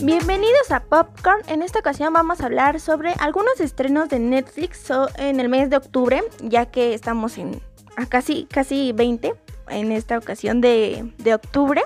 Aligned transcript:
Bienvenidos 0.00 0.70
a 0.70 0.80
Popcorn. 0.80 1.42
En 1.48 1.60
esta 1.60 1.80
ocasión 1.80 2.14
vamos 2.14 2.40
a 2.40 2.46
hablar 2.46 2.80
sobre 2.80 3.12
algunos 3.18 3.60
estrenos 3.60 4.08
de 4.08 4.20
Netflix 4.20 4.88
en 5.18 5.38
el 5.38 5.50
mes 5.50 5.68
de 5.68 5.76
octubre, 5.76 6.22
ya 6.40 6.64
que 6.64 6.94
estamos 6.94 7.36
en 7.36 7.60
a 7.96 8.06
casi, 8.06 8.46
casi 8.46 8.92
20 8.92 9.43
en 9.68 9.92
esta 9.92 10.18
ocasión 10.18 10.60
de, 10.60 11.12
de 11.18 11.34
octubre. 11.34 11.82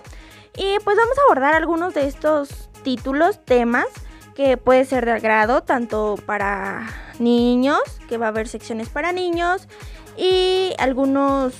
Y 0.56 0.78
pues 0.84 0.96
vamos 0.96 1.18
a 1.18 1.22
abordar 1.22 1.54
algunos 1.54 1.94
de 1.94 2.06
estos 2.06 2.70
títulos, 2.82 3.44
temas 3.44 3.86
que 4.34 4.56
puede 4.56 4.84
ser 4.84 5.04
de 5.04 5.12
agrado 5.12 5.62
tanto 5.62 6.16
para 6.24 6.88
niños, 7.18 7.80
que 8.08 8.18
va 8.18 8.26
a 8.26 8.28
haber 8.28 8.46
secciones 8.46 8.88
para 8.88 9.12
niños 9.12 9.66
y 10.16 10.74
algunos 10.78 11.54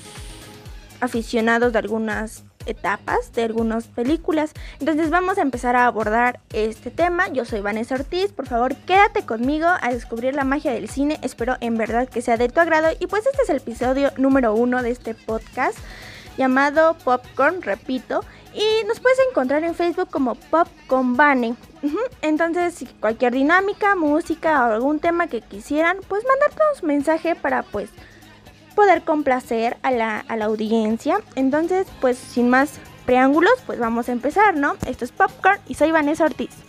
aficionados 1.00 1.72
de 1.72 1.78
algunas 1.80 2.44
etapas 2.66 3.32
de 3.32 3.42
algunas 3.42 3.86
películas. 3.86 4.52
Entonces 4.78 5.10
vamos 5.10 5.38
a 5.38 5.42
empezar 5.42 5.74
a 5.74 5.86
abordar 5.86 6.41
este 6.52 6.91
tema. 6.91 7.28
Yo 7.28 7.44
soy 7.44 7.60
Vanessa 7.60 7.94
Ortiz, 7.94 8.32
por 8.32 8.46
favor 8.46 8.77
quédate 8.77 9.24
conmigo 9.24 9.66
a 9.66 9.92
descubrir 9.92 10.34
la 10.34 10.44
magia 10.44 10.72
del 10.72 10.88
cine. 10.88 11.19
Espero 11.22 11.56
en 11.60 11.77
verdad 11.77 12.08
que 12.08 12.22
sea 12.22 12.36
de 12.36 12.48
tu 12.48 12.60
agrado. 12.60 12.88
Y 13.00 13.06
pues 13.06 13.27
este 13.27 13.42
es 13.42 13.50
el 13.50 13.56
episodio 13.56 14.12
número 14.16 14.55
uno 14.55 14.82
de 14.82 14.91
este 14.91 15.14
podcast 15.14 15.78
llamado 16.38 16.95
Popcorn, 17.05 17.60
repito. 17.60 18.24
Y 18.55 18.87
nos 18.87 18.98
puedes 19.01 19.19
encontrar 19.28 19.62
en 19.65 19.74
Facebook 19.74 20.09
como 20.10 20.34
Popcorn 20.34 21.17
Bane. 21.17 21.55
Entonces, 22.22 22.84
cualquier 23.00 23.34
dinámica, 23.34 23.95
música 23.95 24.67
o 24.67 24.72
algún 24.72 25.00
tema 25.00 25.27
que 25.27 25.42
quisieran, 25.42 25.98
pues 26.08 26.25
mandarnos 26.25 26.83
mensaje 26.83 27.34
para 27.34 27.62
pues 27.62 27.91
poder 28.75 29.03
complacer 29.03 29.77
a 29.83 29.91
la, 29.91 30.20
a 30.20 30.36
la 30.36 30.47
audiencia. 30.47 31.20
Entonces, 31.34 31.86
pues 32.00 32.17
sin 32.17 32.48
más 32.48 32.80
preámbulos, 33.05 33.55
pues 33.67 33.78
vamos 33.78 34.08
a 34.08 34.12
empezar, 34.12 34.56
¿no? 34.56 34.77
Esto 34.86 35.05
es 35.05 35.12
Popcorn 35.12 35.61
y 35.67 35.75
soy 35.75 35.91
Vanessa 35.92 36.25
Ortiz. 36.25 36.67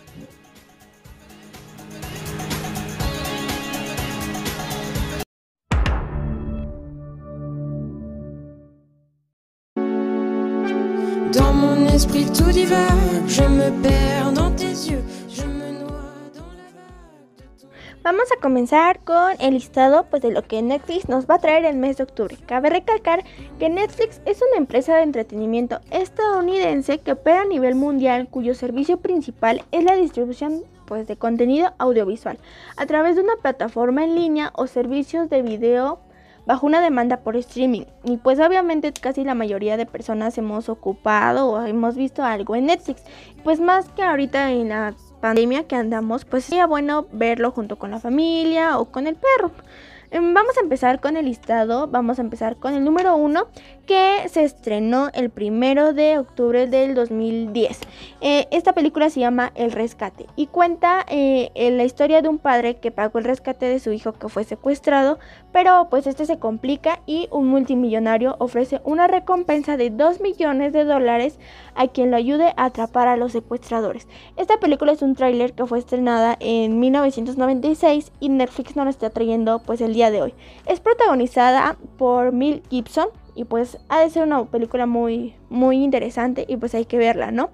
Vamos 18.02 18.32
a 18.32 18.40
comenzar 18.40 19.00
con 19.00 19.32
el 19.38 19.52
listado 19.52 20.06
pues, 20.08 20.22
de 20.22 20.30
lo 20.30 20.40
que 20.42 20.62
Netflix 20.62 21.10
nos 21.10 21.26
va 21.28 21.34
a 21.34 21.38
traer 21.40 21.66
el 21.66 21.76
mes 21.76 21.98
de 21.98 22.04
octubre. 22.04 22.38
Cabe 22.46 22.70
recalcar 22.70 23.22
que 23.58 23.68
Netflix 23.68 24.22
es 24.24 24.40
una 24.40 24.56
empresa 24.56 24.96
de 24.96 25.02
entretenimiento 25.02 25.80
estadounidense 25.90 26.98
que 27.00 27.12
opera 27.12 27.42
a 27.42 27.44
nivel 27.44 27.74
mundial 27.74 28.28
cuyo 28.30 28.54
servicio 28.54 28.96
principal 28.96 29.62
es 29.70 29.84
la 29.84 29.94
distribución 29.96 30.64
pues, 30.86 31.06
de 31.06 31.16
contenido 31.16 31.74
audiovisual 31.76 32.38
a 32.78 32.86
través 32.86 33.16
de 33.16 33.22
una 33.22 33.36
plataforma 33.36 34.04
en 34.04 34.14
línea 34.14 34.52
o 34.54 34.66
servicios 34.66 35.28
de 35.28 35.42
video 35.42 36.00
bajo 36.50 36.66
una 36.66 36.80
demanda 36.80 37.18
por 37.18 37.36
streaming. 37.36 37.82
Y 38.02 38.16
pues 38.16 38.40
obviamente 38.40 38.92
casi 38.92 39.22
la 39.22 39.36
mayoría 39.36 39.76
de 39.76 39.86
personas 39.86 40.36
hemos 40.36 40.68
ocupado 40.68 41.48
o 41.48 41.64
hemos 41.64 41.94
visto 41.94 42.24
algo 42.24 42.56
en 42.56 42.66
Netflix. 42.66 43.04
Pues 43.44 43.60
más 43.60 43.88
que 43.90 44.02
ahorita 44.02 44.50
en 44.50 44.70
la 44.70 44.96
pandemia 45.20 45.68
que 45.68 45.76
andamos, 45.76 46.24
pues 46.24 46.46
sería 46.46 46.66
bueno 46.66 47.06
verlo 47.12 47.52
junto 47.52 47.76
con 47.76 47.92
la 47.92 48.00
familia 48.00 48.80
o 48.80 48.86
con 48.86 49.06
el 49.06 49.14
perro. 49.14 49.52
Em, 50.10 50.34
vamos 50.34 50.58
a 50.58 50.62
empezar 50.62 50.98
con 50.98 51.16
el 51.16 51.26
listado, 51.26 51.86
vamos 51.86 52.18
a 52.18 52.22
empezar 52.22 52.56
con 52.56 52.74
el 52.74 52.82
número 52.82 53.14
uno 53.14 53.46
que 53.90 54.28
se 54.28 54.44
estrenó 54.44 55.08
el 55.14 55.30
primero 55.30 55.92
de 55.92 56.16
octubre 56.16 56.68
del 56.68 56.94
2010. 56.94 57.80
Eh, 58.20 58.46
esta 58.52 58.72
película 58.72 59.10
se 59.10 59.18
llama 59.18 59.50
El 59.56 59.72
Rescate 59.72 60.26
y 60.36 60.46
cuenta 60.46 61.04
eh, 61.08 61.50
la 61.56 61.82
historia 61.82 62.22
de 62.22 62.28
un 62.28 62.38
padre 62.38 62.76
que 62.76 62.92
pagó 62.92 63.18
el 63.18 63.24
rescate 63.24 63.66
de 63.66 63.80
su 63.80 63.90
hijo 63.90 64.12
que 64.12 64.28
fue 64.28 64.44
secuestrado, 64.44 65.18
pero 65.50 65.88
pues 65.90 66.06
este 66.06 66.24
se 66.24 66.38
complica 66.38 67.00
y 67.04 67.26
un 67.32 67.48
multimillonario 67.48 68.36
ofrece 68.38 68.80
una 68.84 69.08
recompensa 69.08 69.76
de 69.76 69.90
2 69.90 70.20
millones 70.20 70.72
de 70.72 70.84
dólares 70.84 71.40
a 71.74 71.88
quien 71.88 72.12
lo 72.12 72.16
ayude 72.16 72.52
a 72.56 72.66
atrapar 72.66 73.08
a 73.08 73.16
los 73.16 73.32
secuestradores. 73.32 74.06
Esta 74.36 74.60
película 74.60 74.92
es 74.92 75.02
un 75.02 75.16
tráiler 75.16 75.52
que 75.52 75.66
fue 75.66 75.80
estrenada 75.80 76.36
en 76.38 76.78
1996 76.78 78.12
y 78.20 78.28
Netflix 78.28 78.76
nos 78.76 78.84
lo 78.84 78.90
está 78.90 79.10
trayendo 79.10 79.58
pues 79.58 79.80
el 79.80 79.94
día 79.94 80.12
de 80.12 80.22
hoy. 80.22 80.34
Es 80.66 80.78
protagonizada 80.78 81.76
por 81.98 82.30
Mel 82.30 82.62
Gibson 82.70 83.08
y 83.34 83.44
pues 83.44 83.78
ha 83.88 84.00
de 84.00 84.10
ser 84.10 84.24
una 84.24 84.44
película 84.44 84.86
muy, 84.86 85.34
muy 85.48 85.82
interesante 85.82 86.44
y 86.48 86.56
pues 86.56 86.74
hay 86.74 86.84
que 86.84 86.98
verla, 86.98 87.30
¿no? 87.30 87.50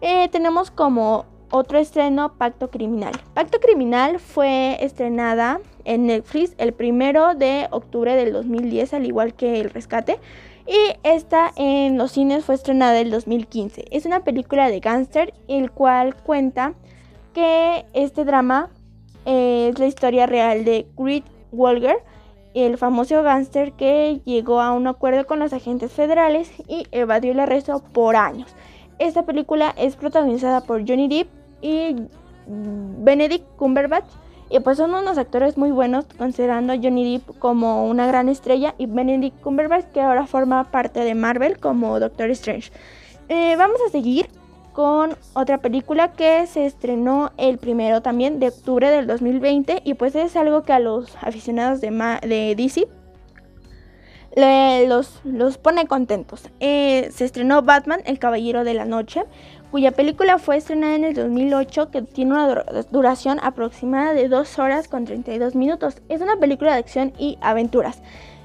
Eh, 0.00 0.28
tenemos 0.30 0.70
como 0.70 1.26
otro 1.50 1.78
estreno 1.78 2.34
Pacto 2.38 2.70
Criminal. 2.70 3.12
Pacto 3.34 3.58
Criminal 3.60 4.20
fue 4.20 4.82
estrenada 4.84 5.60
en 5.84 6.06
Netflix 6.06 6.54
el 6.58 6.72
primero 6.72 7.34
de 7.34 7.68
octubre 7.70 8.14
del 8.14 8.32
2010, 8.32 8.94
al 8.94 9.06
igual 9.06 9.34
que 9.34 9.60
El 9.60 9.70
Rescate. 9.70 10.18
Y 10.66 10.94
esta 11.02 11.50
en 11.56 11.98
los 11.98 12.12
cines 12.12 12.44
fue 12.44 12.54
estrenada 12.54 13.00
el 13.00 13.10
2015. 13.10 13.86
Es 13.90 14.06
una 14.06 14.22
película 14.22 14.70
de 14.70 14.78
gángster, 14.78 15.34
el 15.48 15.72
cual 15.72 16.14
cuenta 16.14 16.74
que 17.34 17.86
este 17.92 18.24
drama 18.24 18.70
es 19.24 19.78
la 19.78 19.86
historia 19.86 20.26
real 20.26 20.64
de 20.64 20.86
Creed 20.96 21.24
Walger, 21.52 21.96
el 22.54 22.78
famoso 22.78 23.22
gángster 23.22 23.72
que 23.72 24.20
llegó 24.24 24.60
a 24.60 24.72
un 24.72 24.86
acuerdo 24.86 25.26
con 25.26 25.38
los 25.38 25.52
agentes 25.52 25.92
federales 25.92 26.50
y 26.66 26.86
evadió 26.90 27.32
el 27.32 27.40
arresto 27.40 27.82
por 27.92 28.16
años. 28.16 28.54
Esta 28.98 29.24
película 29.24 29.74
es 29.76 29.96
protagonizada 29.96 30.62
por 30.62 30.86
Johnny 30.86 31.08
Depp 31.08 31.28
y 31.62 31.96
Benedict 32.46 33.46
Cumberbatch. 33.56 34.10
Y 34.52 34.58
pues 34.58 34.78
son 34.78 34.92
unos 34.92 35.16
actores 35.16 35.56
muy 35.56 35.70
buenos, 35.70 36.06
considerando 36.18 36.72
a 36.72 36.76
Johnny 36.76 37.12
Depp 37.12 37.38
como 37.38 37.86
una 37.86 38.08
gran 38.08 38.28
estrella 38.28 38.74
y 38.78 38.86
Benedict 38.86 39.40
Cumberbatch 39.40 39.86
que 39.92 40.00
ahora 40.00 40.26
forma 40.26 40.72
parte 40.72 41.00
de 41.00 41.14
Marvel 41.14 41.58
como 41.58 42.00
Doctor 42.00 42.30
Strange. 42.30 42.72
Eh, 43.28 43.54
vamos 43.56 43.78
a 43.86 43.90
seguir 43.90 44.28
con 44.72 45.16
otra 45.34 45.58
película 45.58 46.12
que 46.12 46.46
se 46.46 46.66
estrenó 46.66 47.32
el 47.36 47.58
primero 47.58 48.02
también 48.02 48.40
de 48.40 48.48
octubre 48.48 48.90
del 48.90 49.06
2020 49.06 49.82
y 49.84 49.94
pues 49.94 50.14
es 50.14 50.36
algo 50.36 50.62
que 50.62 50.72
a 50.72 50.78
los 50.78 51.16
aficionados 51.22 51.80
de, 51.80 51.90
de 52.22 52.54
DC 52.56 52.88
los, 54.86 55.20
los, 55.24 55.58
pone 55.58 55.86
contentos. 55.86 56.48
Eh, 56.60 57.10
se 57.12 57.24
estrenó 57.24 57.62
Batman, 57.62 58.00
El 58.04 58.18
Caballero 58.18 58.64
de 58.64 58.74
la 58.74 58.84
Noche, 58.84 59.24
cuya 59.70 59.92
película 59.92 60.38
fue 60.38 60.56
estrenada 60.56 60.94
en 60.94 61.04
el 61.04 61.14
2008 61.14 61.90
que 61.90 62.02
tiene 62.02 62.32
una 62.32 62.64
duración 62.90 63.38
aproximada 63.42 64.14
de 64.14 64.28
2 64.28 64.58
horas 64.58 64.88
con 64.88 65.04
32 65.04 65.54
minutos. 65.54 65.96
Es 66.08 66.20
una 66.20 66.36
película 66.36 66.72
de 66.72 66.78
acción 66.78 67.12
y 67.18 67.38
aventuras 67.40 68.02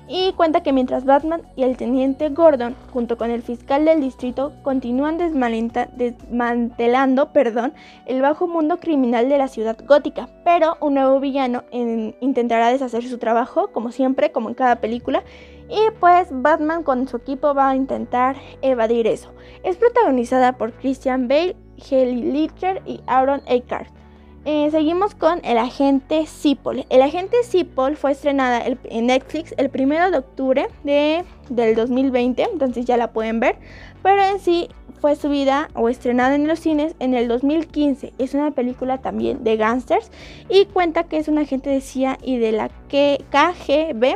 y 0.07 0.33
cuenta 0.33 0.61
que 0.61 0.71
mientras 0.71 1.05
Batman 1.05 1.41
y 1.55 1.63
el 1.63 1.77
teniente 1.77 2.29
Gordon, 2.29 2.75
junto 2.93 3.17
con 3.17 3.31
el 3.31 3.41
fiscal 3.41 3.85
del 3.85 4.01
distrito, 4.01 4.53
continúan 4.61 5.17
desmantelando 5.17 7.31
perdón, 7.31 7.73
el 8.05 8.21
bajo 8.21 8.47
mundo 8.47 8.79
criminal 8.79 9.29
de 9.29 9.37
la 9.37 9.47
ciudad 9.47 9.77
gótica, 9.85 10.29
pero 10.43 10.77
un 10.79 10.95
nuevo 10.95 11.19
villano 11.19 11.63
intentará 11.71 12.71
deshacer 12.71 13.03
su 13.03 13.17
trabajo, 13.17 13.71
como 13.71 13.91
siempre, 13.91 14.31
como 14.31 14.49
en 14.49 14.55
cada 14.55 14.77
película, 14.77 15.23
y 15.67 15.79
pues 15.99 16.27
Batman 16.31 16.83
con 16.83 17.07
su 17.07 17.17
equipo 17.17 17.55
va 17.55 17.69
a 17.69 17.75
intentar 17.75 18.35
evadir 18.61 19.07
eso. 19.07 19.31
Es 19.63 19.77
protagonizada 19.77 20.53
por 20.53 20.73
Christian 20.73 21.27
Bale, 21.27 21.55
Haley 21.89 22.31
Litcher 22.31 22.83
y 22.85 23.01
Aaron 23.07 23.41
Eckhart. 23.47 24.04
Eh, 24.47 24.69
seguimos 24.69 25.15
con 25.15 25.43
El 25.43 25.57
Agente 25.57 26.27
Cipoll. 26.27 26.85
El 26.91 27.01
Agente 27.01 27.37
Cipoll 27.43 27.97
fue 27.97 28.11
estrenada 28.11 28.63
en 28.63 29.07
Netflix 29.07 29.55
el 29.57 29.71
1 29.73 30.11
de 30.11 30.17
octubre 30.19 30.67
de, 30.83 31.25
del 31.49 31.73
2020, 31.73 32.43
entonces 32.53 32.85
ya 32.85 32.95
la 32.95 33.11
pueden 33.11 33.39
ver, 33.39 33.55
pero 34.03 34.23
en 34.23 34.39
sí 34.39 34.69
fue 35.01 35.15
subida 35.15 35.69
o 35.73 35.89
estrenada 35.89 36.35
en 36.35 36.47
los 36.47 36.59
cines 36.59 36.93
en 36.99 37.15
el 37.15 37.27
2015. 37.27 38.13
Es 38.19 38.35
una 38.35 38.51
película 38.51 38.99
también 38.99 39.43
de 39.43 39.57
gangsters 39.57 40.11
y 40.47 40.65
cuenta 40.65 41.05
que 41.05 41.17
es 41.17 41.27
un 41.27 41.39
agente 41.39 41.71
de 41.71 41.81
CIA 41.81 42.19
y 42.21 42.37
de 42.37 42.51
la 42.51 42.69
KGB 42.89 44.15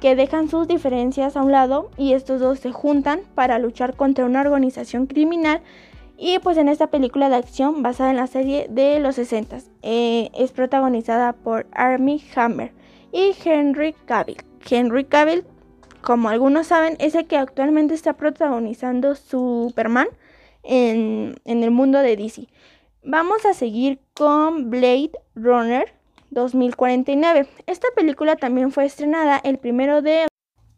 que 0.00 0.16
dejan 0.16 0.48
sus 0.48 0.66
diferencias 0.66 1.36
a 1.36 1.42
un 1.42 1.52
lado 1.52 1.90
y 1.98 2.14
estos 2.14 2.40
dos 2.40 2.58
se 2.58 2.72
juntan 2.72 3.20
para 3.34 3.58
luchar 3.58 3.96
contra 3.96 4.24
una 4.24 4.40
organización 4.40 5.06
criminal 5.06 5.60
y 6.18 6.38
pues 6.40 6.58
en 6.58 6.68
esta 6.68 6.88
película 6.88 7.28
de 7.28 7.36
acción 7.36 7.82
basada 7.82 8.10
en 8.10 8.16
la 8.16 8.26
serie 8.26 8.66
de 8.68 8.98
los 8.98 9.14
60 9.14 9.58
eh, 9.82 10.30
es 10.34 10.52
protagonizada 10.52 11.32
por 11.32 11.66
Armie 11.72 12.20
Hammer 12.34 12.72
y 13.12 13.34
Henry 13.42 13.94
Cavill. 14.06 14.42
Henry 14.68 15.04
Cavill 15.04 15.44
como 16.00 16.28
algunos 16.28 16.68
saben, 16.68 16.96
es 17.00 17.14
el 17.14 17.26
que 17.26 17.36
actualmente 17.36 17.94
está 17.94 18.14
protagonizando 18.14 19.14
Superman 19.14 20.08
en, 20.62 21.34
en 21.44 21.62
el 21.62 21.70
mundo 21.70 21.98
de 21.98 22.16
DC. 22.16 22.48
Vamos 23.02 23.44
a 23.44 23.54
seguir 23.54 24.00
con 24.14 24.70
Blade 24.70 25.12
Runner 25.34 25.92
2049. 26.30 27.48
Esta 27.66 27.88
película 27.96 28.36
también 28.36 28.70
fue 28.70 28.84
estrenada 28.84 29.40
el 29.42 29.58
primero 29.58 30.02
de 30.02 30.28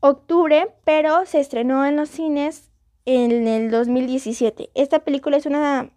octubre, 0.00 0.68
pero 0.84 1.26
se 1.26 1.40
estrenó 1.40 1.84
en 1.84 1.96
los 1.96 2.08
cines 2.08 2.69
en 3.10 3.48
el 3.48 3.72
2017. 3.72 4.70
Esta 4.74 5.00
película 5.00 5.36
es 5.36 5.44
una 5.44 5.90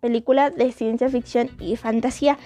película 0.00 0.48
de 0.48 0.72
ciencia 0.72 1.10
ficción 1.10 1.50
y 1.60 1.76
fantasía 1.76 2.38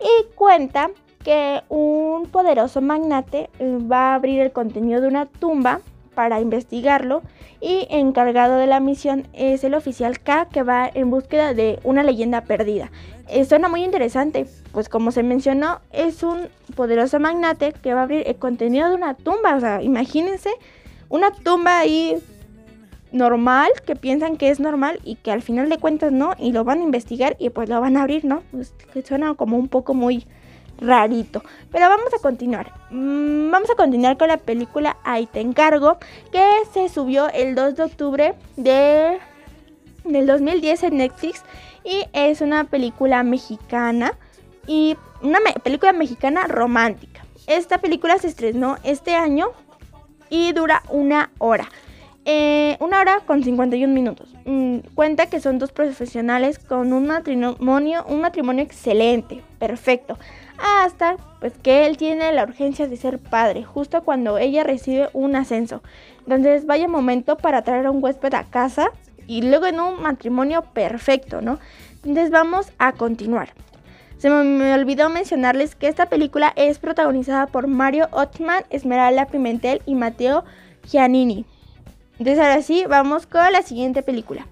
y 0.00 0.34
cuenta 0.34 0.90
que 1.22 1.60
un 1.68 2.28
poderoso 2.30 2.80
magnate 2.80 3.50
eh, 3.58 3.78
va 3.80 4.12
a 4.12 4.14
abrir 4.14 4.40
el 4.40 4.52
contenido 4.52 5.02
de 5.02 5.08
una 5.08 5.26
tumba 5.26 5.82
para 6.14 6.40
investigarlo 6.40 7.20
y 7.60 7.86
encargado 7.90 8.56
de 8.56 8.66
la 8.66 8.80
misión 8.80 9.28
es 9.34 9.62
el 9.64 9.74
oficial 9.74 10.18
K 10.20 10.48
que 10.50 10.62
va 10.62 10.90
en 10.92 11.10
búsqueda 11.10 11.52
de 11.52 11.78
una 11.84 12.02
leyenda 12.02 12.44
perdida. 12.44 12.90
Eh, 13.28 13.44
suena 13.44 13.68
muy 13.68 13.84
interesante, 13.84 14.46
pues 14.72 14.88
como 14.88 15.10
se 15.10 15.22
mencionó, 15.22 15.80
es 15.92 16.22
un 16.22 16.48
poderoso 16.74 17.20
magnate 17.20 17.74
que 17.74 17.92
va 17.92 18.00
a 18.00 18.04
abrir 18.04 18.26
el 18.26 18.36
contenido 18.36 18.88
de 18.88 18.94
una 18.94 19.12
tumba. 19.12 19.56
O 19.56 19.60
sea, 19.60 19.82
imagínense 19.82 20.50
una 21.10 21.30
tumba 21.32 21.78
ahí 21.78 22.16
normal, 23.12 23.70
que 23.86 23.96
piensan 23.96 24.36
que 24.36 24.50
es 24.50 24.60
normal 24.60 25.00
y 25.04 25.16
que 25.16 25.30
al 25.30 25.42
final 25.42 25.68
de 25.68 25.78
cuentas 25.78 26.12
no, 26.12 26.34
y 26.38 26.52
lo 26.52 26.64
van 26.64 26.80
a 26.80 26.84
investigar 26.84 27.36
y 27.38 27.50
pues 27.50 27.68
lo 27.68 27.80
van 27.80 27.96
a 27.96 28.02
abrir, 28.02 28.24
¿no? 28.24 28.42
Pues 28.50 28.74
que 28.92 29.02
suena 29.02 29.34
como 29.34 29.56
un 29.56 29.68
poco 29.68 29.94
muy 29.94 30.26
rarito. 30.80 31.42
Pero 31.70 31.88
vamos 31.88 32.12
a 32.14 32.22
continuar. 32.22 32.72
Mm, 32.90 33.50
vamos 33.50 33.70
a 33.70 33.74
continuar 33.74 34.16
con 34.16 34.28
la 34.28 34.36
película 34.36 34.96
Ahí 35.04 35.26
te 35.26 35.40
encargo, 35.40 35.98
que 36.32 36.44
se 36.72 36.88
subió 36.88 37.28
el 37.30 37.54
2 37.54 37.76
de 37.76 37.82
octubre 37.82 38.34
de, 38.56 39.18
del 40.04 40.26
2010 40.26 40.82
en 40.84 40.96
Netflix 40.98 41.42
y 41.84 42.04
es 42.12 42.40
una 42.40 42.64
película 42.64 43.22
mexicana 43.22 44.16
y 44.66 44.96
una 45.22 45.38
película 45.62 45.92
mexicana 45.92 46.46
romántica. 46.46 47.24
Esta 47.46 47.78
película 47.78 48.18
se 48.18 48.28
estrenó 48.28 48.76
este 48.84 49.14
año 49.14 49.48
y 50.28 50.52
dura 50.52 50.82
una 50.90 51.30
hora. 51.38 51.68
Eh, 52.30 52.76
una 52.80 53.00
hora 53.00 53.20
con 53.24 53.42
51 53.42 53.92
minutos. 53.92 54.34
Mm, 54.44 54.80
cuenta 54.94 55.26
que 55.26 55.40
son 55.40 55.58
dos 55.58 55.72
profesionales 55.72 56.58
con 56.58 56.92
un 56.92 57.06
matrimonio, 57.06 58.04
un 58.06 58.20
matrimonio 58.20 58.62
excelente, 58.62 59.42
perfecto 59.58 60.18
hasta 60.58 61.16
pues 61.40 61.52
que 61.62 61.86
él 61.86 61.96
tiene 61.96 62.32
la 62.32 62.42
urgencia 62.42 62.88
de 62.88 62.96
ser 62.96 63.18
padre, 63.18 63.62
justo 63.62 64.02
cuando 64.02 64.38
ella 64.38 64.64
recibe 64.64 65.08
un 65.12 65.36
ascenso. 65.36 65.82
Entonces 66.20 66.66
vaya 66.66 66.88
momento 66.88 67.36
para 67.36 67.62
traer 67.62 67.86
a 67.86 67.90
un 67.90 68.02
huésped 68.02 68.34
a 68.34 68.44
casa 68.44 68.90
y 69.26 69.42
luego 69.42 69.66
en 69.66 69.80
un 69.80 70.02
matrimonio 70.02 70.62
perfecto, 70.62 71.40
¿no? 71.40 71.58
Entonces 71.96 72.30
vamos 72.30 72.72
a 72.78 72.92
continuar. 72.92 73.50
Se 74.18 74.30
me, 74.30 74.74
olvidó 74.74 75.10
mencionarles 75.10 75.76
que 75.76 75.86
esta 75.86 76.06
película 76.06 76.52
es 76.56 76.80
protagonizada 76.80 77.46
por 77.46 77.68
Mario 77.68 78.08
Ottman, 78.10 78.64
Esmeralda 78.70 79.26
Pimentel 79.26 79.80
y 79.86 79.94
Mateo 79.94 80.44
Giannini. 80.84 81.46
Entonces 82.18 82.38
ahora 82.38 82.62
sí, 82.62 82.84
vamos 82.88 83.26
con 83.26 83.52
la 83.52 83.62
siguiente 83.62 84.02
película. 84.02 84.46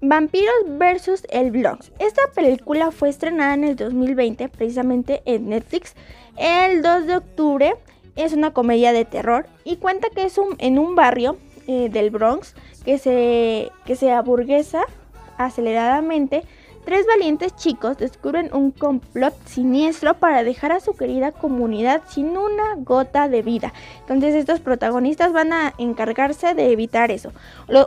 Vampiros 0.00 0.54
vs. 0.66 1.26
el 1.30 1.50
Bronx. 1.50 1.90
Esta 1.98 2.22
película 2.34 2.90
fue 2.92 3.08
estrenada 3.08 3.54
en 3.54 3.64
el 3.64 3.76
2020, 3.76 4.48
precisamente 4.48 5.22
en 5.24 5.48
Netflix, 5.48 5.94
el 6.36 6.82
2 6.82 7.06
de 7.06 7.16
octubre. 7.16 7.74
Es 8.14 8.32
una 8.32 8.52
comedia 8.52 8.92
de 8.92 9.04
terror 9.04 9.46
y 9.64 9.76
cuenta 9.76 10.08
que 10.10 10.24
es 10.24 10.38
un, 10.38 10.56
en 10.58 10.78
un 10.78 10.94
barrio 10.94 11.36
eh, 11.66 11.88
del 11.88 12.10
Bronx 12.10 12.54
que 12.84 12.98
se, 12.98 13.70
que 13.84 13.96
se 13.96 14.10
aburguesa 14.10 14.82
aceleradamente 15.36 16.42
Tres 16.88 17.04
valientes 17.06 17.54
chicos 17.54 17.98
descubren 17.98 18.48
un 18.54 18.70
complot 18.70 19.34
siniestro 19.44 20.14
para 20.14 20.42
dejar 20.42 20.72
a 20.72 20.80
su 20.80 20.96
querida 20.96 21.32
comunidad 21.32 22.00
sin 22.08 22.28
una 22.28 22.76
gota 22.78 23.28
de 23.28 23.42
vida. 23.42 23.74
Entonces 24.00 24.34
estos 24.34 24.60
protagonistas 24.60 25.34
van 25.34 25.52
a 25.52 25.74
encargarse 25.76 26.54
de 26.54 26.72
evitar 26.72 27.10
eso. 27.10 27.30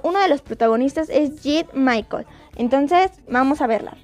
uno 0.04 0.20
de 0.20 0.28
los 0.28 0.44
protagonistas 0.44 1.10
es 1.10 1.42
Jed 1.42 1.66
Michael. 1.74 2.28
Entonces 2.58 3.10
vamos 3.28 3.62
a 3.62 3.66
verla. 3.66 3.98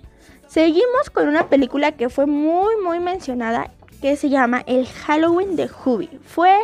Seguimos 0.48 1.12
con 1.14 1.28
una 1.28 1.48
película 1.48 1.92
que 1.92 2.10
fue 2.10 2.26
muy 2.26 2.74
muy 2.84 3.00
mencionada 3.00 3.70
que 4.02 4.16
se 4.16 4.30
llama 4.30 4.64
El 4.66 4.88
Halloween 4.88 5.56
de 5.56 5.70
Hubie. 5.86 6.20
Fue 6.26 6.58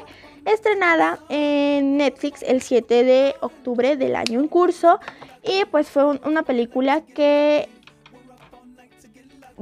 estrenada 0.46 1.20
en 1.30 1.98
Netflix 1.98 2.42
el 2.42 2.64
7 2.64 3.04
de 3.04 3.36
octubre 3.42 3.96
del 3.96 4.16
año 4.16 4.40
en 4.40 4.48
curso 4.48 5.00
y 5.44 5.66
pues 5.66 5.92
fue 5.92 6.20
una 6.26 6.42
película 6.42 7.02
que 7.02 7.70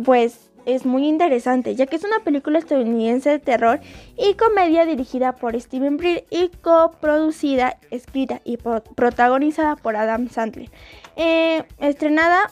pues 0.04 0.52
es 0.66 0.86
muy 0.86 1.08
interesante, 1.08 1.76
ya 1.76 1.86
que 1.86 1.96
es 1.96 2.04
una 2.04 2.20
película 2.20 2.60
estadounidense 2.60 3.30
de 3.30 3.40
terror 3.40 3.80
y 4.18 4.36
comedia 4.36 4.86
dirigida 4.86 5.36
por 5.36 5.60
Steven 5.60 5.98
Brill 5.98 6.24
y 6.30 6.50
coproducida, 6.62 7.78
escrita 7.90 8.42
y 8.44 8.58
protagonizada 8.58 9.76
por 9.76 9.96
Adam 9.96 10.30
Sandler. 10.30 10.70
Eh, 11.16 11.64
estrenada 11.80 12.52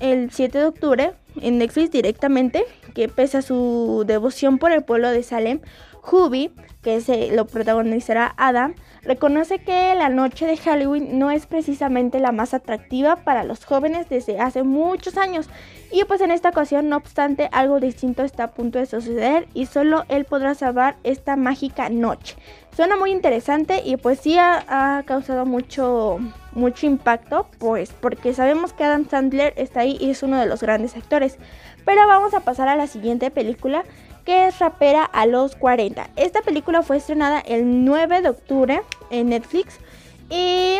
el 0.00 0.30
7 0.30 0.58
de 0.58 0.64
octubre 0.64 1.12
en 1.40 1.58
Netflix 1.58 1.90
directamente, 1.90 2.64
que 2.94 3.08
pese 3.08 3.38
a 3.38 3.42
su 3.42 4.04
devoción 4.06 4.58
por 4.58 4.72
el 4.72 4.84
pueblo 4.84 5.10
de 5.10 5.22
Salem, 5.22 5.60
Hubie, 6.10 6.52
que 6.82 7.00
se 7.00 7.34
lo 7.34 7.46
protagonizará 7.46 8.34
Adam, 8.36 8.74
reconoce 9.04 9.58
que 9.58 9.94
la 9.94 10.08
noche 10.08 10.46
de 10.46 10.56
Halloween 10.56 11.18
no 11.18 11.30
es 11.30 11.46
precisamente 11.46 12.20
la 12.20 12.32
más 12.32 12.54
atractiva 12.54 13.16
para 13.16 13.44
los 13.44 13.64
jóvenes 13.64 14.08
desde 14.08 14.40
hace 14.40 14.62
muchos 14.62 15.16
años. 15.16 15.48
Y 15.90 16.04
pues 16.04 16.20
en 16.20 16.30
esta 16.30 16.48
ocasión, 16.48 16.88
no 16.88 16.96
obstante, 16.96 17.48
algo 17.52 17.78
distinto 17.78 18.24
está 18.24 18.44
a 18.44 18.50
punto 18.50 18.78
de 18.78 18.86
suceder 18.86 19.46
y 19.54 19.66
solo 19.66 20.04
él 20.08 20.24
podrá 20.24 20.54
salvar 20.54 20.96
esta 21.04 21.36
mágica 21.36 21.88
noche. 21.88 22.36
Suena 22.74 22.96
muy 22.96 23.12
interesante 23.12 23.82
y 23.84 23.96
pues 23.96 24.18
sí 24.18 24.36
ha, 24.36 25.04
causado 25.06 25.46
mucho, 25.46 26.18
mucho 26.52 26.86
impacto, 26.86 27.46
pues 27.58 27.92
porque 27.92 28.34
sabemos 28.34 28.72
que 28.72 28.82
Adam 28.82 29.08
Sandler 29.08 29.54
está 29.56 29.80
ahí 29.80 29.96
y 30.00 30.10
es 30.10 30.24
uno 30.24 30.40
de 30.40 30.46
los 30.46 30.60
grandes 30.60 30.96
actores. 30.96 31.38
Pero 31.84 32.06
vamos 32.08 32.34
a 32.34 32.40
pasar 32.40 32.68
a 32.68 32.74
la 32.74 32.88
siguiente 32.88 33.30
película 33.30 33.84
que 34.24 34.46
es 34.46 34.58
Rapera 34.58 35.04
a 35.04 35.26
los 35.26 35.56
40. 35.56 36.10
Esta 36.16 36.42
película 36.42 36.82
fue 36.82 36.96
estrenada 36.96 37.40
el 37.40 37.84
9 37.84 38.22
de 38.22 38.28
octubre 38.28 38.82
en 39.10 39.28
Netflix 39.28 39.78
y 40.30 40.78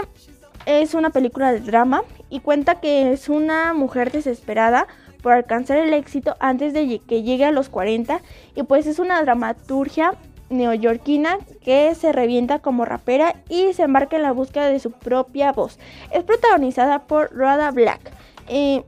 es 0.67 0.95
una 0.95 1.11
película 1.11 1.53
de 1.53 1.61
drama 1.61 2.03
y 2.31 2.41
cuenta 2.41 2.81
que 2.81 3.13
es 3.13 3.29
una 3.29 3.75
mujer 3.75 4.11
desesperada 4.11 4.87
por 5.23 5.33
alcanzar 5.33 5.79
el 5.79 5.93
éxito 5.95 6.37
antes 6.41 6.73
de 6.73 7.01
que 7.07 7.23
llegue 7.23 7.45
a 7.45 7.53
los 7.53 7.69
40 7.69 8.21
y 8.55 8.63
pues 8.63 8.87
es 8.87 8.99
una 8.99 9.23
dramaturgia 9.23 10.15
neoyorquina 10.51 11.39
que 11.63 11.95
se 11.95 12.13
revienta 12.13 12.59
como 12.59 12.85
rapera 12.85 13.37
y 13.49 13.73
se 13.73 13.83
embarca 13.83 14.17
en 14.17 14.23
la 14.23 14.33
búsqueda 14.33 14.69
de 14.69 14.81
su 14.81 14.91
propia 14.91 15.53
voz. 15.53 15.79
Es 16.11 16.25
protagonizada 16.25 17.07
por 17.07 17.37
Rada 17.37 17.71
Black. 17.71 18.13
Eh, 18.49 18.85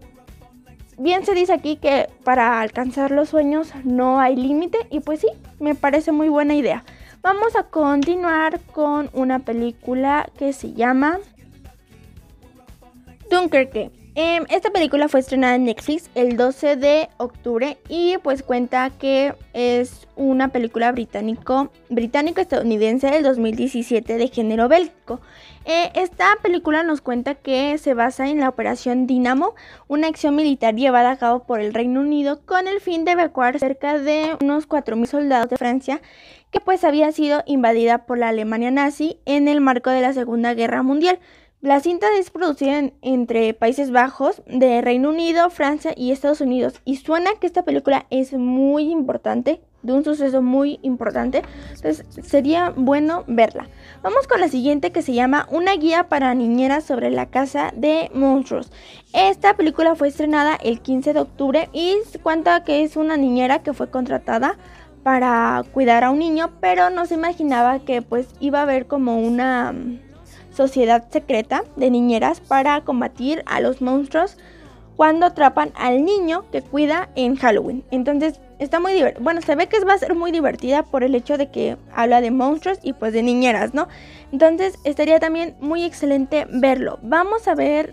bien 0.98 1.24
se 1.24 1.34
dice 1.34 1.52
aquí 1.52 1.76
que 1.76 2.08
para 2.24 2.60
alcanzar 2.60 3.10
los 3.10 3.28
sueños 3.28 3.72
no 3.84 4.20
hay 4.20 4.36
límite 4.36 4.78
y 4.90 5.00
pues 5.00 5.20
sí, 5.20 5.28
me 5.60 5.74
parece 5.74 6.12
muy 6.12 6.28
buena 6.28 6.54
idea. 6.54 6.84
Vamos 7.22 7.56
a 7.56 7.64
continuar 7.64 8.60
con 8.72 9.10
una 9.12 9.40
película 9.40 10.30
que 10.38 10.52
se 10.52 10.72
llama 10.72 11.18
Dunkerque. 13.30 14.05
Em, 14.18 14.46
esta 14.48 14.70
película 14.70 15.08
fue 15.10 15.20
estrenada 15.20 15.56
en 15.56 15.64
Netflix 15.64 16.08
el 16.14 16.38
12 16.38 16.76
de 16.76 17.10
octubre 17.18 17.76
y 17.90 18.16
pues 18.22 18.42
cuenta 18.42 18.88
que 18.88 19.34
es 19.52 20.08
una 20.16 20.48
película 20.48 20.90
británico, 20.90 21.70
británico-estadounidense 21.90 23.08
del 23.10 23.22
2017 23.22 24.16
de 24.16 24.28
género 24.28 24.68
bélico. 24.70 25.20
Eh, 25.66 25.90
esta 25.94 26.34
película 26.42 26.82
nos 26.82 27.02
cuenta 27.02 27.34
que 27.34 27.76
se 27.76 27.92
basa 27.92 28.26
en 28.30 28.40
la 28.40 28.48
operación 28.48 29.06
Dynamo, 29.06 29.54
una 29.86 30.06
acción 30.06 30.34
militar 30.34 30.74
llevada 30.74 31.10
a 31.10 31.18
cabo 31.18 31.40
por 31.40 31.60
el 31.60 31.74
Reino 31.74 32.00
Unido 32.00 32.40
con 32.46 32.68
el 32.68 32.80
fin 32.80 33.04
de 33.04 33.10
evacuar 33.10 33.58
cerca 33.58 33.98
de 33.98 34.34
unos 34.40 34.66
4.000 34.66 35.04
soldados 35.04 35.50
de 35.50 35.58
Francia 35.58 36.00
que 36.50 36.60
pues 36.60 36.84
había 36.84 37.12
sido 37.12 37.42
invadida 37.44 38.06
por 38.06 38.16
la 38.16 38.28
Alemania 38.28 38.70
nazi 38.70 39.18
en 39.26 39.46
el 39.46 39.60
marco 39.60 39.90
de 39.90 40.00
la 40.00 40.14
Segunda 40.14 40.54
Guerra 40.54 40.82
Mundial. 40.82 41.18
La 41.62 41.80
cinta 41.80 42.06
es 42.18 42.30
producida 42.30 42.90
entre 43.00 43.54
Países 43.54 43.90
Bajos, 43.90 44.42
de 44.46 44.82
Reino 44.82 45.08
Unido, 45.08 45.48
Francia 45.48 45.94
y 45.96 46.12
Estados 46.12 46.42
Unidos. 46.42 46.82
Y 46.84 46.96
suena 46.96 47.30
que 47.40 47.46
esta 47.46 47.64
película 47.64 48.06
es 48.10 48.34
muy 48.34 48.90
importante, 48.90 49.62
de 49.82 49.94
un 49.94 50.04
suceso 50.04 50.42
muy 50.42 50.78
importante. 50.82 51.42
Entonces 51.74 52.04
sería 52.22 52.74
bueno 52.76 53.24
verla. 53.26 53.68
Vamos 54.02 54.28
con 54.28 54.40
la 54.40 54.48
siguiente 54.48 54.92
que 54.92 55.00
se 55.00 55.14
llama 55.14 55.48
Una 55.50 55.74
guía 55.76 56.10
para 56.10 56.34
niñeras 56.34 56.84
sobre 56.84 57.10
la 57.10 57.30
casa 57.30 57.72
de 57.74 58.10
monstruos. 58.12 58.70
Esta 59.14 59.56
película 59.56 59.94
fue 59.94 60.08
estrenada 60.08 60.56
el 60.56 60.80
15 60.80 61.14
de 61.14 61.20
octubre 61.20 61.70
y 61.72 61.96
cuenta 62.22 62.64
que 62.64 62.82
es 62.82 62.96
una 62.96 63.16
niñera 63.16 63.62
que 63.62 63.72
fue 63.72 63.90
contratada 63.90 64.58
para 65.02 65.64
cuidar 65.72 66.04
a 66.04 66.10
un 66.10 66.18
niño, 66.18 66.50
pero 66.60 66.90
no 66.90 67.06
se 67.06 67.14
imaginaba 67.14 67.78
que 67.78 68.02
pues 68.02 68.28
iba 68.40 68.58
a 68.58 68.62
haber 68.62 68.86
como 68.86 69.18
una 69.18 69.72
sociedad 70.56 71.04
secreta 71.10 71.62
de 71.76 71.90
niñeras 71.90 72.40
para 72.40 72.80
combatir 72.80 73.42
a 73.46 73.60
los 73.60 73.82
monstruos 73.82 74.36
cuando 74.96 75.26
atrapan 75.26 75.72
al 75.76 76.04
niño 76.04 76.50
que 76.50 76.62
cuida 76.62 77.10
en 77.14 77.36
Halloween. 77.36 77.84
Entonces 77.90 78.40
está 78.58 78.80
muy 78.80 78.94
divertido. 78.94 79.22
Bueno, 79.22 79.42
se 79.42 79.54
ve 79.54 79.68
que 79.68 79.78
va 79.84 79.92
a 79.92 79.98
ser 79.98 80.14
muy 80.14 80.32
divertida 80.32 80.82
por 80.82 81.04
el 81.04 81.14
hecho 81.14 81.36
de 81.36 81.50
que 81.50 81.76
habla 81.94 82.20
de 82.20 82.30
monstruos 82.30 82.78
y 82.82 82.94
pues 82.94 83.12
de 83.12 83.22
niñeras, 83.22 83.74
¿no? 83.74 83.88
Entonces 84.32 84.78
estaría 84.84 85.20
también 85.20 85.54
muy 85.60 85.84
excelente 85.84 86.46
verlo. 86.50 86.98
Vamos 87.02 87.46
a 87.46 87.54
ver, 87.54 87.92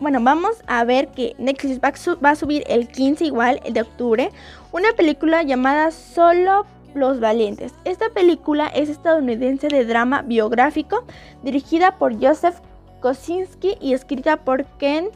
bueno, 0.00 0.18
vamos 0.22 0.62
a 0.66 0.84
ver 0.84 1.08
que 1.08 1.34
Netflix 1.38 1.80
va, 1.80 2.28
a 2.28 2.36
subir 2.36 2.64
el 2.68 2.88
15 2.88 3.24
igual 3.24 3.60
de 3.68 3.80
octubre 3.80 4.30
una 4.72 4.92
película 4.92 5.42
llamada 5.42 5.90
Solo 5.90 6.66
los 6.94 7.20
Valientes. 7.20 7.74
Esta 7.84 8.10
película 8.10 8.66
es 8.68 8.88
estadounidense 8.88 9.68
de 9.68 9.84
drama 9.84 10.22
biográfico 10.22 11.04
dirigida 11.42 11.98
por 11.98 12.14
Joseph 12.20 12.56
Kosinski 13.00 13.76
y 13.80 13.92
escrita 13.92 14.38
por 14.38 14.64
Ken 14.78 15.08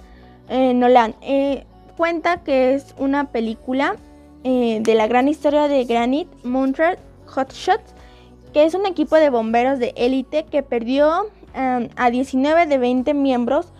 eh, 0.49 0.75
Nolan. 0.75 1.14
Eh, 1.23 1.64
cuenta 1.97 2.42
que 2.42 2.75
es 2.75 2.94
una 2.99 3.30
película 3.30 3.97
eh, 4.44 4.80
de 4.82 4.94
la 4.94 5.06
gran 5.06 5.28
historia 5.28 5.68
de 5.68 5.85
Granite 5.85 6.30
Mountain 6.44 6.97
Hotshots, 7.35 7.94
que 8.52 8.64
es 8.64 8.75
un 8.75 8.87
equipo 8.87 9.16
de 9.16 9.30
bomberos 9.30 9.78
de 9.78 9.94
élite 9.97 10.44
que 10.44 10.62
perdió 10.62 11.26
a 11.97 12.11
19 12.11 12.66
de 12.66 12.78
20 12.78 13.14
miembros 13.14 13.73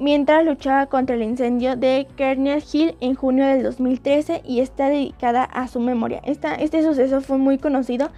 mientras 0.00 0.44
luchaba 0.44 0.86
contra 0.86 1.14
el 1.14 1.22
incendio 1.22 1.76
de 1.76 2.08
Kernel 2.16 2.64
Hill 2.72 2.96
en 3.00 3.14
junio 3.14 3.46
del 3.46 3.62
2013 3.62 4.42
y 4.44 4.60
está 4.60 4.88
dedicada 4.88 5.44
a 5.44 5.68
su 5.68 5.78
memoria. 5.78 6.22
este 6.24 6.82
suceso 6.82 7.20
fue 7.20 7.36
muy 7.36 7.58
conocido 7.58 8.10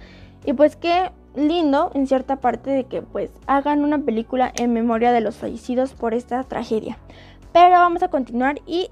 y 0.45 0.53
pues 0.53 0.77
qué 0.77 1.11
lindo 1.35 1.91
en 1.93 2.07
cierta 2.07 2.37
parte 2.37 2.69
de 2.69 2.85
que 2.85 3.01
pues 3.01 3.31
hagan 3.47 3.83
una 3.83 3.99
película 3.99 4.53
en 4.55 4.71
memoria 4.71 5.11
de 5.11 5.19
los 5.19 5.35
fallecidos 5.35 5.93
por 5.93 6.13
esta 6.13 6.43
tragedia. 6.45 6.97
Pero 7.51 7.71
vamos 7.71 8.01
a 8.01 8.07
continuar 8.07 8.61
y 8.65 8.89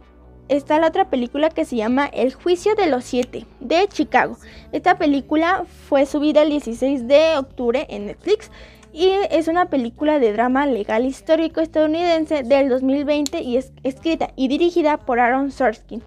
está 0.49 0.77
la 0.77 0.87
otra 0.87 1.09
película 1.09 1.49
que 1.49 1.63
se 1.63 1.77
llama 1.77 2.07
El 2.07 2.33
juicio 2.33 2.75
de 2.75 2.87
los 2.87 3.05
siete 3.05 3.45
de 3.61 3.87
Chicago. 3.87 4.37
Esta 4.73 4.97
película 4.97 5.63
fue 5.87 6.05
subida 6.05 6.41
el 6.41 6.49
16 6.49 7.07
de 7.07 7.37
octubre 7.37 7.87
en 7.89 8.07
Netflix 8.07 8.51
y 8.93 9.09
es 9.29 9.47
una 9.47 9.69
película 9.69 10.19
de 10.19 10.33
drama 10.33 10.65
legal 10.65 11.05
histórico 11.05 11.61
estadounidense 11.61 12.43
del 12.43 12.69
2020 12.69 13.41
y 13.41 13.57
es 13.57 13.71
escrita 13.83 14.31
y 14.35 14.47
dirigida 14.47 14.97
por 14.97 15.19
Aaron 15.19 15.51
Sorkin. 15.51 16.03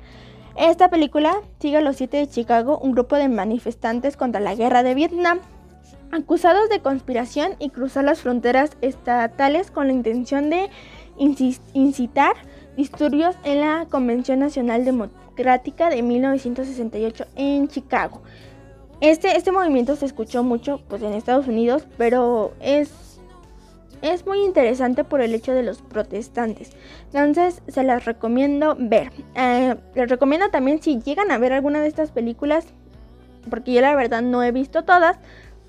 Esta 0.57 0.89
película 0.89 1.35
sigue 1.59 1.79
a 1.79 1.81
los 1.81 1.97
siete 1.97 2.19
de 2.19 2.29
Chicago, 2.29 2.79
un 2.79 2.93
grupo 2.93 3.17
de 3.17 3.29
manifestantes 3.29 4.17
contra 4.17 4.41
la 4.41 4.55
guerra 4.55 4.83
de 4.83 4.95
Vietnam, 4.95 5.41
acusados 6.13 6.69
de 6.69 6.81
conspiración 6.81 7.57
y 7.59 7.71
cruzar 7.71 8.05
las 8.05 8.21
fronteras 8.21 8.71
estatales 8.81 9.71
con 9.71 9.89
la 9.89 9.93
intención 9.93 10.51
de 10.51 10.71
incitar 11.17 12.35
disturbios 12.77 13.37
en 13.45 13.61
la 13.61 13.87
Convención 13.91 14.39
Nacional 14.41 14.85
Democrática 14.85 15.91
de 15.91 16.03
1968 16.03 17.27
en 17.37 17.69
Chicago. 17.69 18.23
Este, 19.05 19.37
este 19.37 19.53
movimiento 19.53 19.97
se 19.97 20.07
escuchó 20.07 20.43
mucho 20.43 20.81
pues, 20.89 21.03
en 21.03 21.13
Estados 21.13 21.47
Unidos, 21.47 21.87
pero 21.99 22.55
es, 22.59 23.21
es 24.01 24.27
muy 24.27 24.43
interesante 24.43 25.05
por 25.05 25.21
el 25.21 25.35
hecho 25.35 25.53
de 25.53 25.63
los 25.63 25.83
protestantes. 25.83 26.71
Entonces 27.13 27.61
se 27.69 27.83
las 27.83 28.07
recomiendo 28.07 28.75
ver. 28.81 29.13
Eh, 29.35 29.77
les 29.95 30.09
recomiendo 30.09 30.49
también 30.49 30.81
si 30.81 31.03
llegan 31.03 31.31
a 31.31 31.37
ver 31.37 31.53
alguna 31.53 31.83
de 31.83 31.89
estas 31.89 32.13
películas, 32.13 32.65
porque 33.51 33.75
yo 33.75 33.83
la 33.83 33.95
verdad 33.95 34.23
no 34.23 34.43
he 34.43 34.53
visto 34.53 34.85
todas, 34.85 35.19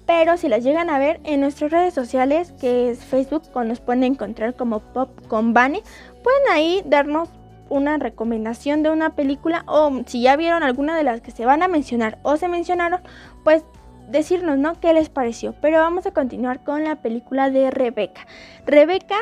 pero 0.06 0.38
si 0.38 0.48
las 0.48 0.63
llegan 0.63 0.89
a 0.89 0.98
ver 0.98 1.20
en 1.25 1.42
nuestras 1.42 1.72
redes 1.72 1.94
sociales, 1.94 2.54
que 2.62 2.89
es 2.89 3.04
Facebook, 3.04 3.44
nos 3.65 3.82
pueden 3.82 4.06
encontrar 4.06 4.56
como 4.56 4.80
Pop 4.80 5.10
con 5.27 5.54
Bunny, 5.54 5.82
pueden 6.24 6.54
ahí 6.54 6.84
darnos 6.86 7.27
una 7.70 7.98
recomendación 7.98 8.84
de 8.84 8.90
una 8.90 9.16
película 9.16 9.64
o 9.68 9.92
si 10.06 10.22
ya 10.22 10.36
vieron 10.36 10.64
alguna 10.64 10.98
de 10.98 11.04
las 11.04 11.22
que 11.22 11.32
se 11.32 11.46
van 11.46 11.64
a 11.64 11.68
mencionar 11.68 12.20
o 12.24 12.38
se 12.38 12.48
mencionaron, 12.48 13.02
pues 13.44 13.64
decirnos, 14.10 14.58
¿no? 14.58 14.80
¿Qué 14.80 14.94
les 14.94 15.10
pareció? 15.10 15.56
Pero 15.62 15.80
vamos 15.80 16.06
a 16.06 16.12
continuar 16.12 16.64
con 16.64 16.84
la 16.84 16.98
película 16.98 17.50
de 17.50 17.72
Rebeca. 17.72 18.28
Rebeca 18.66 19.16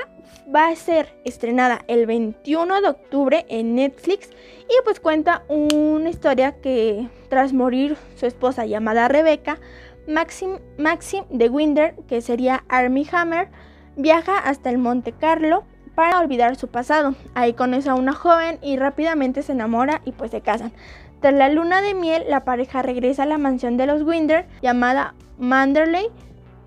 va 0.54 0.68
a 0.68 0.76
ser 0.76 1.16
estrenada 1.24 1.82
el 1.88 2.06
21 2.06 2.82
de 2.82 2.88
octubre 2.90 3.46
en 3.50 3.76
Netflix 3.76 4.30
y 4.30 4.84
pues 4.84 5.00
cuenta 5.00 5.44
una 5.48 6.10
historia 6.10 6.54
que 6.62 7.08
tras 7.30 7.54
morir 7.54 7.98
su 8.16 8.26
esposa 8.26 8.66
llamada 8.66 9.08
Rebeca, 9.08 9.60
Maxim, 10.08 10.60
Maxim 10.78 11.24
de 11.30 11.50
Winder, 11.50 11.96
que 12.08 12.22
sería 12.22 12.64
Army 12.68 13.08
Hammer, 13.12 13.48
viaja 13.96 14.38
hasta 14.38 14.70
el 14.70 14.78
Monte 14.78 15.14
Carlo 15.14 15.64
para 15.96 16.20
olvidar 16.20 16.56
su 16.56 16.68
pasado. 16.68 17.16
Ahí 17.34 17.54
conoce 17.54 17.90
a 17.90 17.96
una 17.96 18.14
joven 18.14 18.60
y 18.62 18.78
rápidamente 18.78 19.44
se 19.44 19.52
enamora 19.52 20.02
y 20.06 20.12
pues 20.12 20.32
se 20.32 20.42
casan. 20.42 20.72
Tras 21.20 21.34
la 21.34 21.50
luna 21.50 21.82
de 21.82 21.94
miel, 21.94 22.26
la 22.28 22.44
pareja 22.44 22.82
regresa 22.82 23.24
a 23.24 23.28
la 23.28 23.38
mansión 23.38 23.78
de 23.78 23.86
los 23.86 24.04
Winder 24.04 24.46
llamada 24.62 25.14
Manderley 25.38 26.08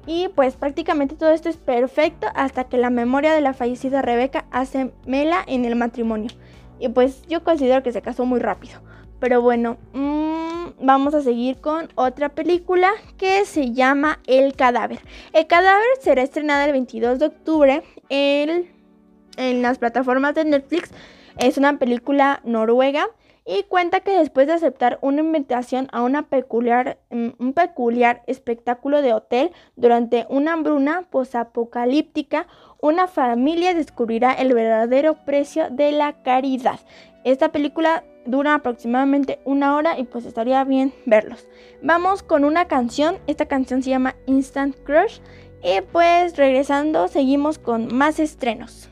y 0.06 0.28
pues 0.28 0.54
prácticamente 0.54 1.16
todo 1.16 1.30
esto 1.30 1.48
es 1.48 1.56
perfecto 1.56 2.28
hasta 2.34 2.64
que 2.64 2.78
la 2.78 2.90
memoria 2.90 3.34
de 3.34 3.40
la 3.40 3.54
fallecida 3.54 4.02
Rebeca 4.02 4.46
hace 4.50 4.92
mela 5.04 5.42
en 5.46 5.64
el 5.64 5.76
matrimonio. 5.76 6.30
Y 6.78 6.88
pues 6.88 7.22
yo 7.26 7.42
considero 7.42 7.82
que 7.82 7.92
se 7.92 8.02
casó 8.02 8.24
muy 8.24 8.38
rápido. 8.38 8.80
Pero 9.18 9.40
bueno, 9.42 9.78
mmm, 9.94 10.66
vamos 10.80 11.14
a 11.14 11.22
seguir 11.22 11.60
con 11.60 11.88
otra 11.94 12.28
película 12.28 12.90
que 13.16 13.44
se 13.46 13.72
llama 13.72 14.20
El 14.26 14.54
Cadáver. 14.54 15.00
El 15.32 15.46
Cadáver 15.46 15.86
será 16.00 16.22
estrenada 16.22 16.66
el 16.66 16.72
22 16.72 17.18
de 17.18 17.26
octubre 17.26 17.82
en, 18.08 18.68
en 19.36 19.62
las 19.62 19.78
plataformas 19.78 20.34
de 20.34 20.44
Netflix. 20.44 20.90
Es 21.38 21.58
una 21.58 21.78
película 21.78 22.40
noruega 22.44 23.08
y 23.46 23.62
cuenta 23.62 24.00
que 24.00 24.18
después 24.18 24.48
de 24.48 24.54
aceptar 24.54 24.98
una 25.02 25.20
invitación 25.20 25.88
a 25.92 26.22
peculiar, 26.22 26.98
mm, 27.10 27.28
un 27.38 27.52
peculiar 27.52 28.22
espectáculo 28.26 29.02
de 29.02 29.12
hotel 29.12 29.52
durante 29.76 30.26
una 30.28 30.52
hambruna 30.52 31.02
posapocalíptica, 31.10 32.48
una 32.80 33.06
familia 33.06 33.72
descubrirá 33.72 34.32
el 34.32 34.52
verdadero 34.52 35.24
precio 35.24 35.70
de 35.70 35.92
la 35.92 36.22
caridad. 36.22 36.80
Esta 37.24 37.52
película 37.52 38.04
dura 38.26 38.54
aproximadamente 38.54 39.38
una 39.44 39.76
hora 39.76 39.98
y 39.98 40.04
pues 40.04 40.26
estaría 40.26 40.64
bien 40.64 40.92
verlos. 41.06 41.46
Vamos 41.82 42.24
con 42.24 42.44
una 42.44 42.66
canción, 42.66 43.18
esta 43.28 43.46
canción 43.46 43.82
se 43.82 43.90
llama 43.90 44.16
Instant 44.26 44.76
Crush 44.82 45.20
y 45.62 45.80
pues 45.92 46.36
regresando 46.36 47.06
seguimos 47.06 47.58
con 47.58 47.94
más 47.94 48.18
estrenos. 48.18 48.90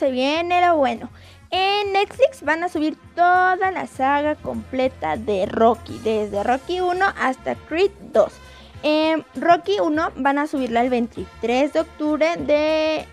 Se 0.00 0.10
viene 0.10 0.66
lo 0.66 0.76
bueno. 0.76 1.10
En 1.50 1.92
Netflix 1.92 2.42
van 2.42 2.64
a 2.64 2.70
subir 2.70 2.96
toda 3.14 3.70
la 3.70 3.86
saga 3.86 4.34
completa 4.34 5.18
de 5.18 5.44
Rocky, 5.44 6.00
desde 6.02 6.42
Rocky 6.42 6.80
1 6.80 7.04
hasta 7.20 7.54
Creed 7.54 7.90
2. 8.14 8.32
En 8.82 9.26
Rocky 9.34 9.78
1 9.78 10.12
van 10.16 10.38
a 10.38 10.46
subirla 10.46 10.80
el 10.80 10.88
23 10.88 11.74
de 11.74 11.80
octubre 11.80 12.36
de, 12.38 13.04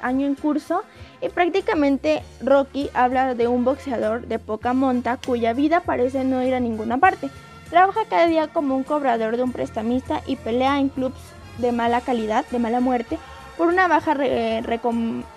año 0.00 0.26
en 0.26 0.36
curso 0.36 0.84
y 1.20 1.28
prácticamente 1.28 2.22
Rocky 2.40 2.88
habla 2.94 3.34
de 3.34 3.46
un 3.46 3.64
boxeador 3.64 4.26
de 4.26 4.38
poca 4.38 4.72
monta 4.72 5.18
cuya 5.18 5.52
vida 5.52 5.80
parece 5.80 6.24
no 6.24 6.42
ir 6.42 6.54
a 6.54 6.60
ninguna 6.60 6.96
parte. 6.96 7.28
Trabaja 7.68 8.06
cada 8.08 8.26
día 8.26 8.48
como 8.48 8.74
un 8.74 8.84
cobrador 8.84 9.36
de 9.36 9.42
un 9.42 9.52
prestamista 9.52 10.22
y 10.26 10.36
pelea 10.36 10.78
en 10.78 10.88
clubs 10.88 11.20
de 11.58 11.72
mala 11.72 12.00
calidad, 12.00 12.46
de 12.50 12.58
mala 12.58 12.80
muerte, 12.80 13.18
por 13.58 13.68
una 13.68 13.86
baja 13.86 14.14
recompensa. 14.14 15.35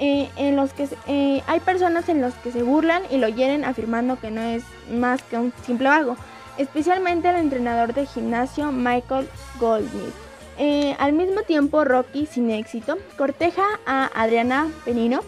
Eh, 0.00 0.28
en 0.36 0.54
los 0.54 0.72
que 0.72 0.88
eh, 1.08 1.42
hay 1.48 1.58
personas 1.58 2.08
en 2.08 2.20
los 2.20 2.32
que 2.34 2.52
se 2.52 2.62
burlan 2.62 3.02
y 3.10 3.16
lo 3.16 3.28
hieren 3.28 3.64
afirmando 3.64 4.20
que 4.20 4.30
no 4.30 4.40
es 4.40 4.62
más 4.92 5.20
que 5.22 5.36
un 5.36 5.52
simple 5.66 5.88
vago, 5.88 6.16
especialmente 6.56 7.28
el 7.28 7.36
entrenador 7.36 7.92
de 7.94 8.06
gimnasio 8.06 8.70
Michael 8.70 9.28
Goldsmith. 9.58 10.14
Eh, 10.56 10.94
al 11.00 11.14
mismo 11.14 11.42
tiempo, 11.42 11.84
Rocky, 11.84 12.26
sin 12.26 12.50
éxito, 12.50 12.96
corteja 13.16 13.64
a 13.86 14.10
Adriana 14.14 14.68
Penino, 14.84 15.20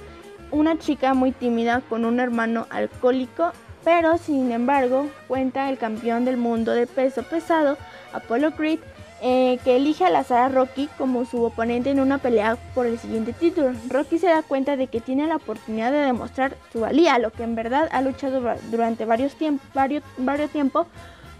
una 0.53 0.79
chica 0.79 1.15
muy 1.15 1.33
tímida 1.33 1.83
con 1.89 2.05
un 2.05 2.21
hermano 2.21 2.67
alcohólico, 2.71 3.53
pero 3.85 4.19
sin 4.19 4.53
embargo 4.53 5.09
cuenta 5.27 5.69
el 5.69 5.79
campeón 5.79 6.25
del 6.25 6.37
mundo 6.37 6.73
de 6.73 6.87
peso 6.87 7.23
pesado, 7.25 7.77
Apollo 8.13 8.53
Creed, 8.53 8.81
eh, 9.23 9.59
que 9.65 9.77
elige 9.77 10.05
a 10.05 10.11
la 10.11 10.25
Sara 10.25 10.49
Rocky 10.49 10.89
como 10.97 11.25
su 11.25 11.43
oponente 11.45 11.91
en 11.91 12.01
una 12.01 12.19
pelea 12.19 12.57
por 12.75 12.87
el 12.87 12.99
siguiente 12.99 13.33
título. 13.33 13.73
Rocky 13.89 14.19
se 14.19 14.29
da 14.29 14.43
cuenta 14.43 14.77
de 14.77 14.87
que 14.87 15.01
tiene 15.01 15.27
la 15.27 15.37
oportunidad 15.37 15.93
de 15.93 15.99
demostrar 15.99 16.57
su 16.73 16.81
valía, 16.81 17.19
lo 17.19 17.31
que 17.31 17.43
en 17.43 17.55
verdad 17.55 17.89
ha 17.93 18.03
luchado 18.03 18.43
durante 18.71 19.05
varios, 19.05 19.35
tiempos 19.35 19.69
varios, 19.75 20.03
varios 20.19 20.51
tiempos 20.51 20.87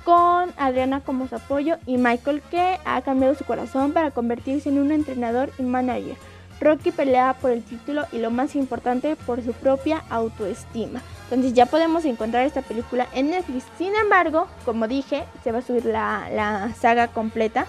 con 0.05 0.53
Adriana 0.57 1.01
como 1.01 1.29
su 1.29 1.37
apoyo 1.37 1.77
y 1.87 1.97
Michael 1.97 2.43
que 2.51 2.79
ha 2.85 3.03
cambiado 3.03 3.35
su 3.35 3.45
corazón 3.45 3.93
para 3.93 4.11
convertirse 4.11 4.69
en 4.69 4.79
un 4.79 4.93
entrenador 4.93 5.51
y 5.59 5.63
manager. 5.63 6.17
Rocky 6.61 6.91
pelea 6.91 7.37
por 7.41 7.51
el 7.51 7.63
título 7.63 8.05
y 8.13 8.19
lo 8.19 8.31
más 8.31 8.55
importante 8.55 9.17
por 9.17 9.43
su 9.43 9.53
propia 9.53 10.05
autoestima. 10.11 11.01
Entonces 11.25 11.55
ya 11.55 11.67
podemos 11.67 12.05
encontrar 12.05 12.45
esta 12.45 12.63
película 12.63 13.09
en 13.15 13.31
Netflix. 13.31 13.65
Sin 13.79 13.95
embargo, 13.95 14.47
como 14.65 14.87
dije, 14.87 15.25
se 15.43 15.53
va 15.53 15.59
a 15.59 15.63
subir 15.63 15.87
la, 15.87 16.73
saga 16.79 17.09
completa. 17.09 17.67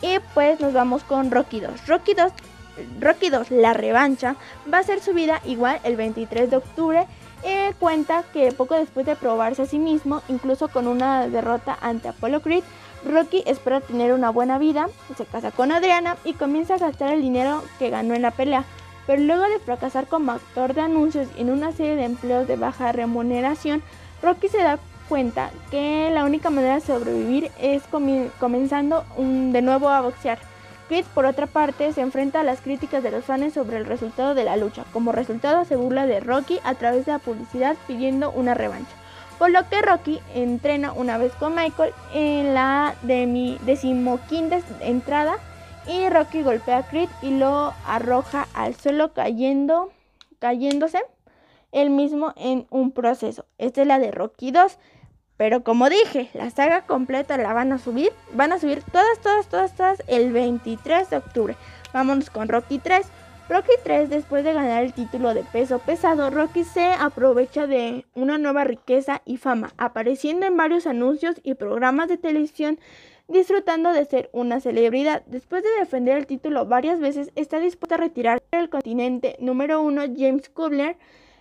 Y 0.00 0.18
pues 0.34 0.58
nos 0.58 0.72
vamos 0.72 1.04
con 1.04 1.30
Rocky 1.30 1.60
2. 1.60 1.86
Rocky 1.86 2.14
2, 2.14 2.32
Rocky 3.00 3.30
2, 3.30 3.50
la 3.52 3.72
revancha, 3.72 4.34
va 4.72 4.78
a 4.78 4.82
ser 4.82 5.00
subida 5.00 5.40
igual 5.44 5.78
el 5.84 5.96
23 5.96 6.50
de 6.50 6.56
octubre. 6.56 7.06
Eh, 7.44 7.72
cuenta 7.78 8.24
que 8.32 8.52
poco 8.52 8.74
después 8.74 9.06
de 9.06 9.14
probarse 9.14 9.62
a 9.62 9.66
sí 9.66 9.78
mismo, 9.78 10.22
incluso 10.28 10.68
con 10.68 10.88
una 10.88 11.28
derrota 11.28 11.76
ante 11.80 12.08
Apollo 12.08 12.40
Creed, 12.40 12.64
Rocky 13.04 13.42
espera 13.46 13.80
tener 13.80 14.12
una 14.12 14.30
buena 14.30 14.58
vida, 14.58 14.88
se 15.16 15.24
casa 15.24 15.50
con 15.50 15.72
Adriana 15.72 16.16
y 16.24 16.34
comienza 16.34 16.74
a 16.74 16.78
gastar 16.78 17.12
el 17.12 17.22
dinero 17.22 17.62
que 17.78 17.90
ganó 17.90 18.14
en 18.14 18.22
la 18.22 18.30
pelea 18.30 18.64
pero 19.06 19.22
luego 19.22 19.42
de 19.42 19.58
fracasar 19.58 20.06
como 20.06 20.32
actor 20.32 20.74
de 20.74 20.82
anuncios 20.82 21.28
en 21.36 21.50
una 21.50 21.72
serie 21.72 21.96
de 21.96 22.04
empleos 22.04 22.46
de 22.46 22.56
baja 22.56 22.92
remuneración, 22.92 23.82
Rocky 24.22 24.48
se 24.48 24.62
da 24.62 24.78
cuenta 25.08 25.50
que 25.70 26.10
la 26.12 26.24
única 26.24 26.50
manera 26.50 26.76
de 26.76 26.80
sobrevivir 26.80 27.50
es 27.60 27.82
comenzando 28.38 29.04
de 29.18 29.62
nuevo 29.62 29.88
a 29.88 30.00
boxear. 30.00 30.38
Creed, 30.88 31.04
por 31.14 31.26
otra 31.26 31.46
parte, 31.46 31.92
se 31.92 32.00
enfrenta 32.00 32.40
a 32.40 32.44
las 32.44 32.60
críticas 32.60 33.02
de 33.02 33.10
los 33.10 33.24
fans 33.24 33.54
sobre 33.54 33.78
el 33.78 33.86
resultado 33.86 34.34
de 34.34 34.44
la 34.44 34.56
lucha. 34.56 34.84
Como 34.92 35.12
resultado, 35.12 35.64
se 35.64 35.76
burla 35.76 36.06
de 36.06 36.20
Rocky 36.20 36.60
a 36.64 36.74
través 36.74 37.06
de 37.06 37.12
la 37.12 37.18
publicidad 37.18 37.76
pidiendo 37.86 38.30
una 38.30 38.54
revancha. 38.54 39.01
Por 39.42 39.50
lo 39.50 39.68
que 39.68 39.82
Rocky 39.82 40.20
entrena 40.36 40.92
una 40.92 41.18
vez 41.18 41.32
con 41.32 41.56
Michael 41.56 41.92
en 42.14 42.54
la 42.54 42.94
decimoquinta 43.02 44.60
entrada 44.78 45.34
y 45.88 46.08
Rocky 46.10 46.44
golpea 46.44 46.78
a 46.78 46.82
Creed 46.88 47.08
y 47.22 47.36
lo 47.38 47.74
arroja 47.84 48.46
al 48.54 48.76
suelo 48.76 49.12
cayendo, 49.14 49.90
cayéndose 50.38 51.00
él 51.72 51.90
mismo 51.90 52.32
en 52.36 52.68
un 52.70 52.92
proceso. 52.92 53.44
Esta 53.58 53.80
es 53.80 53.88
la 53.88 53.98
de 53.98 54.12
Rocky 54.12 54.52
2. 54.52 54.78
Pero 55.36 55.64
como 55.64 55.88
dije, 55.88 56.30
la 56.34 56.48
saga 56.50 56.82
completa 56.82 57.36
la 57.36 57.52
van 57.52 57.72
a 57.72 57.78
subir. 57.78 58.12
Van 58.34 58.52
a 58.52 58.60
subir 58.60 58.80
todas, 58.92 59.18
todas, 59.24 59.48
todas, 59.48 59.74
todas 59.74 60.04
el 60.06 60.32
23 60.32 61.10
de 61.10 61.16
octubre. 61.16 61.56
Vámonos 61.92 62.30
con 62.30 62.48
Rocky 62.48 62.78
3. 62.78 63.08
Rocky 63.52 63.72
3, 63.84 64.08
después 64.08 64.44
de 64.44 64.54
ganar 64.54 64.82
el 64.82 64.94
título 64.94 65.34
de 65.34 65.42
peso 65.42 65.78
pesado, 65.78 66.30
Rocky 66.30 66.64
se 66.64 66.94
aprovecha 66.94 67.66
de 67.66 68.06
una 68.14 68.38
nueva 68.38 68.64
riqueza 68.64 69.20
y 69.26 69.36
fama, 69.36 69.74
apareciendo 69.76 70.46
en 70.46 70.56
varios 70.56 70.86
anuncios 70.86 71.38
y 71.42 71.52
programas 71.52 72.08
de 72.08 72.16
televisión 72.16 72.78
disfrutando 73.28 73.92
de 73.92 74.06
ser 74.06 74.30
una 74.32 74.60
celebridad. 74.60 75.22
Después 75.26 75.62
de 75.62 75.68
defender 75.78 76.16
el 76.16 76.26
título 76.26 76.64
varias 76.64 76.98
veces, 76.98 77.30
está 77.34 77.60
dispuesta 77.60 77.96
a 77.96 77.98
retirar 77.98 78.42
del 78.52 78.70
continente 78.70 79.36
número 79.38 79.82
uno. 79.82 80.04
James 80.16 80.48
Kubler 80.48 80.96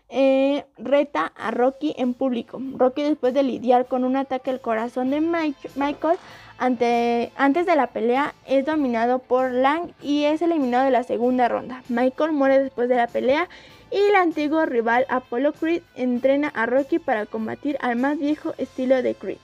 eh, 0.09 0.65
reta 0.77 1.31
a 1.37 1.51
Rocky 1.51 1.95
en 1.97 2.13
público. 2.13 2.61
Rocky, 2.75 3.03
después 3.03 3.33
de 3.33 3.43
lidiar 3.43 3.85
con 3.85 4.03
un 4.03 4.17
ataque 4.17 4.49
al 4.49 4.59
corazón 4.59 5.11
de 5.11 5.21
Michael, 5.21 6.17
ante, 6.61 7.31
antes 7.37 7.65
de 7.65 7.75
la 7.75 7.87
pelea, 7.87 8.35
es 8.45 8.67
dominado 8.67 9.17
por 9.17 9.49
Lang 9.51 9.93
y 9.99 10.25
es 10.25 10.43
eliminado 10.43 10.85
de 10.85 10.91
la 10.91 11.01
segunda 11.01 11.47
ronda. 11.47 11.81
Michael 11.89 12.33
muere 12.33 12.61
después 12.61 12.87
de 12.87 12.97
la 12.97 13.07
pelea 13.07 13.49
y 13.89 13.97
el 13.97 14.13
antiguo 14.13 14.63
rival 14.67 15.07
Apollo 15.09 15.53
Creed 15.53 15.81
entrena 15.95 16.49
a 16.49 16.67
Rocky 16.67 16.99
para 16.99 17.25
combatir 17.25 17.79
al 17.81 17.95
más 17.95 18.19
viejo 18.19 18.53
estilo 18.59 19.01
de 19.01 19.15
Creed. 19.15 19.39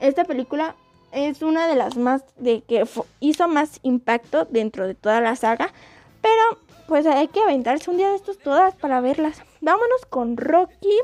Esta 0.00 0.24
película 0.24 0.74
es 1.10 1.40
una 1.40 1.68
de 1.68 1.74
las 1.74 1.96
más 1.96 2.22
de 2.36 2.60
que 2.60 2.84
hizo 3.20 3.48
más 3.48 3.80
impacto 3.82 4.44
dentro 4.44 4.86
de 4.86 4.94
toda 4.94 5.22
la 5.22 5.36
saga, 5.36 5.72
pero 6.20 6.58
pues 6.86 7.06
hay 7.06 7.28
que 7.28 7.40
aventarse 7.40 7.90
un 7.90 7.96
día 7.96 8.10
de 8.10 8.16
estos 8.16 8.38
todas 8.40 8.74
para 8.74 9.00
verlas. 9.00 9.42
Vámonos 9.62 10.04
con 10.10 10.36
Rocky 10.36 10.98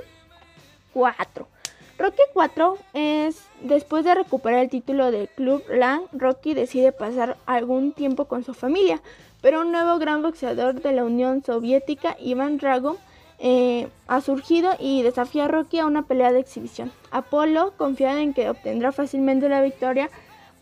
4. 0.92 1.53
Rocky 1.96 2.22
4 2.32 2.76
es 2.92 3.46
después 3.60 4.04
de 4.04 4.14
recuperar 4.14 4.60
el 4.60 4.68
título 4.68 5.12
de 5.12 5.28
Club 5.28 5.62
Lang, 5.70 6.02
Rocky 6.12 6.52
decide 6.52 6.90
pasar 6.90 7.36
algún 7.46 7.92
tiempo 7.92 8.24
con 8.24 8.42
su 8.42 8.52
familia, 8.52 9.00
pero 9.40 9.60
un 9.60 9.70
nuevo 9.70 9.98
gran 9.98 10.20
boxeador 10.20 10.82
de 10.82 10.92
la 10.92 11.04
Unión 11.04 11.44
Soviética, 11.44 12.16
Ivan 12.18 12.58
Drago, 12.58 12.96
eh, 13.38 13.88
ha 14.08 14.20
surgido 14.20 14.72
y 14.78 15.02
desafía 15.02 15.44
a 15.44 15.48
Rocky 15.48 15.78
a 15.78 15.86
una 15.86 16.02
pelea 16.02 16.32
de 16.32 16.40
exhibición. 16.40 16.90
Apolo, 17.12 17.74
confiado 17.76 18.18
en 18.18 18.34
que 18.34 18.50
obtendrá 18.50 18.90
fácilmente 18.90 19.48
la 19.48 19.62
victoria, 19.62 20.10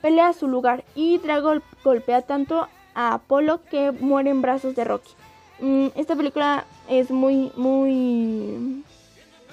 pelea 0.02 0.28
a 0.28 0.32
su 0.34 0.48
lugar 0.48 0.84
y 0.94 1.16
Drago 1.18 1.54
golpea 1.82 2.22
tanto 2.22 2.68
a 2.94 3.14
Apolo 3.14 3.60
que 3.70 3.90
muere 3.90 4.30
en 4.30 4.42
brazos 4.42 4.74
de 4.74 4.84
Rocky. 4.84 5.12
Mm, 5.60 5.86
esta 5.94 6.14
película 6.14 6.66
es 6.88 7.10
muy, 7.10 7.52
muy... 7.56 8.84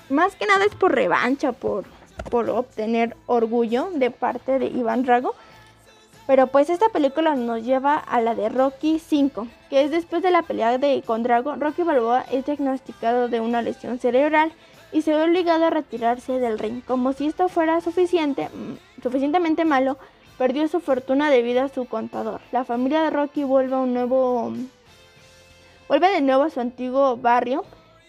Más 0.10 0.36
que 0.36 0.46
nada 0.46 0.66
es 0.66 0.76
por 0.76 0.94
revancha, 0.94 1.52
por, 1.52 1.86
por 2.30 2.50
obtener 2.50 3.16
orgullo 3.28 3.90
de 3.94 4.12
parte 4.12 4.60
de 4.60 4.68
Iván 4.68 5.04
Drago. 5.04 5.36
Pero 6.26 6.48
pues 6.48 6.70
esta 6.70 6.90
película 6.90 7.36
nos 7.36 7.64
lleva 7.64 7.96
a 7.96 8.22
la 8.22 8.36
de 8.36 8.50
Rocky 8.50 9.00
5, 9.00 9.48
que 9.70 9.84
es 9.84 9.92
después 9.92 10.22
de 10.22 10.30
la 10.30 10.44
pelea 10.44 10.78
de, 10.78 11.02
con 11.04 11.24
Drago, 11.24 11.56
Rocky 11.56 11.82
Balboa 11.82 12.24
es 12.32 12.46
diagnosticado 12.46 13.30
de 13.30 13.40
una 13.40 13.64
lesión 13.64 13.98
cerebral 13.98 14.52
y 14.92 15.02
se 15.02 15.14
ve 15.14 15.24
obligado 15.24 15.66
a 15.66 15.70
retirarse 15.70 16.40
del 16.40 16.60
ring. 16.60 16.84
Como 16.86 17.14
si 17.14 17.28
esto 17.28 17.50
fuera 17.50 17.82
suficiente, 17.82 18.50
mm, 18.50 19.02
suficientemente 19.02 19.66
malo, 19.66 19.98
perdió 20.38 20.68
su 20.68 20.80
fortuna 20.80 21.30
debido 21.30 21.64
a 21.64 21.70
su 21.70 21.86
contador. 21.86 22.42
La 22.52 22.64
familia 22.64 23.02
de 23.02 23.10
Rocky 23.10 23.44
vuelve 23.44 23.76
a 23.76 23.80
un 23.80 23.94
nuevo 23.94 24.54
vuelve 25.88 26.10
de 26.12 26.22
nuevo 26.22 26.44
a 26.44 26.50
su 26.52 26.60
antiguo 26.60 27.18
barrio 27.18 27.66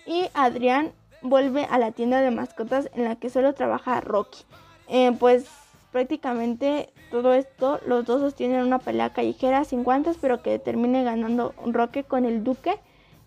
y 0.06 0.28
Adrián 0.34 0.92
vuelve 1.22 1.66
a 1.70 1.78
la 1.78 1.92
tienda 1.92 2.20
de 2.20 2.30
mascotas 2.30 2.90
en 2.94 3.04
la 3.04 3.16
que 3.16 3.30
solo 3.30 3.54
trabaja 3.54 4.00
Rocky. 4.00 4.44
Eh, 4.88 5.12
pues 5.18 5.46
Prácticamente 5.92 6.92
todo 7.10 7.34
esto, 7.34 7.80
los 7.84 8.04
dos 8.04 8.20
sostienen 8.20 8.64
una 8.64 8.78
pelea 8.78 9.12
callejera 9.12 9.64
sin 9.64 9.82
guantes, 9.82 10.18
pero 10.20 10.40
que 10.40 10.60
termine 10.60 11.02
ganando 11.02 11.52
Rocky 11.66 12.04
con 12.04 12.24
el 12.24 12.44
Duque 12.44 12.78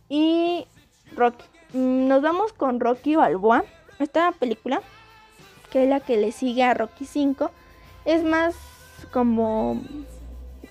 y 0.07 0.65
Rocky. 1.13 1.43
Mm, 1.73 2.07
nos 2.07 2.21
vamos 2.21 2.53
con 2.53 2.79
Rocky 2.79 3.17
Balboa. 3.17 3.65
Esta 3.99 4.31
película, 4.31 4.81
que 5.71 5.83
es 5.83 5.89
la 5.89 5.99
que 5.99 6.15
le 6.15 6.31
sigue 6.31 6.63
a 6.63 6.73
Rocky 6.73 7.05
5, 7.05 7.51
es 8.05 8.23
más 8.23 8.55
como 9.11 9.81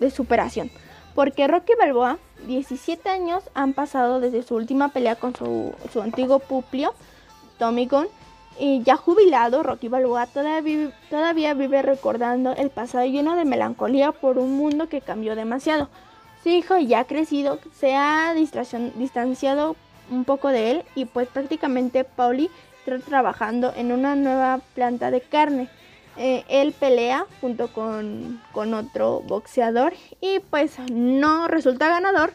de 0.00 0.10
superación. 0.10 0.70
Porque 1.14 1.46
Rocky 1.46 1.74
Balboa, 1.78 2.16
17 2.46 3.06
años 3.10 3.44
han 3.52 3.74
pasado 3.74 4.18
desde 4.18 4.42
su 4.42 4.54
última 4.54 4.88
pelea 4.88 5.16
con 5.16 5.36
su, 5.36 5.74
su 5.92 6.00
antiguo 6.00 6.38
puplio, 6.38 6.94
Tommy 7.62 7.88
y 8.58 8.82
ya 8.82 8.96
jubilado, 8.96 9.62
Rocky 9.62 9.86
Balboa 9.86 10.26
todavía, 10.26 11.54
vive 11.54 11.80
recordando 11.80 12.50
el 12.56 12.70
pasado 12.70 13.06
lleno 13.06 13.36
de 13.36 13.44
melancolía 13.44 14.10
por 14.10 14.38
un 14.38 14.56
mundo 14.56 14.88
que 14.88 15.00
cambió 15.00 15.36
demasiado. 15.36 15.88
Su 16.42 16.48
hijo 16.48 16.76
ya 16.78 17.04
crecido 17.04 17.60
se 17.72 17.94
ha 17.94 18.34
distanciado 18.34 19.76
un 20.10 20.24
poco 20.24 20.48
de 20.48 20.72
él 20.72 20.82
y 20.96 21.04
pues 21.04 21.28
prácticamente 21.28 22.02
Pauli 22.02 22.50
está 22.84 22.98
trabajando 22.98 23.72
en 23.76 23.92
una 23.92 24.16
nueva 24.16 24.58
planta 24.74 25.12
de 25.12 25.20
carne. 25.20 25.68
Eh, 26.16 26.42
él 26.48 26.72
pelea 26.72 27.26
junto 27.40 27.72
con, 27.72 28.42
con 28.50 28.74
otro 28.74 29.20
boxeador 29.20 29.92
y 30.20 30.40
pues 30.50 30.80
no 30.90 31.46
resulta 31.46 31.88
ganador, 31.88 32.34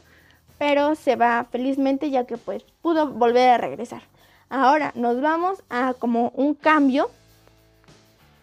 pero 0.57 0.95
se 0.95 1.17
va 1.17 1.45
felizmente 1.51 2.11
ya 2.11 2.25
que 2.25 2.37
pues 2.37 2.63
pudo 2.81 3.07
volver 3.07 3.49
a 3.49 3.57
regresar. 3.57 4.03
Ahora 4.49 4.91
nos 4.95 5.21
vamos 5.21 5.61
a 5.69 5.93
como 5.93 6.31
un 6.35 6.53
cambio 6.53 7.09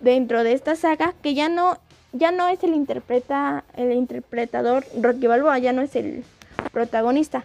dentro 0.01 0.45
de 0.45 0.53
esta 0.53 0.77
saga 0.77 1.15
que 1.23 1.35
ya 1.35 1.49
no 1.49 1.79
ya 2.13 2.31
no 2.31 2.47
es 2.47 2.63
el 2.63 2.75
interpreta 2.75 3.65
el 3.75 3.93
interpretador 3.93 4.85
Rocky 5.01 5.27
Balboa, 5.27 5.59
ya 5.59 5.73
no 5.73 5.83
es 5.83 5.97
el 5.97 6.25
protagonista. 6.73 7.45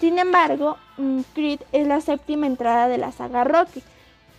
Sin 0.00 0.18
embargo, 0.18 0.76
mm, 0.96 1.20
Creed 1.34 1.60
es 1.70 1.86
la 1.86 2.00
séptima 2.00 2.46
entrada 2.46 2.88
de 2.88 2.98
la 2.98 3.12
saga 3.12 3.44
Rocky, 3.44 3.82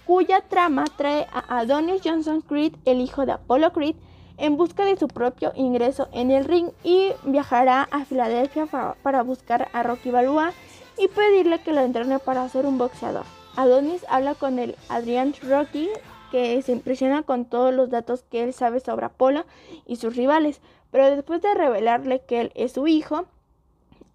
cuya 0.06 0.42
trama 0.42 0.84
trae 0.98 1.28
a 1.32 1.60
Adonis 1.60 2.02
Johnson 2.04 2.42
Creed, 2.42 2.74
el 2.84 3.00
hijo 3.00 3.26
de 3.26 3.34
Apollo 3.34 3.72
Creed, 3.72 3.96
en 4.38 4.58
busca 4.58 4.84
de 4.84 4.98
su 4.98 5.08
propio 5.08 5.54
ingreso 5.56 6.10
en 6.12 6.32
el 6.32 6.46
ring 6.46 6.70
y 6.84 7.12
viajará 7.24 7.88
a 7.92 8.04
Filadelfia 8.04 8.66
para, 8.66 9.24
buscar 9.24 9.70
a 9.72 9.84
Rocky 9.84 10.12
Balboa 10.12 10.52
y 10.98 11.08
pedirle 11.08 11.62
que 11.62 11.72
lo 11.72 11.82
entrene 11.82 12.20
para 12.20 12.50
ser 12.50 12.66
un 12.66 12.78
boxeador. 12.78 13.24
Adonis 13.56 14.04
habla 14.10 14.34
con 14.34 14.58
el 14.58 14.76
Adrian 14.90 15.34
Rocky, 15.44 15.90
que 16.32 16.60
se 16.64 16.72
impresiona 16.72 17.22
con 17.22 17.46
todos 17.46 17.74
los 17.74 17.92
datos 17.92 18.24
que 18.24 18.44
él 18.44 18.54
sabe 18.54 18.80
sobre 18.80 19.06
Apolo 19.06 19.46
y 19.86 19.98
sus 19.98 20.16
rivales, 20.16 20.60
pero 20.90 21.16
después 21.16 21.42
de 21.42 21.54
revelarle 21.54 22.22
que 22.22 22.42
él 22.42 22.52
es 22.56 22.72
su 22.72 22.88
hijo, 22.88 23.26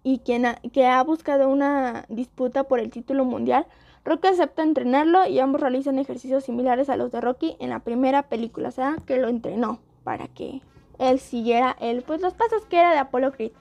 y 0.03 0.19
quien 0.19 0.45
que 0.73 0.87
ha 0.87 1.01
buscado 1.03 1.47
una 1.47 2.05
disputa 2.09 2.65
por 2.65 2.79
el 2.79 2.89
título 2.89 3.23
mundial, 3.23 3.65
Rocky 4.03 4.27
acepta 4.27 4.63
entrenarlo 4.63 5.25
y 5.27 5.39
ambos 5.39 5.61
realizan 5.61 5.99
ejercicios 5.99 6.43
similares 6.43 6.89
a 6.89 6.97
los 6.97 7.11
de 7.11 7.21
Rocky 7.21 7.55
en 7.59 7.69
la 7.69 7.79
primera 7.79 8.23
película, 8.23 8.69
o 8.69 8.71
sea, 8.71 8.97
que 9.05 9.17
lo 9.17 9.29
entrenó 9.29 9.79
para 10.03 10.27
que 10.27 10.61
él 10.97 11.19
siguiera 11.19 11.77
él, 11.79 12.03
pues 12.05 12.21
los 12.21 12.33
pasos 12.33 12.65
que 12.65 12.79
era 12.79 12.91
de 12.91 12.97
Apollo 12.97 13.31
Creed. 13.31 13.51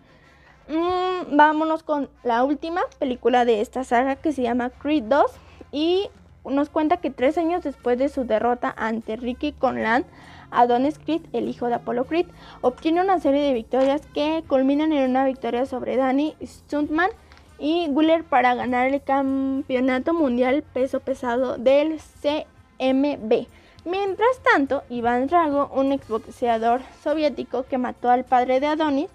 Mm, 0.69 1.37
vámonos 1.37 1.83
con 1.83 2.09
la 2.25 2.45
última 2.45 2.83
película 2.99 3.45
de 3.45 3.61
esta 3.61 3.85
saga 3.85 4.17
que 4.17 4.33
se 4.33 4.43
llama 4.43 4.71
Creed 4.71 5.05
2 5.05 5.31
y 5.73 6.09
nos 6.45 6.71
cuenta 6.71 6.99
que 6.99 7.11
tres 7.11 7.39
años 7.39 7.63
después 7.63 7.99
de 7.99 8.09
su 8.09 8.25
derrota 8.25 8.73
ante 8.77 9.17
Ricky 9.17 9.53
Conlan, 9.53 10.05
Adonis 10.51 10.99
Creed, 10.99 11.23
el 11.33 11.49
hijo 11.49 11.67
de 11.67 11.75
Apollo 11.75 12.05
Creed, 12.05 12.27
obtiene 12.61 13.03
una 13.03 13.21
serie 13.21 13.43
de 13.43 13.53
victorias 13.53 14.03
que 14.15 14.43
culminan 14.47 14.93
en 14.93 15.11
una 15.11 15.25
victoria 15.27 15.67
sobre 15.67 15.97
Danny 15.97 16.35
Stuntman 16.43 17.11
y 17.59 17.89
Wheeler 17.89 18.25
para 18.25 18.55
ganar 18.55 18.89
el 18.89 19.03
campeonato 19.03 20.15
mundial 20.15 20.63
peso 20.63 21.01
pesado 21.01 21.59
del 21.59 21.99
CMB. 22.23 23.47
Mientras 23.85 24.43
tanto, 24.43 24.83
Iván 24.89 25.27
Drago, 25.29 25.71
un 25.75 25.93
exboxeador 25.93 26.83
soviético 27.03 27.65
que 27.65 27.79
mató 27.79 28.11
al 28.11 28.25
padre 28.25 28.61
de 28.61 28.67
Adonis, 28.67 29.11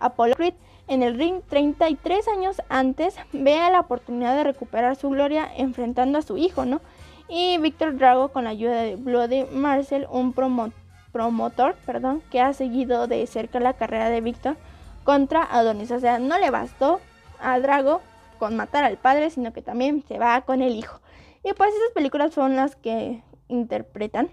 Apollo 0.00 0.34
Creed, 0.34 0.54
en 0.88 1.02
el 1.02 1.18
ring 1.18 1.42
33 1.48 2.28
años 2.28 2.62
antes, 2.68 3.16
ve 3.32 3.56
la 3.70 3.80
oportunidad 3.80 4.36
de 4.36 4.44
recuperar 4.44 4.96
su 4.96 5.10
gloria 5.10 5.50
enfrentando 5.56 6.18
a 6.18 6.22
su 6.22 6.36
hijo, 6.36 6.64
¿no? 6.64 6.80
y 7.28 7.58
Víctor 7.58 7.96
Drago 7.96 8.28
con 8.28 8.44
la 8.44 8.50
ayuda 8.50 8.82
de 8.82 8.96
Bloody 8.96 9.44
Marcel, 9.52 10.06
un 10.10 10.32
promotor 10.32 11.74
perdón, 11.84 12.22
que 12.30 12.40
ha 12.40 12.52
seguido 12.52 13.06
de 13.06 13.26
cerca 13.26 13.60
la 13.60 13.74
carrera 13.74 14.10
de 14.10 14.20
Víctor 14.20 14.56
contra 15.04 15.42
Adonis. 15.42 15.90
O 15.90 16.00
sea, 16.00 16.18
no 16.18 16.38
le 16.38 16.50
bastó 16.50 17.00
a 17.40 17.58
Drago 17.58 18.00
con 18.38 18.56
matar 18.56 18.84
al 18.84 18.98
padre, 18.98 19.30
sino 19.30 19.52
que 19.52 19.62
también 19.62 20.04
se 20.06 20.18
va 20.18 20.40
con 20.42 20.62
el 20.62 20.76
hijo. 20.76 21.00
Y 21.42 21.52
pues 21.52 21.70
esas 21.70 21.92
películas 21.94 22.34
son 22.34 22.56
las 22.56 22.76
que 22.76 23.22
interpretan 23.48 24.28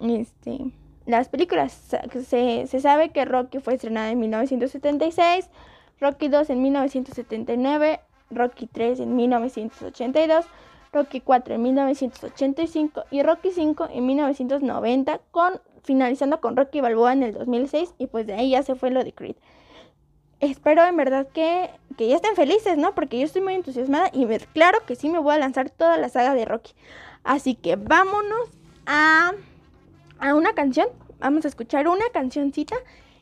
este, 0.00 0.72
las 1.06 1.28
películas. 1.28 1.72
Se, 2.26 2.66
se 2.66 2.80
sabe 2.80 3.10
que 3.10 3.24
Rocky 3.24 3.58
fue 3.58 3.74
estrenada 3.74 4.10
en 4.10 4.20
1976, 4.20 5.48
Rocky 6.00 6.28
2 6.28 6.50
en 6.50 6.62
1979, 6.62 8.00
Rocky 8.30 8.66
3 8.66 9.00
en 9.00 9.16
1982. 9.16 10.46
Rocky 10.92 11.20
4 11.22 11.54
en 11.54 11.62
1985 11.62 13.04
y 13.10 13.22
Rocky 13.22 13.50
5 13.50 13.88
en 13.92 14.06
1990, 14.06 15.20
con, 15.30 15.60
finalizando 15.82 16.40
con 16.40 16.54
Rocky 16.54 16.82
Balboa 16.82 17.14
en 17.14 17.22
el 17.22 17.32
2006 17.32 17.94
y 17.98 18.08
pues 18.08 18.26
de 18.26 18.34
ahí 18.34 18.50
ya 18.50 18.62
se 18.62 18.74
fue 18.74 18.90
lo 18.90 19.02
de 19.02 19.12
Creed. 19.12 19.36
Espero 20.40 20.84
en 20.84 20.96
verdad 20.96 21.28
que, 21.32 21.70
que 21.96 22.08
ya 22.08 22.16
estén 22.16 22.34
felices, 22.36 22.76
¿no? 22.76 22.94
Porque 22.94 23.18
yo 23.18 23.24
estoy 23.24 23.40
muy 23.40 23.54
entusiasmada 23.54 24.10
y 24.12 24.26
claro 24.52 24.80
que 24.86 24.96
sí 24.96 25.08
me 25.08 25.18
voy 25.18 25.34
a 25.34 25.38
lanzar 25.38 25.70
toda 25.70 25.96
la 25.96 26.10
saga 26.10 26.34
de 26.34 26.44
Rocky. 26.44 26.72
Así 27.24 27.54
que 27.54 27.76
vámonos 27.76 28.50
a, 28.84 29.32
a 30.22 30.34
una 30.34 30.54
canción. 30.54 30.86
Vamos 31.18 31.44
a 31.44 31.48
escuchar 31.48 31.88
una 31.88 32.08
cancioncita 32.12 32.76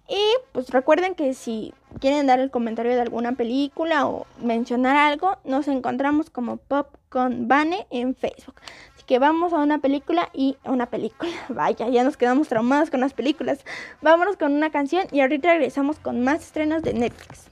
y 0.08 0.20
pues 0.52 0.68
recuerden 0.70 1.14
que 1.14 1.34
si 1.34 1.72
quieren 1.98 2.26
dar 2.26 2.40
el 2.40 2.50
comentario 2.50 2.94
de 2.94 3.00
alguna 3.00 3.32
película 3.32 4.06
o 4.06 4.26
mencionar 4.42 4.96
algo, 4.96 5.38
nos 5.44 5.66
encontramos 5.66 6.30
como 6.30 6.58
Pop 6.58 6.88
con 7.08 7.48
Bane 7.48 7.86
en 7.90 8.14
Facebook. 8.14 8.56
Así 8.94 9.04
que 9.06 9.18
vamos 9.18 9.52
a 9.52 9.56
una 9.56 9.78
película 9.78 10.28
y 10.34 10.56
una 10.64 10.86
película. 10.86 11.32
Vaya, 11.48 11.88
ya 11.88 12.04
nos 12.04 12.16
quedamos 12.16 12.48
traumados 12.48 12.90
con 12.90 13.00
las 13.00 13.14
películas. 13.14 13.64
Vámonos 14.02 14.36
con 14.36 14.52
una 14.52 14.70
canción 14.70 15.06
y 15.10 15.20
ahorita 15.20 15.48
regresamos 15.48 15.98
con 15.98 16.22
más 16.22 16.42
estrenos 16.42 16.82
de 16.82 16.92
Netflix. 16.92 17.50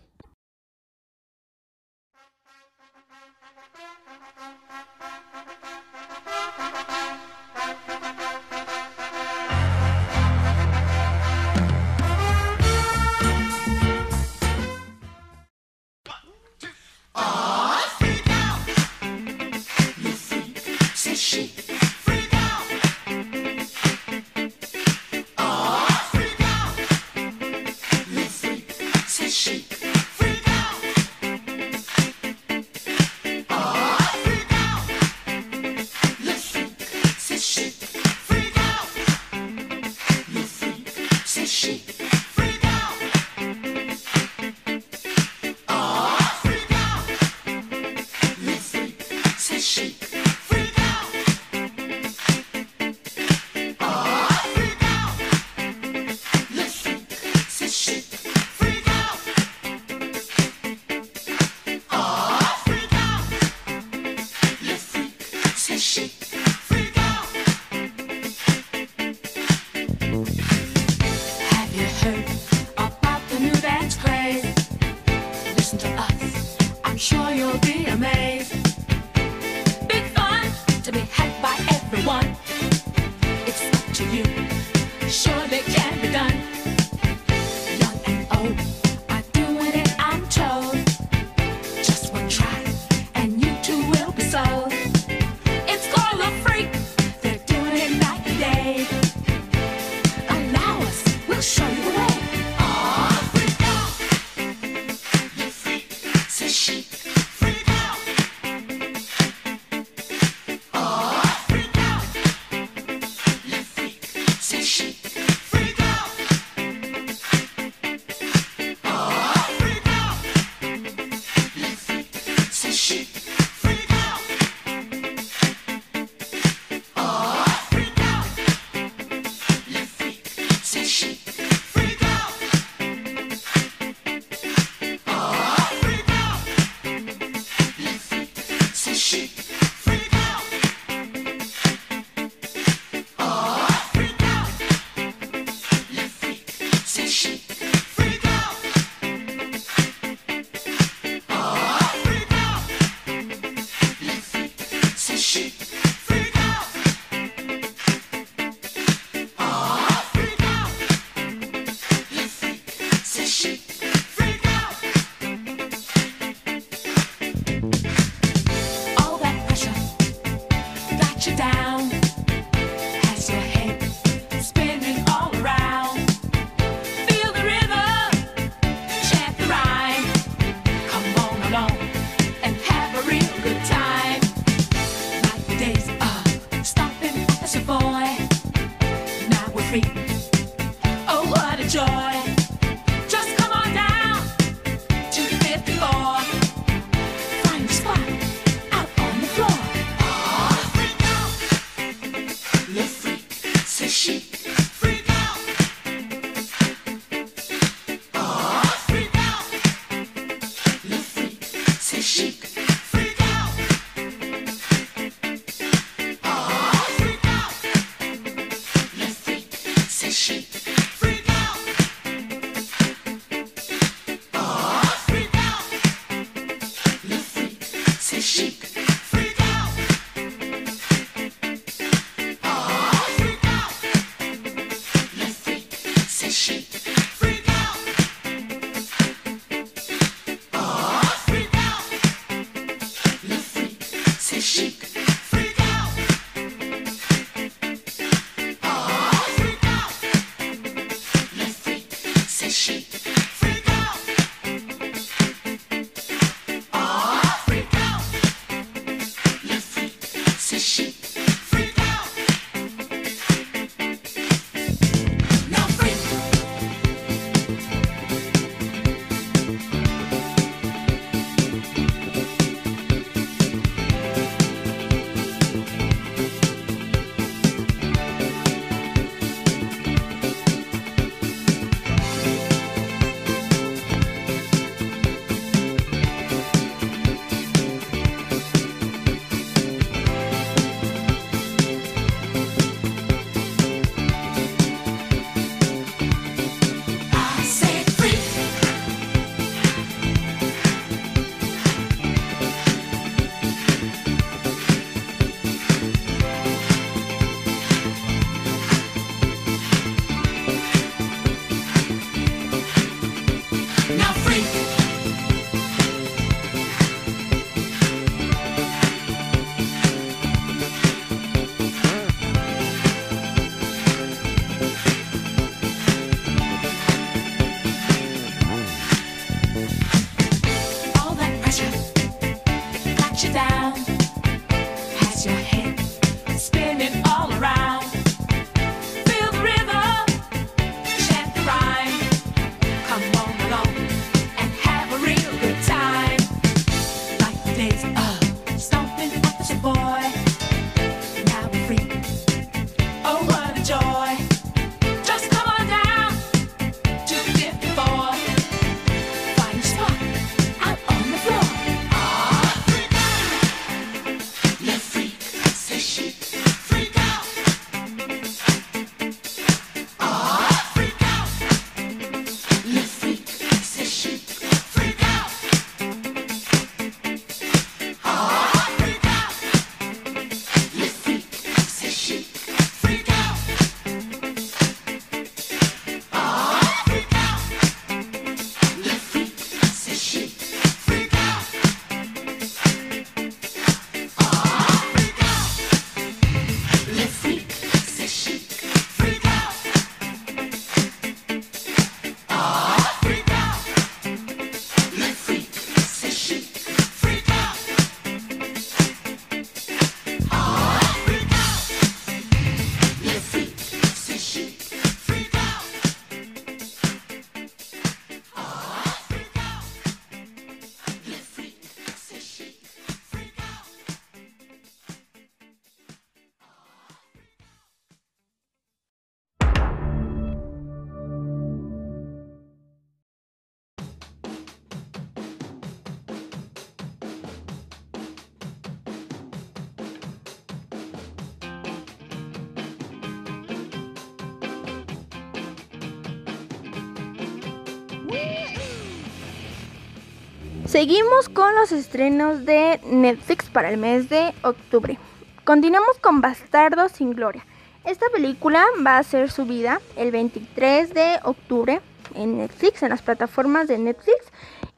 Seguimos 450.69 451.31
con 451.31 451.55
los 451.55 451.73
estrenos 451.73 452.45
de 452.45 452.79
Netflix 452.85 453.49
para 453.49 453.71
el 453.71 453.79
mes 453.79 454.11
de 454.11 454.35
octubre. 454.43 454.99
Continuamos 455.45 455.97
con 455.99 456.21
Bastardo 456.21 456.91
sin 456.91 457.15
Gloria. 457.15 457.47
Esta 457.85 458.05
película 458.13 458.67
va 458.87 458.99
a 458.99 459.03
ser 459.03 459.31
subida 459.31 459.81
el 459.97 460.11
23 460.11 460.93
de 460.93 461.21
octubre 461.25 461.81
en 462.15 462.37
Netflix, 462.37 462.83
en 462.83 462.91
las 462.91 463.01
plataformas 463.01 463.67
de 463.67 463.79
Netflix. 463.79 464.19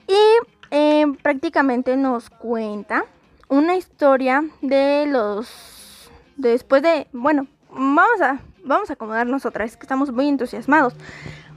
Y 0.07 0.47
eh, 0.70 1.07
prácticamente 1.22 1.97
nos 1.97 2.30
cuenta 2.30 3.05
una 3.49 3.74
historia 3.74 4.45
de 4.62 5.07
los... 5.09 6.09
después 6.36 6.82
de... 6.82 7.09
Bueno, 7.12 7.49
vamos 7.68 8.20
a, 8.20 8.38
vamos 8.62 8.91
a 8.91 8.93
acomodarnos 8.93 9.45
otra 9.45 9.64
vez, 9.64 9.76
que 9.76 9.82
estamos 9.82 10.12
muy 10.12 10.28
entusiasmados. 10.28 10.95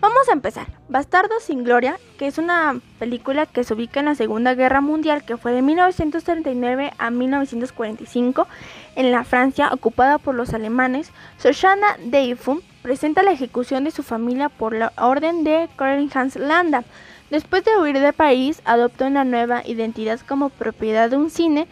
Vamos 0.03 0.27
a 0.27 0.33
empezar. 0.33 0.67
Bastardo 0.89 1.39
sin 1.39 1.63
Gloria, 1.63 1.97
que 2.17 2.27
es 2.27 2.37
una 2.37 2.77
película 2.99 3.45
que 3.45 3.63
se 3.63 3.73
ubica 3.73 4.01
en 4.01 4.07
la 4.07 4.15
Segunda 4.15 4.53
Guerra 4.53 4.81
Mundial, 4.81 5.23
que 5.23 5.37
fue 5.37 5.53
de 5.53 5.61
1939 5.61 6.91
a 6.97 7.09
1945 7.09 8.45
en 8.97 9.11
la 9.13 9.23
Francia 9.23 9.69
ocupada 9.71 10.17
por 10.17 10.35
los 10.35 10.53
alemanes. 10.53 11.13
Shoshana 11.41 11.95
Deifun 12.03 12.61
presenta 12.81 13.23
la 13.23 13.31
ejecución 13.31 13.85
de 13.85 13.91
su 13.91 14.03
familia 14.03 14.49
por 14.49 14.75
la 14.75 14.91
orden 14.97 15.45
de 15.45 15.69
Karin 15.77 16.11
Hans 16.13 16.35
Landa. 16.35 16.83
Después 17.29 17.63
de 17.63 17.77
huir 17.77 17.97
de 17.97 18.11
París, 18.11 18.61
adoptó 18.65 19.05
una 19.05 19.23
nueva 19.23 19.61
identidad 19.65 20.19
como 20.19 20.49
propiedad 20.49 21.09
de 21.11 21.15
un 21.15 21.29
cine 21.29 21.65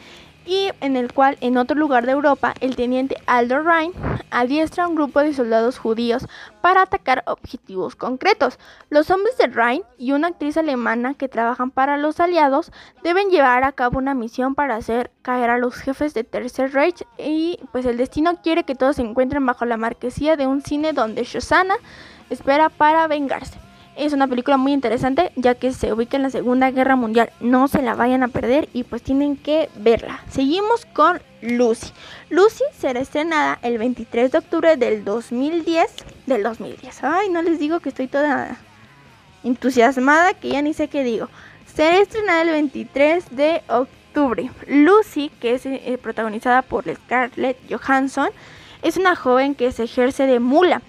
y 0.52 0.70
en 0.82 0.98
el 0.98 1.14
cual 1.14 1.38
en 1.40 1.56
otro 1.56 1.78
lugar 1.78 2.06
de 2.06 2.12
Europa 2.12 2.54
el 2.60 2.76
teniente 2.76 3.16
Aldo 3.26 3.62
Rhein 3.62 3.94
adiestra 4.32 4.84
a 4.84 4.90
un 4.90 4.96
grupo 4.96 5.22
de 5.22 5.34
soldados 5.34 5.78
judíos 5.78 6.28
para 6.60 6.82
atacar 6.82 7.24
objetivos 7.26 7.96
concretos. 7.96 8.60
Los 8.90 9.10
hombres 9.12 9.38
de 9.38 9.48
Rhein 9.48 9.84
y 9.98 10.12
una 10.12 10.28
actriz 10.28 10.58
alemana 10.58 11.14
que 11.14 11.30
trabajan 11.30 11.72
para 11.72 11.96
los 11.96 12.20
aliados 12.20 12.74
deben 13.02 13.30
llevar 13.30 13.64
a 13.64 13.72
cabo 13.72 13.98
una 13.98 14.14
misión 14.14 14.54
para 14.54 14.76
hacer 14.76 15.10
caer 15.22 15.50
a 15.50 15.58
los 15.58 15.76
jefes 15.76 16.14
de 16.14 16.26
Tercer 16.26 16.74
Reich 16.74 17.02
y 17.18 17.58
pues 17.72 17.86
el 17.86 17.96
destino 17.96 18.42
quiere 18.42 18.66
que 18.66 18.76
todos 18.76 18.98
se 18.98 19.04
encuentren 19.04 19.46
bajo 19.46 19.64
la 19.64 19.78
marquesía 19.78 20.36
de 20.36 20.48
un 20.48 20.62
cine 20.62 20.92
donde 20.92 21.24
Shosanna 21.24 21.76
espera 22.30 22.68
para 22.68 23.08
vengarse. 23.08 23.71
Es 23.96 24.14
una 24.14 24.28
película 24.28 24.58
muy 24.58 24.72
interesante 24.72 25.32
ya 25.36 25.56
que 25.56 25.74
se 25.74 25.92
ubica 25.92 26.16
en 26.16 26.24
la 26.24 26.30
Segunda 26.30 26.72
Guerra 26.72 26.96
Mundial. 26.96 27.32
No 27.40 27.68
se 27.68 27.82
la 27.82 27.94
vayan 27.94 28.24
a 28.24 28.30
perder 28.30 28.70
y 28.74 28.84
pues 28.84 29.02
tienen 29.02 29.36
que 29.36 29.70
verla. 29.76 30.22
Seguimos 30.30 30.86
con 30.86 31.22
Lucy. 31.42 31.92
Lucy 32.30 32.64
será 32.78 33.02
estrenada 33.02 33.60
el 33.62 33.78
23 33.78 34.32
de 34.32 34.38
octubre 34.38 34.78
del 34.78 35.04
2010. 35.04 35.92
Del 36.26 36.44
2010. 36.44 37.04
Ay, 37.04 37.30
no 37.30 37.42
les 37.42 37.60
digo 37.60 37.80
que 37.82 37.90
estoy 37.90 38.08
toda 38.08 38.58
entusiasmada 39.44 40.34
que 40.36 40.50
ya 40.50 40.62
ni 40.62 40.74
sé 40.74 40.88
qué 40.88 41.04
digo. 41.04 41.28
Será 41.66 41.98
estrenada 41.98 42.44
el 42.44 42.50
23 42.50 43.36
de 43.36 43.62
octubre. 43.68 44.52
Lucy, 44.68 45.32
que 45.42 45.56
es 45.56 45.66
eh, 45.66 46.00
protagonizada 46.02 46.62
por 46.62 46.86
Scarlett 46.94 47.58
Johansson, 47.70 48.30
es 48.82 48.98
una 48.98 49.16
joven 49.16 49.56
que 49.56 49.72
se 49.72 49.84
ejerce 49.84 50.28
de 50.28 50.40
mula 50.40 50.82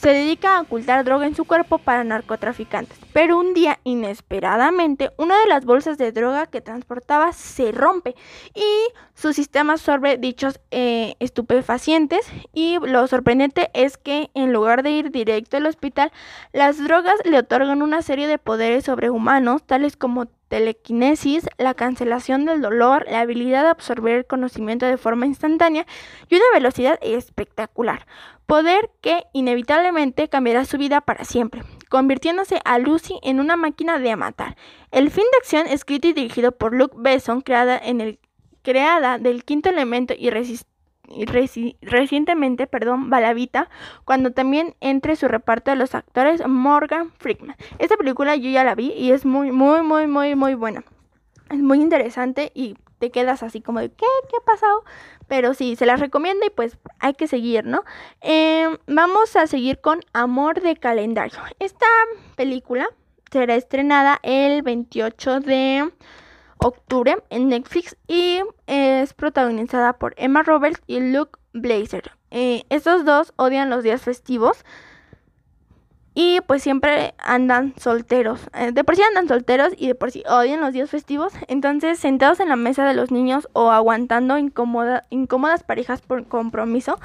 se 0.00 0.10
dedica 0.10 0.56
a 0.56 0.60
ocultar 0.62 1.04
droga 1.04 1.26
en 1.26 1.34
su 1.34 1.44
cuerpo 1.44 1.76
para 1.78 2.04
narcotraficantes. 2.04 2.98
Pero 3.12 3.38
un 3.38 3.52
día, 3.52 3.80
inesperadamente, 3.84 5.10
una 5.18 5.38
de 5.38 5.46
las 5.46 5.66
bolsas 5.66 5.98
de 5.98 6.10
droga 6.10 6.46
que 6.46 6.62
transportaba 6.62 7.32
se 7.32 7.70
rompe 7.70 8.14
y 8.54 8.92
su 9.14 9.34
sistema 9.34 9.74
absorbe 9.74 10.16
dichos 10.16 10.58
eh, 10.70 11.16
estupefacientes. 11.18 12.26
Y 12.54 12.78
lo 12.78 13.06
sorprendente 13.08 13.70
es 13.74 13.98
que 13.98 14.30
en 14.32 14.54
lugar 14.54 14.82
de 14.82 14.92
ir 14.92 15.10
directo 15.10 15.58
al 15.58 15.66
hospital, 15.66 16.12
las 16.52 16.82
drogas 16.82 17.16
le 17.24 17.38
otorgan 17.38 17.82
una 17.82 18.00
serie 18.00 18.26
de 18.26 18.38
poderes 18.38 18.84
sobrehumanos, 18.84 19.64
tales 19.64 19.98
como 19.98 20.28
telequinesis, 20.50 21.48
la 21.58 21.74
cancelación 21.74 22.44
del 22.44 22.60
dolor, 22.60 23.06
la 23.08 23.20
habilidad 23.20 23.62
de 23.62 23.70
absorber 23.70 24.16
el 24.16 24.26
conocimiento 24.26 24.84
de 24.84 24.98
forma 24.98 25.24
instantánea 25.24 25.86
y 26.28 26.34
una 26.34 26.44
velocidad 26.52 26.98
espectacular. 27.02 28.06
Poder 28.46 28.90
que 29.00 29.22
inevitablemente 29.32 30.28
cambiará 30.28 30.64
su 30.64 30.76
vida 30.76 31.00
para 31.02 31.24
siempre, 31.24 31.62
convirtiéndose 31.88 32.60
a 32.64 32.78
Lucy 32.80 33.20
en 33.22 33.38
una 33.38 33.56
máquina 33.56 34.00
de 34.00 34.16
matar. 34.16 34.56
El 34.90 35.10
fin 35.10 35.24
de 35.30 35.38
acción, 35.38 35.66
escrito 35.68 36.08
y 36.08 36.14
dirigido 36.14 36.50
por 36.50 36.74
Luke 36.74 36.96
Besson, 36.98 37.42
creada, 37.42 37.78
en 37.78 38.00
el, 38.00 38.18
creada 38.62 39.18
del 39.18 39.44
quinto 39.44 39.68
elemento 39.68 40.14
y 40.18 40.30
resistente 41.26 41.78
recientemente, 41.82 42.66
perdón, 42.66 43.10
Balavita, 43.10 43.68
cuando 44.04 44.32
también 44.32 44.74
entre 44.80 45.16
su 45.16 45.28
reparto 45.28 45.70
de 45.70 45.76
los 45.76 45.94
actores 45.94 46.46
Morgan 46.46 47.12
Freeman. 47.18 47.56
Esta 47.78 47.96
película 47.96 48.36
yo 48.36 48.50
ya 48.50 48.64
la 48.64 48.74
vi 48.74 48.92
y 48.92 49.12
es 49.12 49.24
muy, 49.24 49.52
muy, 49.52 49.82
muy, 49.82 50.06
muy, 50.06 50.34
muy 50.34 50.54
buena. 50.54 50.84
Es 51.50 51.58
muy 51.58 51.80
interesante 51.80 52.52
y 52.54 52.76
te 52.98 53.10
quedas 53.10 53.42
así 53.42 53.60
como 53.60 53.80
de 53.80 53.88
¿qué? 53.88 54.06
¿Qué 54.28 54.36
ha 54.36 54.44
pasado? 54.44 54.84
Pero 55.26 55.54
sí, 55.54 55.74
se 55.74 55.86
las 55.86 56.00
recomiendo 56.00 56.46
y 56.46 56.50
pues 56.50 56.78
hay 57.00 57.14
que 57.14 57.26
seguir, 57.26 57.64
¿no? 57.64 57.82
Em, 58.20 58.76
vamos 58.86 59.34
a 59.36 59.46
seguir 59.46 59.80
con 59.80 60.00
Amor 60.12 60.60
de 60.60 60.76
Calendario. 60.76 61.38
Esta 61.58 61.86
película 62.36 62.88
será 63.30 63.54
estrenada 63.54 64.18
el 64.22 64.62
28 64.62 65.40
de 65.40 65.90
octubre 66.62 67.16
en 67.30 67.48
Netflix 67.48 67.96
y 68.06 68.40
es 68.66 69.14
protagonizada 69.14 69.94
por 69.94 70.14
Emma 70.16 70.42
Roberts 70.42 70.80
y 70.86 71.00
Luke 71.00 71.38
Blazer. 71.52 72.12
Eh, 72.30 72.64
estos 72.70 73.04
dos 73.04 73.32
odian 73.36 73.70
los 73.70 73.82
días 73.82 74.02
festivos 74.02 74.64
y 76.14 76.40
pues 76.46 76.62
siempre 76.62 77.14
andan 77.18 77.72
solteros. 77.76 78.40
Eh, 78.54 78.72
de 78.72 78.84
por 78.84 78.96
sí 78.96 79.02
andan 79.02 79.28
solteros 79.28 79.72
y 79.76 79.86
de 79.86 79.94
por 79.94 80.10
sí 80.10 80.24
odian 80.28 80.60
los 80.60 80.72
días 80.72 80.90
festivos. 80.90 81.32
Entonces, 81.46 81.98
sentados 81.98 82.40
en 82.40 82.48
la 82.48 82.56
mesa 82.56 82.84
de 82.84 82.94
los 82.94 83.10
niños 83.10 83.48
o 83.52 83.70
aguantando 83.70 84.36
incómodas 84.38 85.62
parejas 85.62 86.00
por 86.00 86.26
compromiso, 86.26 86.98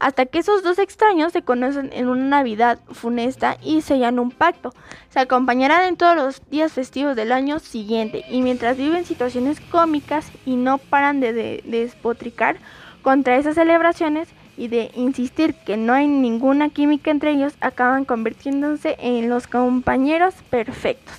hasta 0.00 0.26
que 0.26 0.40
esos 0.40 0.62
dos 0.62 0.78
extraños 0.78 1.32
se 1.32 1.42
conocen 1.42 1.90
en 1.92 2.08
una 2.08 2.24
Navidad 2.24 2.78
funesta 2.90 3.56
y 3.62 3.82
sellan 3.82 4.18
un 4.18 4.30
pacto. 4.30 4.74
Se 5.10 5.20
acompañarán 5.20 5.84
en 5.84 5.96
todos 5.96 6.16
los 6.16 6.42
días 6.50 6.72
festivos 6.72 7.14
del 7.16 7.32
año 7.32 7.60
siguiente 7.60 8.24
y 8.28 8.42
mientras 8.42 8.76
viven 8.76 9.04
situaciones 9.04 9.60
cómicas 9.60 10.30
y 10.44 10.56
no 10.56 10.78
paran 10.78 11.20
de 11.20 11.62
despotricar 11.64 12.56
contra 13.02 13.36
esas 13.36 13.54
celebraciones, 13.54 14.28
y 14.58 14.68
de 14.68 14.90
insistir 14.94 15.54
que 15.54 15.76
no 15.76 15.92
hay 15.92 16.08
ninguna 16.08 16.68
química 16.68 17.10
entre 17.10 17.30
ellos, 17.30 17.54
acaban 17.60 18.04
convirtiéndose 18.04 18.96
en 18.98 19.28
los 19.28 19.46
compañeros 19.46 20.34
perfectos. 20.50 21.14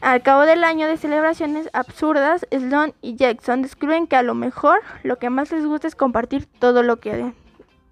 Al 0.00 0.22
cabo 0.22 0.42
del 0.42 0.62
año 0.62 0.86
de 0.86 0.96
celebraciones 0.96 1.68
absurdas, 1.72 2.46
Sloan 2.56 2.94
y 3.02 3.16
Jackson 3.16 3.62
descubren 3.62 4.06
que 4.06 4.14
a 4.14 4.22
lo 4.22 4.34
mejor 4.34 4.80
lo 5.02 5.18
que 5.18 5.28
más 5.28 5.50
les 5.50 5.66
gusta 5.66 5.88
es 5.88 5.96
compartir 5.96 6.46
todo 6.46 6.84
lo 6.84 7.00
que 7.00 7.16
ven. 7.16 7.34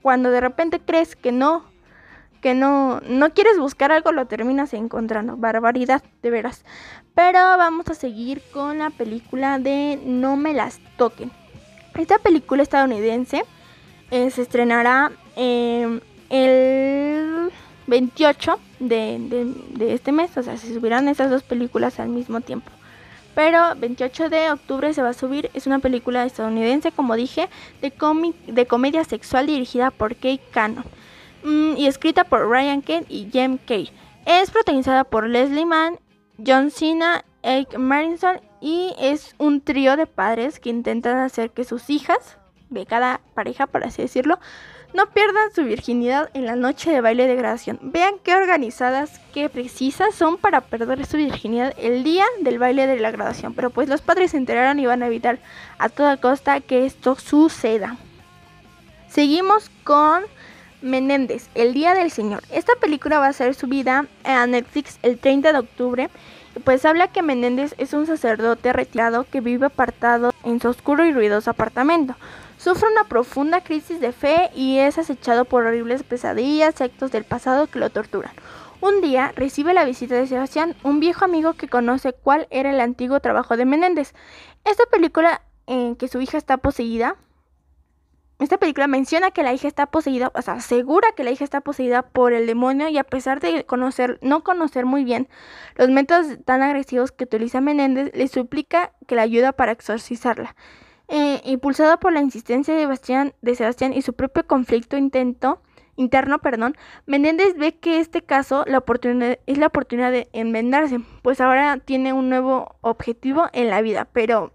Cuando 0.03 0.31
de 0.31 0.41
repente 0.41 0.79
crees 0.79 1.17
que 1.17 1.33
no, 1.33 1.65
que 2.41 2.55
no, 2.55 3.01
no 3.09 3.31
quieres 3.31 3.59
buscar 3.59 3.91
algo, 3.91 4.13
lo 4.13 4.27
terminas 4.27 4.73
encontrando. 4.73 5.37
Barbaridad, 5.37 6.05
de 6.23 6.31
veras. 6.31 6.65
Pero 7.17 7.41
vamos 7.41 7.89
a 7.89 7.95
seguir 7.95 8.41
con 8.53 8.79
la 8.79 8.91
película 8.91 9.59
de 9.59 9.99
No 10.05 10.37
me 10.37 10.55
las 10.55 10.79
toquen. 10.97 11.33
Esta 11.97 12.19
película 12.19 12.63
estadounidense 12.63 13.43
eh, 14.11 14.31
se 14.31 14.43
estrenará 14.43 15.13
em, 15.35 16.01
el 16.31 17.51
28 17.87 18.59
de, 18.81 19.55
este 19.81 20.13
mes, 20.13 20.37
o 20.37 20.43
sea, 20.43 20.57
se 20.57 20.73
subirán 20.73 21.09
esas 21.09 21.31
dos 21.31 21.43
películas 21.43 22.01
al 22.01 22.09
mismo 22.09 22.41
tiempo. 22.41 22.71
Pero 23.35 23.75
28 23.77 24.31
de 24.31 24.51
octubre 24.51 24.95
se 24.95 25.03
va 25.03 25.11
a 25.11 25.15
subir, 25.15 25.51
es 25.53 25.67
una 25.67 25.79
película 25.79 26.25
estadounidense, 26.25 26.91
como 26.91 27.17
dije, 27.17 27.49
de, 27.83 27.93
de 28.47 28.67
comedia 28.67 29.05
sexual 29.05 29.47
dirigida 29.47 29.91
por 29.91 30.15
Kate 30.15 30.41
Cannon 30.53 30.85
mm, 31.45 31.77
y 31.77 31.87
escrita 31.87 32.25
por 32.25 32.49
Ryan 32.49 32.83
Kent 32.83 33.11
y 33.11 33.29
Jem 33.31 33.59
Kay. 33.59 33.91
Es 34.25 34.51
protagonizada 34.51 35.05
por 35.05 35.29
Leslie 35.29 35.67
Mann, 35.67 35.99
John 36.45 36.71
Cena, 36.71 37.25
Ike 37.43 37.79
Marinson 37.79 38.41
y 38.61 38.95
es 38.99 39.35
un 39.39 39.61
trío 39.61 39.97
de 39.97 40.07
padres 40.07 40.59
que 40.59 40.71
intentan 40.71 41.19
hacer 41.19 41.51
que 41.51 41.65
sus 41.65 41.91
hijas 41.91 42.39
de 42.71 42.87
cada 42.87 43.21
pareja, 43.35 43.67
por 43.67 43.85
así 43.85 44.03
decirlo, 44.03 44.39
no 44.95 45.11
pierdan 45.11 45.53
su 45.55 45.65
virginidad 45.65 46.31
en 46.33 46.47
la 46.47 46.57
noche 46.57 46.91
de 46.91 47.01
baile 47.01 47.27
de 47.27 47.37
graduación. 47.37 47.79
Vean 47.83 48.15
qué 48.23 48.35
organizadas, 48.35 49.21
qué 49.35 49.49
precisas 49.49 50.15
son 50.15 50.39
para 50.39 50.63
perder 50.63 51.05
su 51.07 51.17
virginidad 51.17 51.75
el 51.77 52.03
día 52.03 52.25
del 52.41 52.59
baile 52.59 52.87
de 52.87 52.99
la 52.99 53.11
graduación. 53.11 53.53
Pero 53.53 53.71
pues 53.71 53.89
los 53.89 54.01
padres 54.01 54.31
se 54.31 54.37
enteraron 54.37 54.79
y 54.79 54.87
van 54.87 55.03
a 55.03 55.09
evitar 55.09 55.39
a 55.79 55.89
toda 55.89 56.17
costa 56.17 56.61
que 56.61 56.87
esto 56.87 57.17
suceda. 57.17 57.97
Seguimos 59.09 59.71
con 59.85 60.25
Menéndez, 60.83 61.49
El 61.55 61.75
Día 61.75 61.95
del 61.95 62.11
Señor. 62.11 62.43
Esta 62.51 62.75
película 62.81 63.19
va 63.19 63.29
a 63.29 63.33
ser 63.33 63.55
subida 63.55 64.07
a 64.25 64.47
Netflix 64.47 64.99
el 65.03 65.19
30 65.19 65.53
de 65.53 65.59
octubre. 65.59 66.11
Pues 66.65 66.85
habla 66.85 67.09
que 67.09 67.23
Menéndez 67.23 67.75
es 67.77 67.93
un 67.93 68.07
sacerdote 68.07 68.73
retirado 68.73 69.25
que 69.25 69.41
vive 69.41 69.67
apartado 69.67 70.33
en 70.45 70.61
su 70.61 70.69
oscuro 70.69 71.05
y 71.05 71.13
ruidoso 71.13 71.51
apartamento. 71.51 72.15
Sufre 72.67 72.89
una 72.91 73.05
profunda 73.05 73.61
crisis 73.61 74.01
de 74.01 74.11
fe 74.11 74.51
y 74.53 74.79
es 74.79 74.99
acechado 74.99 75.45
por 75.45 75.65
horribles 75.65 76.03
pesadillas, 76.03 76.81
actos 76.81 77.13
del 77.13 77.23
pasado 77.23 77.69
que 77.69 77.79
lo 77.79 77.91
torturan. 77.91 78.33
Un 78.81 79.01
día 79.03 79.33
recibe 79.37 79.73
la 79.73 79.85
visita 79.85 80.17
de 80.17 80.27
Sebastián, 80.27 80.75
un 80.83 80.99
viejo 80.99 81.25
amigo 81.25 81.53
que 81.53 81.69
conoce 81.69 82.13
cuál 82.13 82.49
era 82.51 82.73
el 82.73 82.81
antiguo 82.81 83.21
trabajo 83.21 83.57
de 83.57 83.67
Menéndez. 83.67 84.15
Esta 84.65 84.83
película 84.87 85.43
en 85.69 85.95
que 85.95 86.09
su 86.09 86.21
hija 86.21 86.39
está 86.39 86.57
poseída, 86.57 87.15
esta 88.41 88.59
película 88.59 88.89
menciona 88.89 89.31
que 89.31 89.45
la 89.45 89.53
hija 89.55 89.69
está 89.69 89.87
poseída, 89.87 90.33
o 90.35 90.43
sea, 90.43 90.55
asegura 90.55 91.07
que 91.17 91.23
la 91.23 91.31
hija 91.31 91.45
está 91.45 91.61
poseída 91.61 92.03
por 92.03 92.33
el 92.33 92.49
demonio 92.49 92.89
y 92.89 92.99
a 92.99 93.05
pesar 93.05 93.39
de 93.39 93.65
conocer, 93.65 94.19
no 94.23 94.43
conocer 94.43 94.87
muy 94.87 95.05
bien 95.05 95.29
los 95.77 95.89
métodos 95.89 96.27
tan 96.45 96.63
agresivos 96.63 97.13
que 97.13 97.23
utiliza 97.23 97.61
Menéndez, 97.61 98.11
le 98.13 98.27
suplica 98.27 98.91
que 99.07 99.15
la 99.15 99.23
ayude 99.23 99.53
para 99.53 99.71
exorcizarla. 99.71 100.57
Eh, 101.09 101.41
impulsado 101.45 101.99
por 102.01 102.13
la 102.13 102.21
insistencia 102.21 102.75
de 102.75 103.55
Sebastián, 103.55 103.93
y 103.93 104.03
su 104.03 104.15
propio 104.15 104.47
conflicto 104.47 104.97
intento, 104.97 105.63
interno, 105.95 106.41
perdón, 106.41 106.77
Menéndez 107.07 107.57
ve 107.57 107.77
que 107.79 108.01
este 108.01 108.23
caso 108.23 108.65
la 108.67 108.79
oportunidad, 108.79 109.39
es 109.47 109.59
la 109.59 109.69
oportunidad 109.69 110.11
de 110.11 110.29
enmendarse, 110.33 111.01
pues 111.23 111.41
ahora 111.41 111.79
tiene 111.79 112.13
un 112.13 112.29
nuevo 112.29 112.77
objetivo 112.81 113.47
en 113.53 113.71
la 113.71 113.83
vida, 113.83 114.09
pero 114.13 114.53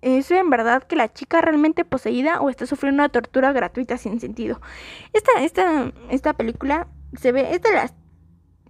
¿Es 0.00 0.30
en 0.30 0.48
verdad 0.48 0.84
que 0.84 0.94
la 0.94 1.12
chica 1.12 1.40
realmente 1.40 1.84
poseída 1.84 2.40
o 2.40 2.50
está 2.50 2.66
sufriendo 2.66 3.02
una 3.02 3.08
tortura 3.08 3.52
gratuita 3.52 3.98
sin 3.98 4.20
sentido? 4.20 4.60
Esta, 5.12 5.42
esta, 5.42 5.92
esta 6.08 6.34
película 6.34 6.86
se 7.14 7.32
ve, 7.32 7.52
es 7.52 7.62
de 7.62 7.72
las 7.72 7.94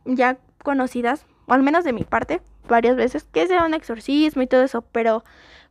ya 0.06 0.38
conocidas, 0.64 1.26
o 1.46 1.52
al 1.52 1.62
menos 1.62 1.84
de 1.84 1.92
mi 1.92 2.04
parte, 2.04 2.40
varias 2.66 2.96
veces, 2.96 3.24
que 3.24 3.42
es 3.42 3.50
de 3.50 3.58
un 3.58 3.74
exorcismo 3.74 4.40
y 4.40 4.46
todo 4.46 4.62
eso, 4.62 4.82
pero 4.82 5.22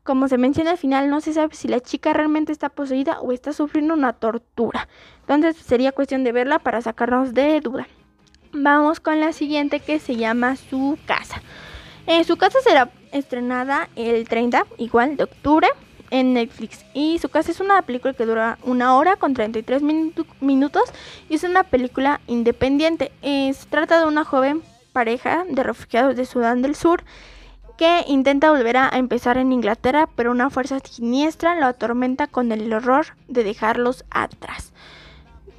como 0.07 0.29
se 0.29 0.37
menciona 0.37 0.71
al 0.71 0.77
final, 0.77 1.09
no 1.09 1.19
se 1.19 1.33
sabe 1.33 1.53
si 1.53 1.67
la 1.67 1.81
chica 1.81 2.13
realmente 2.13 2.53
está 2.53 2.69
poseída 2.69 3.19
o 3.19 3.33
está 3.33 3.51
sufriendo 3.51 3.93
una 3.93 4.13
tortura. 4.13 4.87
Entonces 5.27 5.57
sería 5.57 5.91
cuestión 5.91 6.23
de 6.23 6.31
verla 6.31 6.59
para 6.59 6.81
sacarnos 6.81 7.33
de 7.33 7.59
duda. 7.59 7.89
Vamos 8.53 9.01
con 9.01 9.19
la 9.19 9.33
siguiente 9.33 9.81
que 9.81 9.99
se 9.99 10.15
llama 10.15 10.55
Su 10.55 10.97
casa. 11.05 11.41
Eh, 12.05 12.23
su 12.23 12.37
casa 12.37 12.57
será 12.63 12.89
estrenada 13.11 13.89
el 13.97 14.29
30, 14.29 14.65
igual, 14.77 15.17
de 15.17 15.25
octubre 15.25 15.67
en 16.09 16.35
Netflix. 16.35 16.85
Y 16.93 17.19
su 17.19 17.27
casa 17.27 17.51
es 17.51 17.59
una 17.59 17.81
película 17.81 18.13
que 18.13 18.25
dura 18.25 18.59
una 18.63 18.95
hora 18.95 19.17
con 19.17 19.33
33 19.33 19.81
minutos 20.39 20.83
y 21.27 21.35
es 21.35 21.43
una 21.43 21.63
película 21.63 22.21
independiente. 22.27 23.11
Eh, 23.23 23.51
se 23.53 23.67
trata 23.67 23.99
de 23.99 24.05
una 24.05 24.23
joven 24.23 24.63
pareja 24.93 25.43
de 25.49 25.63
refugiados 25.63 26.15
de 26.15 26.25
Sudán 26.25 26.61
del 26.61 26.75
Sur 26.75 27.03
que 27.78 28.03
intenta 28.07 28.51
volver 28.51 28.78
a 28.78 28.89
empezar 28.89 29.38
en 29.38 29.51
Inglaterra, 29.51 30.09
pero 30.15 30.32
una 30.32 30.49
fuerza 30.49 30.80
siniestra 30.80 31.55
lo 31.55 31.67
atormenta 31.67 32.28
con 32.28 32.51
el 32.51 32.71
horror 32.73 33.07
de 33.28 33.43
dejarlos 33.43 34.05
atrás. 34.09 34.73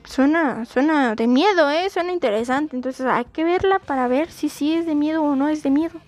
Suena, 0.04 0.64
suena 0.64 1.14
de 1.14 1.26
miedo, 1.26 1.70
¿eh? 1.70 1.88
Suena 1.90 2.12
interesante. 2.12 2.76
Entonces 2.76 3.06
hay 3.06 3.26
que 3.26 3.44
verla 3.44 3.78
para 3.78 4.08
ver 4.08 4.30
si 4.30 4.48
sí 4.48 4.74
es 4.74 4.86
de 4.86 4.94
miedo 4.94 5.22
o 5.22 5.36
no 5.36 5.48
es 5.48 5.62
de 5.62 5.70
miedo 5.70 6.00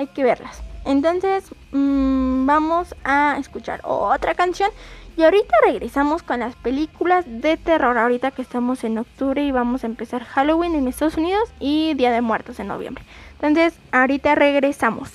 hay 0.00 0.06
que 0.08 0.24
verlas. 0.24 0.62
Entonces, 0.84 1.44
mm, 1.72 2.46
vamos 2.46 2.94
a 3.04 3.36
escuchar 3.38 3.80
otra 3.84 4.34
canción. 4.34 4.70
Y 5.16 5.22
ahorita 5.22 5.54
regresamos 5.66 6.22
con 6.22 6.40
las 6.40 6.56
películas 6.56 7.24
de 7.28 7.58
terror. 7.58 7.98
Ahorita 7.98 8.30
que 8.30 8.42
estamos 8.42 8.82
en 8.84 8.96
octubre 8.96 9.44
y 9.44 9.52
vamos 9.52 9.84
a 9.84 9.86
empezar 9.86 10.24
Halloween 10.24 10.74
en 10.74 10.88
Estados 10.88 11.16
Unidos 11.16 11.50
y 11.58 11.94
Día 11.94 12.10
de 12.10 12.22
Muertos 12.22 12.58
en 12.60 12.68
noviembre. 12.68 13.04
Entonces, 13.34 13.78
ahorita 13.92 14.34
regresamos. 14.34 15.12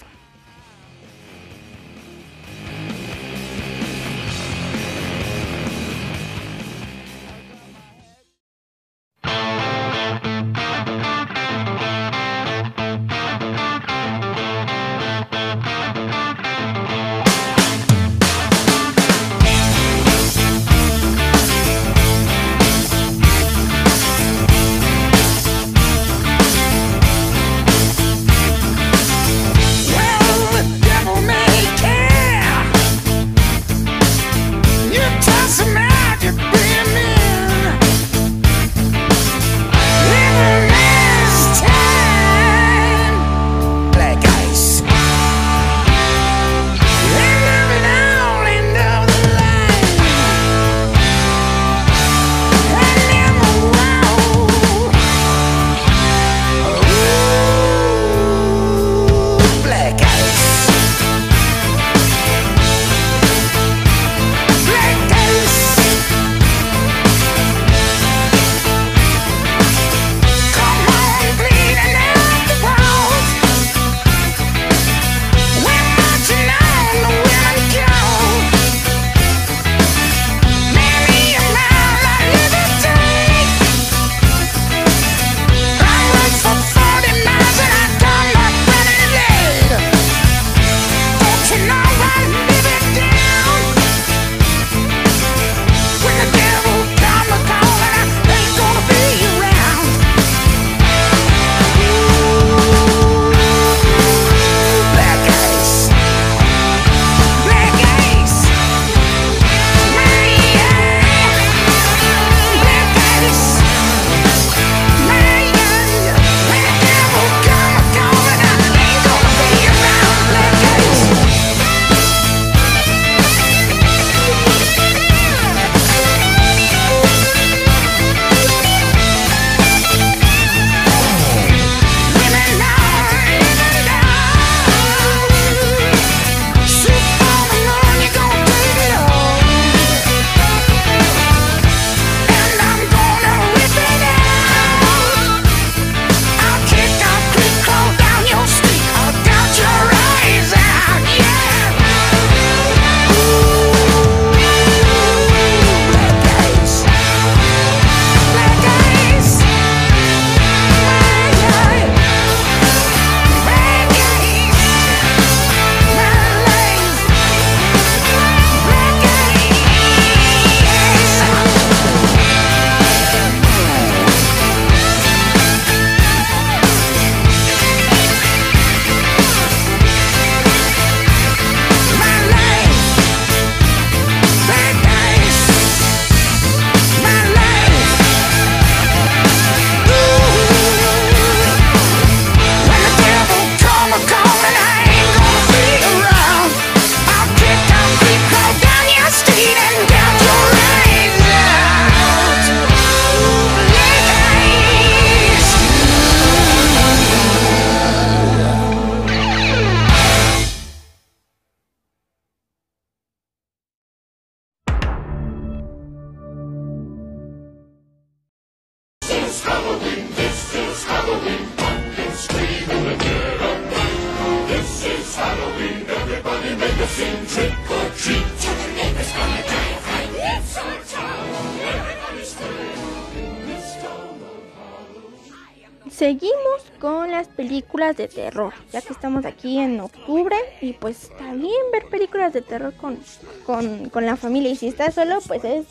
Seguimos 235.89 236.61
con 236.79 237.09
las 237.09 237.27
películas 237.27 237.97
de 237.97 238.07
terror, 238.07 238.53
ya 238.71 238.81
que 238.81 238.93
estamos 238.93 239.25
aquí 239.25 239.57
en 239.57 239.79
octubre 239.79 240.35
y 240.61 240.73
pues 240.73 241.03
está 241.03 241.33
bien 241.33 241.71
ver 241.71 241.85
películas 241.87 242.33
de 242.33 242.41
terror 242.41 242.73
con, 242.75 242.99
con, 243.45 244.05
la 244.05 244.15
familia 244.15 244.51
y 244.51 244.55
si 244.55 244.67
estás 244.67 244.93
solo 244.93 245.19
pues 245.25 245.43
es 245.43 245.65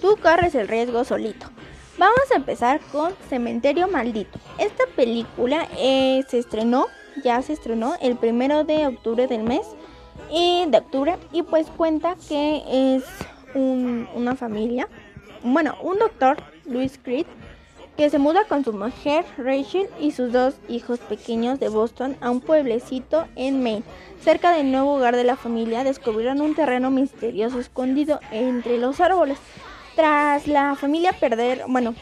tú 0.00 0.16
corres 0.22 0.54
el 0.54 0.68
riesgo 0.68 1.02
solito. 1.04 1.46
Vamos 1.98 2.30
a 2.32 2.36
empezar 2.36 2.80
con 2.92 3.14
Cementerio 3.28 3.88
Maldito. 3.88 4.38
Esta 4.58 4.84
película 4.94 5.66
eh, 5.78 6.22
se 6.28 6.38
estrenó, 6.38 6.86
ya 7.24 7.42
se 7.42 7.54
estrenó 7.54 7.96
el 8.00 8.16
primero 8.16 8.64
de 8.64 8.86
octubre 8.86 9.26
del 9.26 9.42
mes 9.42 9.66
y 10.32 10.64
de 10.66 10.78
octubre 10.78 11.16
y 11.30 11.42
pues 11.42 11.66
cuenta 11.68 12.16
que 12.28 12.62
es 12.96 13.04
una 13.54 14.34
familia, 14.34 14.88
bueno, 15.42 15.76
un 15.82 15.98
doctor, 15.98 16.38
Luis 16.64 16.98
Creed, 17.02 17.26
que 17.96 18.08
se 18.08 18.18
muda 18.18 18.44
con 18.48 18.64
su 18.64 18.72
mujer 18.72 19.26
Rachel 19.36 19.88
y 20.00 20.12
sus 20.12 20.32
dos 20.32 20.54
hijos 20.68 20.98
pequeños 21.00 21.60
de 21.60 21.68
Boston 21.68 22.16
a 22.22 22.30
un 22.30 22.40
pueblecito 22.40 23.26
en 23.36 23.62
Maine. 23.62 23.82
Cerca 24.22 24.52
del 24.52 24.72
nuevo 24.72 24.94
hogar 24.94 25.14
de 25.14 25.24
la 25.24 25.36
familia 25.36 25.84
descubrieron 25.84 26.40
un 26.40 26.54
terreno 26.54 26.90
misterioso 26.90 27.60
escondido 27.60 28.20
entre 28.30 28.78
los 28.78 29.00
árboles. 29.00 29.38
Tras 29.94 30.46
la 30.46 30.74
familia 30.74 31.12
perder, 31.12 31.64
bueno, 31.68 31.94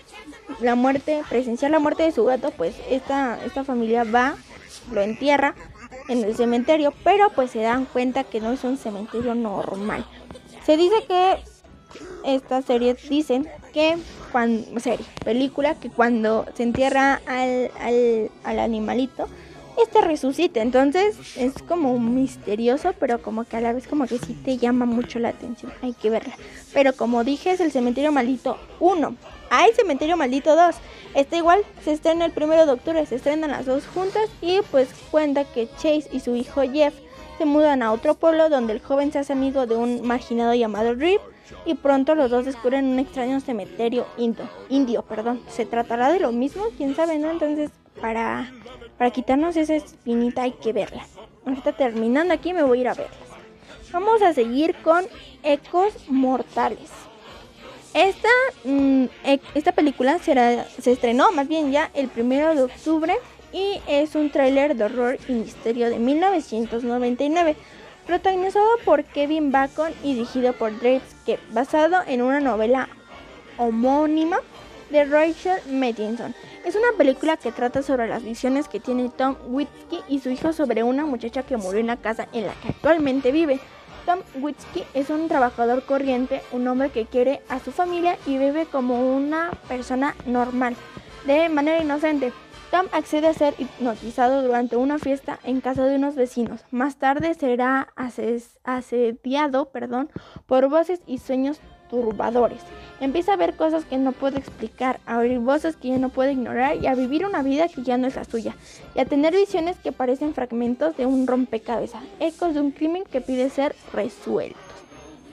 la 0.61 0.77
muerte, 0.77 1.23
presenciar 1.29 1.73
la 1.73 1.81
muerte 1.81 2.05
de 2.05 2.13
su 2.13 2.25
gato, 2.25 2.53
pues 2.53 2.77
esta, 2.89 3.45
esta 3.45 3.65
familia 3.65 4.05
va, 4.05 4.37
lo 4.93 5.01
entierra 5.01 5.57
en 6.11 6.25
el 6.25 6.35
cementerio, 6.37 6.93
pero 7.05 7.31
pues 7.31 7.53
se 7.53 7.61
dan 7.61 7.87
cuenta 7.87 8.25
que 8.25 8.41
no 8.41 8.53
es 8.53 8.65
un 8.65 8.77
cementerio 8.77 9.35
normal. 9.35 10.05
Se 10.67 10.77
dice 10.77 10.97
que 11.07 11.39
estas 12.25 12.65
series 12.65 13.09
dicen 13.09 13.49
que 13.73 13.97
cuando, 14.33 14.81
serie, 14.81 15.07
película, 15.25 15.77
que 15.77 15.89
cuando 15.89 16.47
se 16.55 16.65
entierra 16.65 17.21
al, 17.27 17.71
al, 17.81 18.31
al 18.45 18.59
animalito, 18.59 19.29
este 19.83 20.01
resucita. 20.01 20.61
Entonces 20.61 21.17
es 21.37 21.55
como 21.63 21.99
misterioso, 21.99 22.93
pero 22.99 23.23
como 23.23 23.45
que 23.45 23.57
a 23.57 23.61
la 23.61 23.73
vez 23.73 23.87
como 23.87 24.07
que 24.07 24.19
sí 24.19 24.35
te 24.45 24.59
llama 24.59 24.87
mucho 24.87 25.19
la 25.19 25.31
atención. 25.31 25.73
Hay 25.83 25.93
que 25.93 26.11
verla. 26.11 26.35
Pero 26.73 26.93
como 26.95 27.25
dije, 27.25 27.53
es 27.53 27.61
el 27.61 27.73
cementerio 27.73 28.13
maldito 28.13 28.59
1. 28.81 29.17
Hay 29.51 29.73
cementerio 29.73 30.17
maldito 30.17 30.55
2. 30.55 30.77
Está 31.15 31.37
igual, 31.37 31.63
se 31.85 31.93
estrena 31.93 32.25
el 32.25 32.31
primero 32.31 32.67
de 32.67 32.73
octubre, 32.73 33.05
se 33.05 33.17
estrenan 33.17 33.51
las 33.51 33.67
dos 33.67 33.85
juntas 33.89 34.31
y 34.41 34.61
pues 34.71 34.89
cuenta 35.11 35.45
que 35.45 35.69
Chase 35.73 36.09
y 36.13 36.21
su 36.21 36.37
hijo 36.37 36.63
Jeff 36.63 36.95
se 37.37 37.45
mudan 37.47 37.83
a 37.83 37.91
otro 37.91 38.15
pueblo 38.15 38.49
donde 38.49 38.75
el 38.75 38.81
joven 38.81 39.11
se 39.11 39.19
hace 39.19 39.33
amigo 39.33 39.67
de 39.67 39.75
un 39.75 40.07
marginado 40.07 40.55
llamado 40.55 40.95
Rip 40.95 41.21
y 41.65 41.75
pronto 41.75 42.15
los 42.15 42.31
dos 42.31 42.45
descubren 42.45 42.87
un 42.87 43.01
extraño 43.01 43.41
cementerio 43.41 44.07
indio, 44.17 44.49
indio, 44.69 45.03
perdón. 45.03 45.43
¿Se 45.49 45.67
tratará 45.67 46.13
de 46.13 46.21
lo 46.21 46.31
mismo? 46.31 46.67
¿Quién 46.77 46.95
sabe, 46.95 47.19
no? 47.19 47.29
Entonces, 47.29 47.71
para, 48.01 48.53
para 48.99 49.11
quitarnos 49.11 49.57
esa 49.57 49.75
espinita 49.75 50.43
hay 50.43 50.53
que 50.53 50.73
verla. 50.73 51.05
Ahorita 51.45 51.73
terminando 51.73 52.33
aquí 52.35 52.53
me 52.53 52.63
voy 52.63 52.79
a 52.79 52.81
ir 52.83 52.89
a 52.89 52.95
verlas. 52.95 53.19
Vamos 53.91 54.23
a 54.23 54.33
seguir 54.33 54.77
con 54.77 55.05
Ecos 55.43 56.09
Mortales. 56.09 57.10
Esta, 57.95 58.29
mm, 58.65 59.07
esta 59.55 59.73
película 59.73 60.19
será, 60.21 60.65
se 60.65 60.93
estrenó 60.93 61.33
más 61.33 61.49
bien 61.49 61.73
ya 61.73 61.91
el 61.95 62.09
primero 62.09 62.55
de 62.55 62.63
octubre 62.63 63.17
y 63.53 63.81
es 63.89 64.15
un 64.15 64.31
tráiler 64.31 64.77
de 64.77 64.85
horror 64.85 65.19
y 65.29 65.33
misterio 65.33 65.91
de 65.91 65.99
1999 65.99 67.57
protagonizado 68.07 68.69
por 68.85 69.05
Kevin 69.05 69.51
Bacon 69.51 69.93
y 70.05 70.15
dirigido 70.15 70.53
por 70.53 70.73
Skip, 70.73 71.41
basado 71.53 71.99
en 72.07 72.23
una 72.23 72.41
novela 72.41 72.89
homónima 73.57 74.39
de 74.91 75.05
Rachel 75.05 75.61
Matheson. 75.71 76.35
Es 76.65 76.75
una 76.77 76.97
película 76.97 77.37
que 77.37 77.53
trata 77.53 77.83
sobre 77.83 78.09
las 78.09 78.23
visiones 78.23 78.69
que 78.69 78.81
tiene 78.81 79.09
Tom 79.09 79.37
Whiskey 79.47 80.01
y 80.09 80.21
su 80.21 80.31
hijo 80.31 80.53
sobre 80.53 80.83
una 80.83 81.07
muchacha 81.07 81.43
que 81.43 81.57
murió 81.57 81.81
en 81.81 81.87
la 81.89 81.97
casa 81.97 82.29
en 82.33 82.47
la 82.47 82.53
que 82.55 82.69
actualmente 82.69 83.33
vive. 83.33 83.61
Tom 84.07 84.21
Whiskey 84.41 84.85
es 84.95 85.11
un 85.11 85.29
trabajador 85.29 85.85
corriente, 85.85 86.43
un 86.53 86.67
hombre 86.69 86.91
que 86.91 87.07
quiere 87.07 87.43
a 87.49 87.61
su 87.61 87.73
familia 87.73 88.17
y 88.27 88.39
vive 88.39 88.67
como 88.67 89.17
una 89.17 89.51
persona 89.69 90.15
normal, 90.27 90.77
de 91.27 91.49
manera 91.49 91.83
inocente. 91.83 92.33
Tom 92.71 92.87
accede 92.93 93.27
a 93.27 93.35
ser 93.35 93.55
hipnotizado 93.59 94.43
durante 94.43 94.77
una 94.77 94.99
fiesta 94.99 95.41
en 95.43 95.61
casa 95.61 95.85
de 95.85 95.97
unos 95.97 96.15
vecinos. 96.15 96.65
Más 96.71 96.97
tarde 96.99 97.35
será 97.35 97.93
asediado 98.65 99.71
perdón, 99.71 100.09
por 100.47 100.69
voces 100.69 101.01
y 101.07 101.19
sueños 101.19 101.61
turbadores. 101.91 102.61
Empieza 103.01 103.33
a 103.33 103.37
ver 103.37 103.55
cosas 103.55 103.85
que 103.85 103.99
no 103.99 104.13
puede 104.13 104.39
explicar, 104.39 105.01
a 105.07 105.19
oír 105.19 105.39
voces 105.39 105.77
que 105.77 105.89
ya 105.89 105.99
no 105.99 106.11
puede 106.11 106.33
ignorar 106.33 106.77
y 106.77 106.87
a 106.87 106.95
vivir 106.95 107.25
una 107.27 107.43
vida 107.43 107.69
que 107.69 107.83
ya 107.83 107.97
no 107.97 108.07
es 108.07 108.17
la 108.17 108.25
suya. 108.25 108.55
Y 108.95 109.01
a 109.01 109.05
tener 109.05 109.35
visiones 109.35 109.77
que 109.79 109.93
parecen 109.93 110.35
fragmentos 110.35 110.97
de 110.97 111.07
un 111.07 111.27
rompecabezas, 111.27 112.03
ecos 112.21 112.55
de 112.55 112.61
un 112.61 112.71
crimen 112.71 113.05
que 113.11 113.21
pide 113.21 113.51
ser 113.51 113.75
resuelto. 113.93 114.59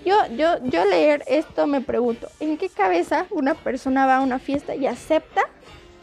Yo, 0.05 0.15
yo, 0.37 0.63
yo 0.63 0.85
leer 0.85 1.23
esto 1.27 1.67
me 1.67 1.81
pregunto, 1.81 2.29
¿en 2.39 2.57
qué 2.57 2.69
cabeza 2.69 3.25
una 3.29 3.55
persona 3.55 4.05
va 4.05 4.17
a 4.17 4.21
una 4.21 4.39
fiesta 4.39 4.73
y 4.73 4.87
acepta 4.87 5.41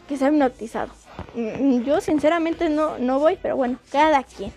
que 0.07 0.17
sea 0.17 0.27
hipnotizado? 0.27 0.91
Mm, 1.33 1.81
yo 1.81 2.01
sinceramente 2.01 2.69
no, 2.69 2.99
no 2.99 3.19
voy, 3.19 3.39
pero 3.41 3.55
bueno, 3.55 3.79
cada 3.91 4.23
quien. 4.23 4.53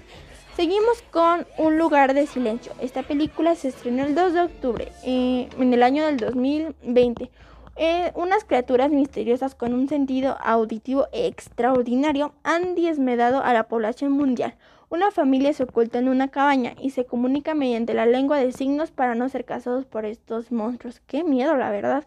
Seguimos 0.59 1.02
con 1.12 1.46
Un 1.56 1.78
lugar 1.78 2.14
de 2.14 2.26
silencio. 2.26 2.72
Esta 2.80 3.04
película 3.04 3.54
se 3.54 3.68
estrenó 3.68 4.04
el 4.04 4.16
2 4.16 4.32
de 4.32 4.40
octubre 4.40 4.88
eh, 5.04 5.48
en 5.56 5.72
el 5.72 5.84
año 5.84 6.04
del 6.04 6.16
2020. 6.16 7.30
Eh, 7.76 8.11
unas 8.16 8.42
criaturas 8.42 8.90
misteriosas 8.90 9.54
con 9.54 9.72
un 9.72 9.88
sentido 9.88 10.36
auditivo 10.40 11.06
extraordinario 11.12 12.34
han 12.42 12.74
diezmedado 12.74 13.40
a 13.40 13.52
la 13.52 13.68
población 13.68 14.11
mundial. 14.11 14.56
Una 14.88 15.12
familia 15.12 15.52
se 15.52 15.62
oculta 15.62 16.00
en 16.00 16.09
una 16.09 16.26
cabaña 16.26 16.74
y 16.82 16.90
se 16.90 17.04
comunica 17.04 17.54
mediante 17.54 17.94
la 17.94 18.06
lengua 18.06 18.38
de 18.38 18.50
signos 18.50 18.90
para 18.90 19.14
no 19.14 19.28
ser 19.28 19.44
cazados 19.44 19.84
por 19.84 20.06
estos 20.06 20.50
monstruos. 20.50 21.00
Qué 21.06 21.22
miedo, 21.22 21.56
la 21.56 21.70
verdad. 21.70 22.04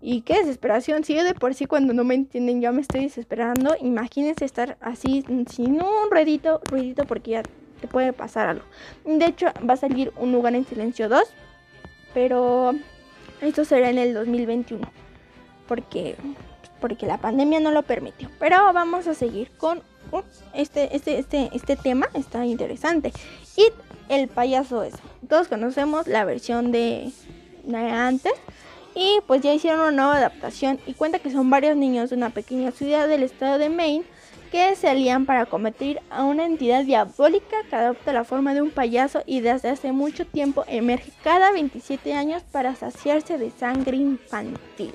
Y 0.00 0.22
qué 0.22 0.38
desesperación, 0.38 1.04
si 1.04 1.14
de 1.14 1.34
por 1.34 1.54
sí 1.54 1.66
cuando 1.66 1.94
no 1.94 2.02
me 2.02 2.16
entienden 2.16 2.60
ya 2.60 2.72
me 2.72 2.80
estoy 2.80 3.02
desesperando, 3.02 3.76
imagínense 3.80 4.44
estar 4.44 4.78
así 4.80 5.24
sin 5.48 5.74
un 5.80 6.10
ruidito, 6.10 6.60
ruidito 6.68 7.04
porque 7.04 7.30
ya 7.30 7.42
puede 7.88 8.12
pasar 8.12 8.48
algo. 8.48 8.64
De 9.04 9.26
hecho, 9.26 9.46
va 9.68 9.74
a 9.74 9.78
salir 9.78 10.12
un 10.16 10.32
lugar 10.32 10.54
en 10.54 10.66
silencio 10.66 11.08
2, 11.08 11.22
pero 12.12 12.72
esto 13.40 13.64
será 13.64 13.90
en 13.90 13.98
el 13.98 14.14
2021, 14.14 14.86
porque 15.66 16.16
porque 16.80 17.06
la 17.06 17.16
pandemia 17.16 17.60
no 17.60 17.70
lo 17.70 17.82
permitió. 17.82 18.28
Pero 18.38 18.58
vamos 18.74 19.06
a 19.06 19.14
seguir 19.14 19.50
con 19.56 19.82
este, 20.52 20.94
este, 20.94 21.18
este, 21.18 21.48
este 21.54 21.76
tema, 21.76 22.10
está 22.12 22.44
interesante. 22.44 23.10
Y 23.56 23.68
el 24.10 24.28
payaso 24.28 24.82
es. 24.82 24.92
Todos 25.26 25.48
conocemos 25.48 26.06
la 26.06 26.26
versión 26.26 26.72
de, 26.72 27.10
de 27.62 27.76
antes 27.76 28.34
y 28.94 29.18
pues 29.26 29.40
ya 29.40 29.54
hicieron 29.54 29.80
una 29.80 29.90
nueva 29.92 30.16
adaptación 30.18 30.78
y 30.86 30.92
cuenta 30.92 31.18
que 31.18 31.30
son 31.30 31.48
varios 31.48 31.76
niños 31.76 32.10
de 32.10 32.16
una 32.16 32.28
pequeña 32.30 32.70
ciudad 32.70 33.08
del 33.08 33.22
estado 33.22 33.56
de 33.58 33.70
Maine 33.70 34.04
que 34.54 34.76
se 34.76 34.88
alían 34.88 35.26
para 35.26 35.46
combatir 35.46 36.00
a 36.10 36.22
una 36.22 36.46
entidad 36.46 36.84
diabólica 36.84 37.56
que 37.68 37.74
adopta 37.74 38.12
la 38.12 38.22
forma 38.22 38.54
de 38.54 38.62
un 38.62 38.70
payaso 38.70 39.24
y 39.26 39.40
desde 39.40 39.68
hace 39.68 39.90
mucho 39.90 40.26
tiempo 40.26 40.62
emerge 40.68 41.10
cada 41.24 41.50
27 41.50 42.14
años 42.14 42.44
para 42.52 42.76
saciarse 42.76 43.36
de 43.36 43.50
sangre 43.50 43.96
infantil. 43.96 44.94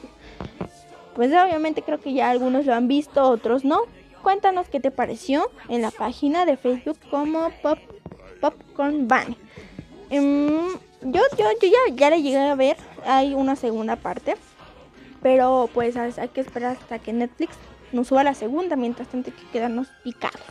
Pues 1.13 1.33
obviamente 1.33 1.81
creo 1.81 1.99
que 1.99 2.13
ya 2.13 2.29
algunos 2.29 2.65
lo 2.65 2.73
han 2.73 2.87
visto, 2.87 3.21
otros 3.21 3.65
no. 3.65 3.81
Cuéntanos 4.23 4.69
qué 4.69 4.79
te 4.79 4.91
pareció 4.91 5.51
en 5.67 5.81
la 5.81 5.91
página 5.91 6.45
de 6.45 6.55
Facebook 6.55 6.97
como 7.11 7.49
Pop, 7.61 7.79
Popcorn 8.39 9.09
Bunny. 9.09 9.35
Em, 10.09 10.69
yo, 11.01 11.21
yo, 11.37 11.45
yo 11.61 11.67
ya, 11.67 11.95
ya 11.95 12.09
le 12.11 12.21
llegué 12.21 12.37
a 12.37 12.55
ver, 12.55 12.77
hay 13.05 13.33
una 13.33 13.57
segunda 13.57 13.97
parte, 13.97 14.37
pero 15.21 15.69
pues 15.73 15.97
hay 15.97 16.29
que 16.29 16.39
esperar 16.39 16.77
hasta 16.77 16.99
que 16.99 17.11
Netflix 17.11 17.57
nos 17.91 18.07
suba 18.07 18.23
la 18.23 18.33
segunda, 18.33 18.75
mientras 18.75 19.07
tanto 19.07 19.31
hay 19.31 19.37
que 19.37 19.51
quedarnos 19.51 19.87
picados, 20.03 20.41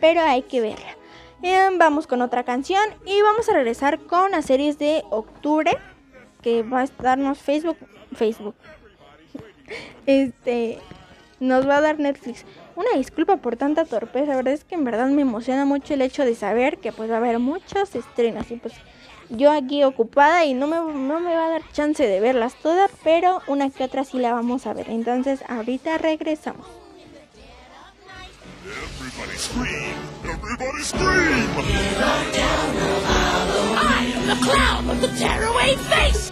pero 0.00 0.20
hay 0.20 0.42
que 0.42 0.60
verla. 0.60 0.96
Em, 1.42 1.78
vamos 1.78 2.06
con 2.06 2.22
otra 2.22 2.44
canción 2.44 2.82
y 3.04 3.20
vamos 3.20 3.48
a 3.48 3.52
regresar 3.52 4.00
con 4.00 4.30
las 4.30 4.46
series 4.46 4.78
de 4.78 5.02
octubre 5.10 5.76
que 6.42 6.62
va 6.62 6.82
a 6.82 7.02
darnos 7.02 7.38
Facebook, 7.38 7.76
Facebook, 8.14 8.54
este, 10.06 10.78
nos 11.40 11.68
va 11.68 11.78
a 11.78 11.80
dar 11.80 11.98
Netflix. 11.98 12.44
Una 12.76 12.90
disculpa 12.96 13.36
por 13.36 13.56
tanta 13.56 13.84
torpeza, 13.84 14.26
la 14.26 14.36
verdad 14.36 14.54
es 14.54 14.64
que 14.64 14.74
en 14.74 14.84
verdad 14.84 15.08
me 15.08 15.22
emociona 15.22 15.64
mucho 15.64 15.94
el 15.94 16.02
hecho 16.02 16.24
de 16.24 16.34
saber 16.34 16.78
que 16.78 16.92
pues 16.92 17.10
va 17.10 17.14
a 17.14 17.18
haber 17.18 17.38
muchas 17.38 17.94
estrenas 17.94 18.50
y 18.50 18.56
pues 18.56 18.74
yo 19.30 19.50
aquí 19.52 19.84
ocupada 19.84 20.44
y 20.44 20.54
no 20.54 20.66
me, 20.66 20.76
no 20.76 21.20
me 21.20 21.34
va 21.34 21.46
a 21.46 21.50
dar 21.50 21.72
chance 21.72 22.06
de 22.06 22.20
verlas 22.20 22.54
todas, 22.62 22.90
pero 23.02 23.42
una 23.46 23.70
que 23.70 23.84
otra 23.84 24.04
sí 24.04 24.18
la 24.18 24.32
vamos 24.32 24.66
a 24.66 24.72
ver. 24.74 24.90
Entonces 24.90 25.40
ahorita 25.48 25.98
regresamos. 25.98 26.66
Everybody 28.64 29.36
scream, 29.36 29.94
everybody 30.24 30.82
scream. 30.82 31.44
the 34.26 34.34
clown 34.36 34.88
with 34.88 35.00
the 35.02 35.08
tearaway 35.18 35.76
face! 35.76 36.30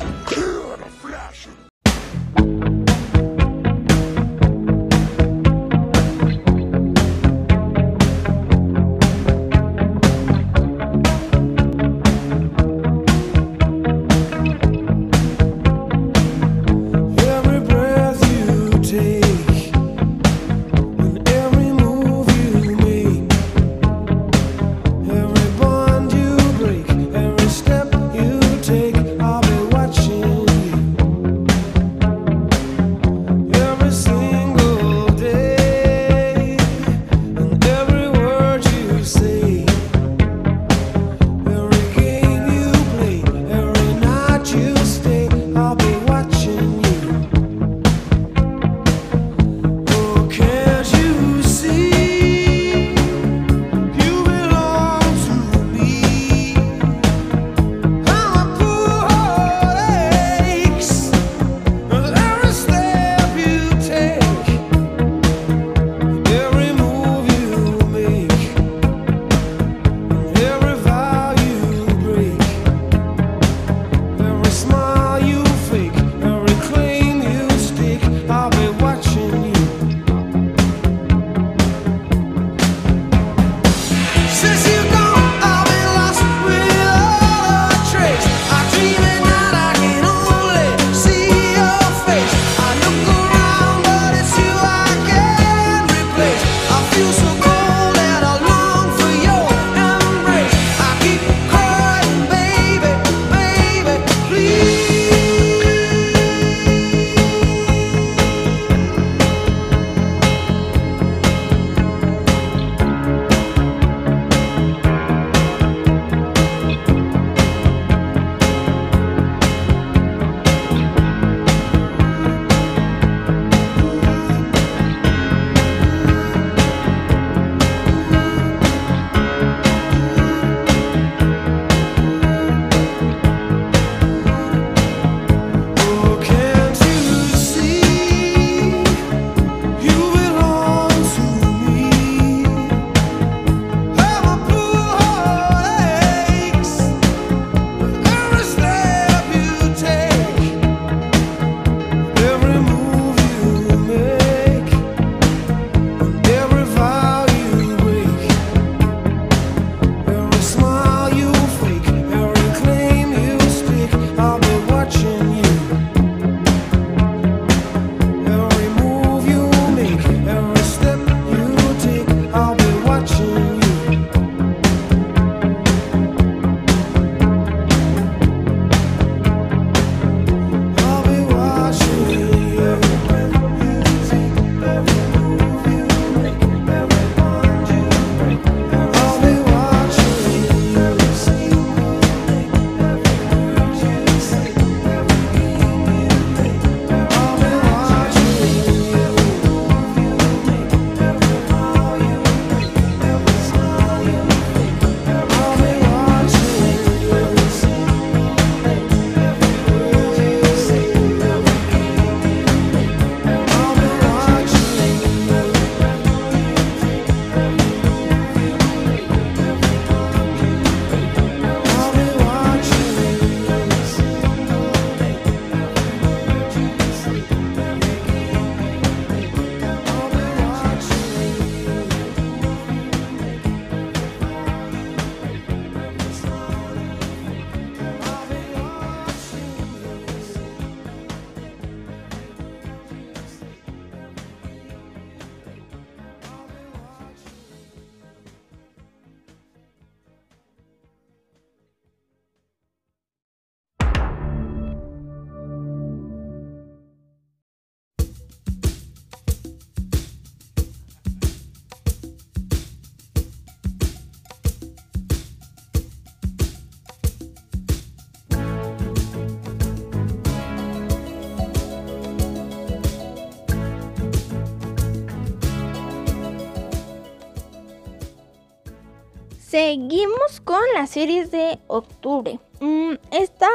Con 280.45 280.61
las 280.75 280.91
series 280.91 281.33
de 281.33 281.59
octubre. 281.67 282.39
Mm, 282.61 282.93
esta, 283.11 283.49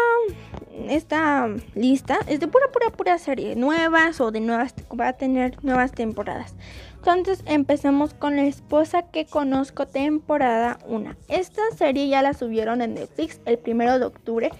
esta 0.89 1.47
lista 1.75 2.19
es 2.27 2.41
de 2.41 2.47
pura, 2.47 2.65
pura, 2.73 2.89
pura 2.89 3.17
serie. 3.19 3.55
Nuevas 3.55 4.19
o 4.19 4.31
de 4.31 4.41
nuevas. 4.41 4.75
Va 4.99 5.07
a 5.09 5.13
tener 5.13 5.63
nuevas 5.63 5.93
temporadas. 5.93 6.55
Entonces 6.97 7.41
empecemos 7.45 8.13
con 8.13 8.35
La 8.35 8.43
esposa 8.43 9.03
que 9.03 9.25
conozco 9.25 9.87
temporada 9.87 10.77
1. 10.87 11.15
Esta 11.29 11.61
serie 11.77 12.09
ya 12.09 12.21
la 12.21 12.33
subieron 12.33 12.81
en 12.81 12.95
Netflix 12.95 13.39
el 13.45 13.57
primero 13.57 13.97
de 13.97 14.05
octubre 14.05 14.51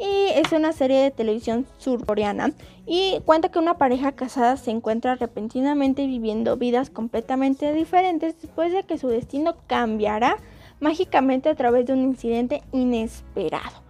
y 0.00 0.30
es 0.34 0.50
una 0.50 0.72
serie 0.72 1.00
de 1.00 1.10
televisión 1.12 1.66
surcoreana 1.78 2.52
y 2.86 3.20
cuenta 3.24 3.50
que 3.50 3.60
una 3.60 3.78
pareja 3.78 4.12
casada 4.12 4.56
se 4.56 4.72
encuentra 4.72 5.14
repentinamente 5.14 6.06
viviendo 6.06 6.56
vidas 6.56 6.90
completamente 6.90 7.72
diferentes 7.72 8.40
después 8.42 8.72
de 8.72 8.82
que 8.82 8.98
su 8.98 9.06
destino 9.06 9.54
cambiará 9.68 10.38
mágicamente 10.82 11.48
a 11.48 11.54
través 11.54 11.86
de 11.86 11.94
un 11.94 12.00
incidente 12.00 12.62
inesperado. 12.72 13.80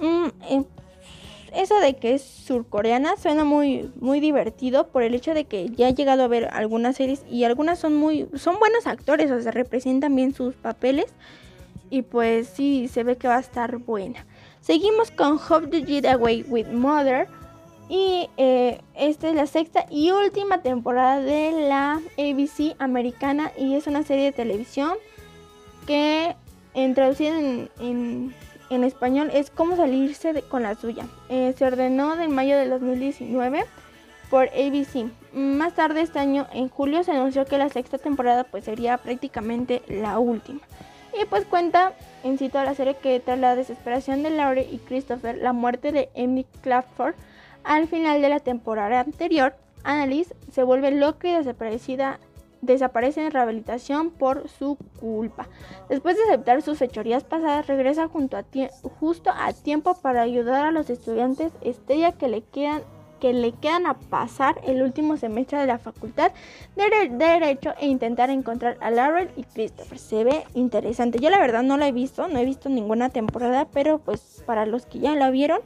Mm, 0.00 0.26
eh, 0.50 0.64
eso 1.54 1.78
de 1.80 1.94
que 1.94 2.14
es 2.14 2.22
surcoreana 2.22 3.16
suena 3.16 3.44
muy 3.44 3.90
muy 4.00 4.20
divertido 4.20 4.88
por 4.88 5.02
el 5.02 5.14
hecho 5.14 5.34
de 5.34 5.44
que 5.44 5.68
ya 5.70 5.88
he 5.88 5.94
llegado 5.94 6.22
a 6.22 6.28
ver 6.28 6.48
algunas 6.52 6.96
series 6.96 7.24
y 7.30 7.44
algunas 7.44 7.78
son 7.78 7.96
muy 7.96 8.28
son 8.34 8.58
buenos 8.58 8.86
actores, 8.86 9.30
o 9.30 9.40
sea, 9.40 9.52
representan 9.52 10.14
bien 10.14 10.34
sus 10.34 10.54
papeles 10.54 11.06
y 11.88 12.02
pues 12.02 12.48
sí 12.48 12.88
se 12.88 13.02
ve 13.02 13.16
que 13.16 13.28
va 13.28 13.36
a 13.36 13.40
estar 13.40 13.78
buena. 13.78 14.26
Seguimos 14.60 15.10
con 15.10 15.38
Hope 15.38 15.68
to 15.68 15.86
Get 15.86 16.06
Away 16.06 16.44
with 16.48 16.68
Mother 16.68 17.26
y 17.88 18.28
eh, 18.36 18.80
esta 18.94 19.28
es 19.28 19.34
la 19.34 19.46
sexta 19.46 19.86
y 19.90 20.12
última 20.12 20.62
temporada 20.62 21.20
de 21.20 21.52
la 21.68 22.00
ABC 22.16 22.76
americana 22.78 23.50
y 23.58 23.74
es 23.74 23.88
una 23.88 24.04
serie 24.04 24.26
de 24.26 24.32
televisión 24.32 24.92
que 25.86 26.36
en 26.74 26.94
traducida 26.94 27.38
en, 27.38 27.68
en- 27.80 28.34
español 28.84 29.30
es 29.34 29.50
cómo 29.50 29.74
salirse 29.76 30.32
de- 30.32 30.42
con 30.42 30.62
la 30.62 30.74
suya. 30.76 31.04
Eh, 31.28 31.54
se 31.58 31.64
ordenó 31.64 32.20
en 32.20 32.32
mayo 32.32 32.56
del 32.56 32.70
2019 32.70 33.64
por 34.30 34.48
ABC. 34.48 35.10
Más 35.32 35.74
tarde 35.74 36.02
este 36.02 36.20
año, 36.20 36.46
en 36.52 36.68
julio, 36.68 37.02
se 37.02 37.10
anunció 37.10 37.44
que 37.46 37.58
la 37.58 37.68
sexta 37.68 37.98
temporada 37.98 38.44
pues 38.44 38.64
sería 38.64 38.96
prácticamente 38.98 39.82
la 39.88 40.18
última. 40.20 40.60
Y 41.20 41.24
pues 41.24 41.44
cuenta 41.46 41.92
en 42.22 42.38
sí 42.38 42.48
toda 42.48 42.64
la 42.64 42.74
serie 42.76 42.94
que 42.94 43.18
tras 43.18 43.40
la 43.40 43.56
desesperación 43.56 44.22
de 44.22 44.30
Laurie 44.30 44.68
y 44.70 44.78
Christopher, 44.78 45.36
la 45.38 45.52
muerte 45.52 45.90
de 45.90 46.08
Emily 46.14 46.46
Clafford, 46.60 47.14
al 47.64 47.88
final 47.88 48.22
de 48.22 48.28
la 48.28 48.38
temporada 48.38 49.00
anterior, 49.00 49.54
Annalise 49.82 50.34
se 50.52 50.62
vuelve 50.62 50.92
loca 50.92 51.26
y 51.28 51.32
desaparecida, 51.34 52.20
desaparece 52.62 53.24
en 53.24 53.30
rehabilitación 53.30 54.10
por 54.10 54.48
su 54.48 54.76
culpa. 55.00 55.48
Después 55.88 56.16
de 56.16 56.22
aceptar 56.24 56.62
sus 56.62 56.78
fechorías 56.78 57.24
pasadas, 57.24 57.66
regresa 57.66 58.08
justo 58.08 59.30
a 59.30 59.52
tiempo 59.52 59.94
para 59.94 60.22
ayudar 60.22 60.66
a 60.66 60.70
los 60.70 60.90
estudiantes 60.90 61.52
estrella 61.62 62.12
que 62.12 62.28
le 62.28 62.42
quedan 62.42 62.82
que 63.20 63.34
le 63.34 63.52
quedan 63.52 63.84
a 63.84 63.98
pasar 63.98 64.58
el 64.66 64.82
último 64.82 65.18
semestre 65.18 65.58
de 65.58 65.66
la 65.66 65.76
facultad 65.76 66.32
de 66.74 66.84
Dere- 66.84 67.18
Derecho 67.18 67.74
e 67.78 67.86
intentar 67.86 68.30
encontrar 68.30 68.78
a 68.80 68.90
Laurel 68.90 69.28
y 69.36 69.42
Christopher. 69.44 69.98
Se 69.98 70.24
ve 70.24 70.44
interesante. 70.54 71.18
Yo 71.18 71.28
la 71.28 71.38
verdad 71.38 71.62
no 71.62 71.76
la 71.76 71.86
he 71.86 71.92
visto, 71.92 72.28
no 72.28 72.38
he 72.38 72.46
visto 72.46 72.70
ninguna 72.70 73.10
temporada, 73.10 73.68
pero 73.70 73.98
pues 73.98 74.42
para 74.46 74.64
los 74.64 74.86
que 74.86 75.00
ya 75.00 75.14
la 75.16 75.30
vieron, 75.30 75.60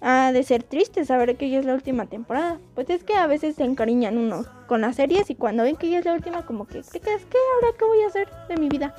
ha 0.00 0.32
de 0.32 0.42
ser 0.42 0.62
triste 0.62 1.04
saber 1.04 1.36
que 1.36 1.50
ya 1.50 1.58
es 1.58 1.64
la 1.64 1.74
última 1.74 2.06
temporada. 2.06 2.58
Pues 2.74 2.88
es 2.90 3.04
que 3.04 3.14
a 3.14 3.26
veces 3.26 3.56
se 3.56 3.64
encariñan 3.64 4.18
uno 4.18 4.44
con 4.66 4.80
las 4.80 4.96
series 4.96 5.30
y 5.30 5.34
cuando 5.34 5.64
ven 5.64 5.76
que 5.76 5.90
ya 5.90 5.98
es 5.98 6.04
la 6.04 6.14
última, 6.14 6.46
como 6.46 6.66
que, 6.66 6.82
¿qué 6.92 7.00
crees 7.00 7.24
que 7.24 7.38
ahora 7.54 7.76
qué 7.78 7.84
voy 7.84 8.02
a 8.02 8.06
hacer 8.08 8.28
de 8.48 8.56
mi 8.56 8.68
vida? 8.68 8.94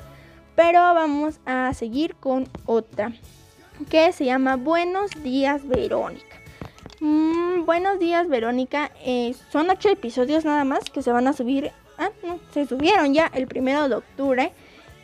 Pero 0.56 0.80
vamos 0.80 1.40
a 1.46 1.72
seguir 1.74 2.14
con 2.16 2.48
otra 2.66 3.12
que 3.88 4.12
se 4.12 4.26
llama 4.26 4.56
Buenos 4.56 5.10
días 5.22 5.66
Verónica. 5.66 6.36
Mm, 7.00 7.64
buenos 7.64 7.98
días 7.98 8.28
Verónica. 8.28 8.90
Eh, 9.02 9.34
son 9.50 9.70
ocho 9.70 9.88
episodios 9.88 10.44
nada 10.44 10.64
más 10.64 10.90
que 10.90 11.02
se 11.02 11.12
van 11.12 11.26
a 11.28 11.32
subir. 11.32 11.72
Ah, 11.96 12.10
no, 12.22 12.38
se 12.52 12.66
subieron 12.66 13.14
ya 13.14 13.30
el 13.34 13.46
primero 13.46 13.88
de 13.88 13.94
octubre. 13.94 14.52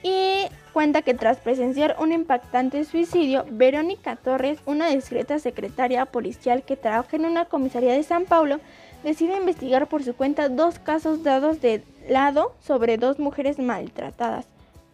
Y 0.02 0.42
cuenta 0.76 1.00
que 1.00 1.14
tras 1.14 1.38
presenciar 1.38 1.96
un 1.98 2.12
impactante 2.12 2.84
suicidio, 2.84 3.46
Verónica 3.50 4.14
Torres, 4.16 4.58
una 4.66 4.90
discreta 4.90 5.38
secretaria 5.38 6.04
policial 6.04 6.64
que 6.64 6.76
trabaja 6.76 7.16
en 7.16 7.24
una 7.24 7.46
comisaría 7.46 7.94
de 7.94 8.02
San 8.02 8.26
Paulo, 8.26 8.60
decide 9.02 9.38
investigar 9.38 9.86
por 9.88 10.04
su 10.04 10.14
cuenta 10.14 10.50
dos 10.50 10.78
casos 10.78 11.22
dados 11.22 11.62
de 11.62 11.82
lado 12.10 12.52
sobre 12.60 12.98
dos 12.98 13.18
mujeres 13.18 13.58
maltratadas. 13.58 14.48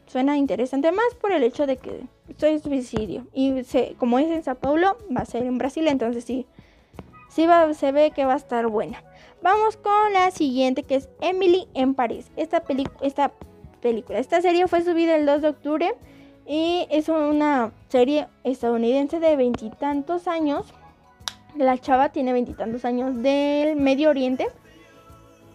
Suena 0.06 0.36
interesante 0.36 0.92
más 0.92 1.16
por 1.20 1.32
el 1.32 1.42
hecho 1.42 1.66
de 1.66 1.76
que 1.78 2.02
es 2.40 2.62
suicidio. 2.62 3.26
Y 3.32 3.64
se- 3.64 3.96
como 3.98 4.20
es 4.20 4.30
en 4.30 4.44
Sao 4.44 4.54
Paulo, 4.54 4.96
va 5.10 5.22
a 5.22 5.26
ser 5.26 5.42
en 5.42 5.58
Brasil, 5.58 5.88
entonces 5.88 6.22
sí, 6.22 6.46
sí 7.28 7.44
se 7.72 7.90
ve 7.90 8.12
que 8.12 8.24
va 8.24 8.34
a 8.34 8.36
estar 8.36 8.68
buena. 8.68 9.02
Vamos 9.42 9.76
con 9.78 10.12
la 10.12 10.30
siguiente 10.30 10.84
que 10.84 10.94
es 10.94 11.08
Emily 11.20 11.66
en 11.74 11.94
París. 11.94 12.30
Esta, 12.36 12.62
esta 13.00 13.32
película, 13.82 14.18
esta 14.18 14.40
serie 14.40 14.66
fue 14.68 14.82
subida 14.82 15.16
el 15.16 15.26
2 15.26 15.42
de 15.42 15.48
octubre 15.48 15.94
y 16.46 16.86
es 16.90 17.08
una 17.08 17.72
serie 17.88 18.28
estadounidense 18.44 19.20
de 19.20 19.36
veintitantos 19.36 20.26
años. 20.28 20.72
La 21.56 21.76
chava 21.76 22.08
tiene 22.08 22.32
veintitantos 22.32 22.84
años 22.86 23.22
del 23.22 23.76
Medio 23.76 24.08
Oriente. 24.08 24.48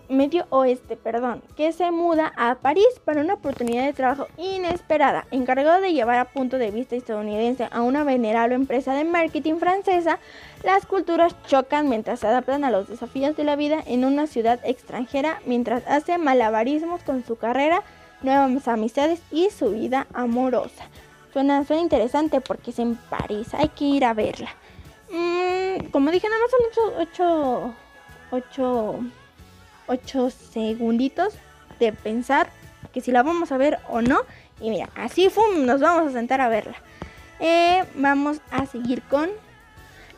Medio 0.09 0.45
Oeste, 0.51 0.95
perdón, 0.95 1.43
que 1.57 1.73
se 1.73 1.91
muda 1.91 2.31
a 2.37 2.55
París 2.55 2.87
para 3.03 3.19
una 3.19 3.33
oportunidad 3.33 3.85
de 3.85 3.91
trabajo 3.91 4.27
inesperada. 4.37 5.27
Encargado 5.31 5.81
de 5.81 5.91
llevar 5.91 6.17
a 6.19 6.25
punto 6.25 6.57
de 6.57 6.71
vista 6.71 6.95
estadounidense 6.95 7.67
a 7.71 7.81
una 7.81 8.05
venerable 8.05 8.55
empresa 8.55 8.93
de 8.93 9.03
marketing 9.03 9.55
francesa, 9.55 10.19
las 10.63 10.85
culturas 10.85 11.35
chocan 11.47 11.89
mientras 11.89 12.21
se 12.21 12.27
adaptan 12.27 12.63
a 12.63 12.71
los 12.71 12.87
desafíos 12.87 13.35
de 13.35 13.43
la 13.43 13.57
vida 13.57 13.83
en 13.85 14.05
una 14.05 14.27
ciudad 14.27 14.61
extranjera, 14.63 15.41
mientras 15.45 15.85
hace 15.87 16.17
malabarismos 16.17 17.03
con 17.03 17.25
su 17.25 17.35
carrera, 17.35 17.83
nuevas 18.21 18.67
amistades 18.67 19.21
y 19.31 19.49
su 19.49 19.71
vida 19.71 20.07
amorosa. 20.13 20.85
Suena, 21.33 21.63
suena 21.65 21.83
interesante 21.83 22.41
porque 22.41 22.71
es 22.71 22.79
en 22.79 22.95
París, 22.95 23.53
hay 23.53 23.69
que 23.69 23.85
ir 23.85 24.05
a 24.05 24.13
verla. 24.13 24.49
Mm, 25.11 25.89
como 25.91 26.11
dije, 26.11 26.27
nada 26.27 26.41
más 26.41 26.51
son 26.51 26.97
8, 26.99 27.73
8, 28.31 28.99
8 29.87 30.29
segunditos 30.29 31.33
de 31.79 31.93
pensar 31.93 32.49
que 32.93 33.01
si 33.01 33.11
la 33.11 33.23
vamos 33.23 33.51
a 33.51 33.57
ver 33.57 33.79
o 33.89 34.01
no. 34.01 34.21
Y 34.59 34.69
mira, 34.69 34.89
así 34.95 35.29
fue, 35.29 35.43
nos 35.59 35.81
vamos 35.81 36.09
a 36.09 36.13
sentar 36.13 36.41
a 36.41 36.49
verla. 36.49 36.75
Eh, 37.39 37.83
vamos 37.95 38.41
a 38.49 38.65
seguir 38.65 39.03
con 39.03 39.29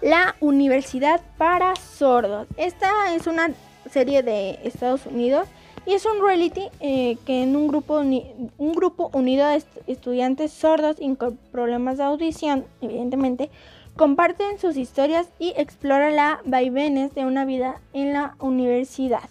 la 0.01 0.35
Universidad 0.39 1.21
para 1.37 1.75
Sordos. 1.75 2.47
Esta 2.55 3.13
es 3.13 3.27
una 3.27 3.51
serie 3.91 4.23
de 4.23 4.59
Estados 4.63 5.05
Unidos 5.05 5.47
y 5.89 5.93
es 5.93 6.05
un 6.05 6.21
reality 6.23 6.61
eh, 6.81 7.17
que 7.25 7.41
en 7.41 7.55
un 7.55 7.67
grupo, 7.67 7.97
un 7.99 8.71
grupo 8.73 9.09
unido 9.13 9.47
de 9.47 9.55
est- 9.55 9.67
estudiantes 9.87 10.51
sordos 10.51 10.97
y 10.99 11.15
con 11.15 11.37
problemas 11.51 11.97
de 11.97 12.03
audición, 12.03 12.65
evidentemente, 12.81 13.49
comparten 13.95 14.59
sus 14.59 14.77
historias 14.77 15.27
y 15.39 15.53
exploran 15.57 16.15
la 16.15 16.41
vaivenes 16.45 17.15
de 17.15 17.25
una 17.25 17.43
vida 17.43 17.81
en 17.93 18.13
la 18.13 18.35
universidad. 18.39 19.27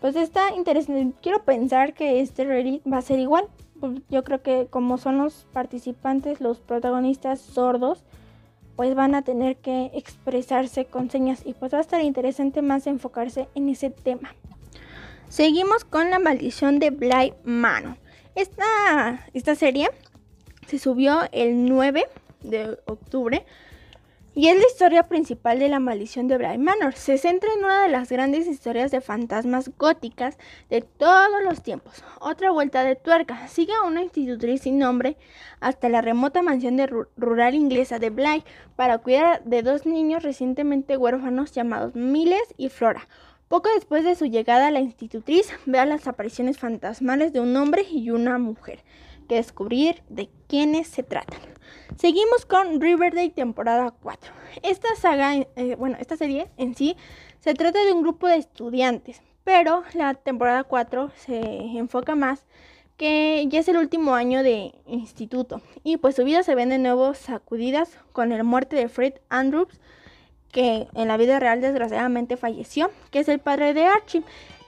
Pues 0.00 0.14
está 0.14 0.54
interesante. 0.54 1.16
Quiero 1.22 1.42
pensar 1.42 1.94
que 1.94 2.20
este 2.20 2.44
reality 2.44 2.82
va 2.88 2.98
a 2.98 3.02
ser 3.02 3.18
igual. 3.18 3.46
Pues 3.80 4.00
Yo 4.10 4.22
creo 4.24 4.42
que 4.42 4.66
como 4.70 4.98
son 4.98 5.18
los 5.18 5.46
participantes, 5.52 6.40
los 6.40 6.58
protagonistas 6.60 7.40
sordos, 7.40 8.04
pues 8.76 8.94
van 8.94 9.14
a 9.14 9.22
tener 9.22 9.56
que 9.56 9.90
expresarse 9.94 10.84
con 10.84 11.10
señas 11.10 11.42
y 11.44 11.54
pues 11.54 11.72
va 11.72 11.78
a 11.78 11.80
estar 11.80 12.02
interesante 12.02 12.60
más 12.62 12.86
enfocarse 12.86 13.48
en 13.54 13.68
ese 13.70 13.90
tema. 13.90 14.34
Seguimos 15.28 15.84
con 15.84 16.10
la 16.10 16.18
maldición 16.18 16.78
de 16.78 16.90
Bly 16.90 17.34
Manor. 17.44 17.96
Esta, 18.34 19.26
esta 19.34 19.54
serie 19.54 19.90
se 20.66 20.78
subió 20.78 21.20
el 21.32 21.66
9 21.66 22.04
de 22.42 22.78
octubre 22.86 23.44
y 24.34 24.46
es 24.48 24.56
la 24.56 24.66
historia 24.66 25.02
principal 25.02 25.58
de 25.58 25.68
la 25.68 25.80
maldición 25.80 26.28
de 26.28 26.38
Bly 26.38 26.58
Manor. 26.58 26.94
Se 26.94 27.18
centra 27.18 27.50
en 27.52 27.64
una 27.64 27.82
de 27.82 27.88
las 27.88 28.08
grandes 28.08 28.46
historias 28.46 28.90
de 28.90 29.00
fantasmas 29.00 29.70
góticas 29.76 30.38
de 30.70 30.80
todos 30.82 31.42
los 31.42 31.62
tiempos. 31.62 32.04
Otra 32.20 32.50
vuelta 32.52 32.84
de 32.84 32.94
tuerca. 32.94 33.48
Sigue 33.48 33.72
a 33.74 33.86
una 33.86 34.02
institutriz 34.02 34.62
sin 34.62 34.78
nombre 34.78 35.16
hasta 35.60 35.88
la 35.88 36.00
remota 36.00 36.40
mansión 36.42 36.76
de 36.76 36.88
ru- 36.88 37.08
rural 37.16 37.54
inglesa 37.54 37.98
de 37.98 38.10
Bly 38.10 38.44
para 38.76 38.98
cuidar 38.98 39.42
de 39.44 39.62
dos 39.62 39.84
niños 39.84 40.22
recientemente 40.22 40.96
huérfanos 40.96 41.50
llamados 41.52 41.94
Miles 41.96 42.54
y 42.56 42.68
Flora. 42.68 43.08
Poco 43.48 43.70
después 43.74 44.04
de 44.04 44.14
su 44.14 44.26
llegada 44.26 44.70
la 44.70 44.80
institutriz, 44.80 45.50
ve 45.64 45.78
a 45.78 45.86
las 45.86 46.06
apariciones 46.06 46.58
fantasmales 46.58 47.32
de 47.32 47.40
un 47.40 47.56
hombre 47.56 47.86
y 47.90 48.10
una 48.10 48.36
mujer, 48.36 48.84
que 49.26 49.36
descubrir 49.36 50.02
de 50.10 50.28
quiénes 50.48 50.86
se 50.88 51.02
tratan. 51.02 51.40
Seguimos 51.96 52.44
con 52.44 52.78
Riverdale 52.78 53.30
temporada 53.30 53.90
4. 54.02 54.32
Esta 54.62 54.94
saga, 54.96 55.34
eh, 55.34 55.76
bueno, 55.78 55.96
esta 55.98 56.18
serie 56.18 56.50
en 56.58 56.74
sí 56.74 56.94
se 57.40 57.54
trata 57.54 57.82
de 57.82 57.92
un 57.92 58.02
grupo 58.02 58.28
de 58.28 58.36
estudiantes, 58.36 59.22
pero 59.44 59.82
la 59.94 60.12
temporada 60.12 60.64
4 60.64 61.10
se 61.16 61.40
enfoca 61.78 62.14
más 62.14 62.44
que 62.98 63.46
ya 63.48 63.60
es 63.60 63.68
el 63.68 63.78
último 63.78 64.14
año 64.14 64.42
de 64.42 64.74
instituto 64.86 65.62
y 65.84 65.96
pues 65.96 66.16
su 66.16 66.24
vida 66.24 66.42
se 66.42 66.54
ven 66.54 66.68
de 66.68 66.78
nuevo 66.78 67.14
sacudidas 67.14 67.96
con 68.12 68.28
la 68.28 68.42
muerte 68.42 68.76
de 68.76 68.88
Fred 68.88 69.14
Andrews 69.30 69.80
que 70.52 70.88
en 70.94 71.08
la 71.08 71.16
vida 71.16 71.38
real 71.38 71.60
desgraciadamente 71.60 72.36
falleció, 72.36 72.90
que 73.10 73.20
es 73.20 73.28
el 73.28 73.38
padre 73.38 73.74
de 73.74 73.86
Archie. 73.86 74.22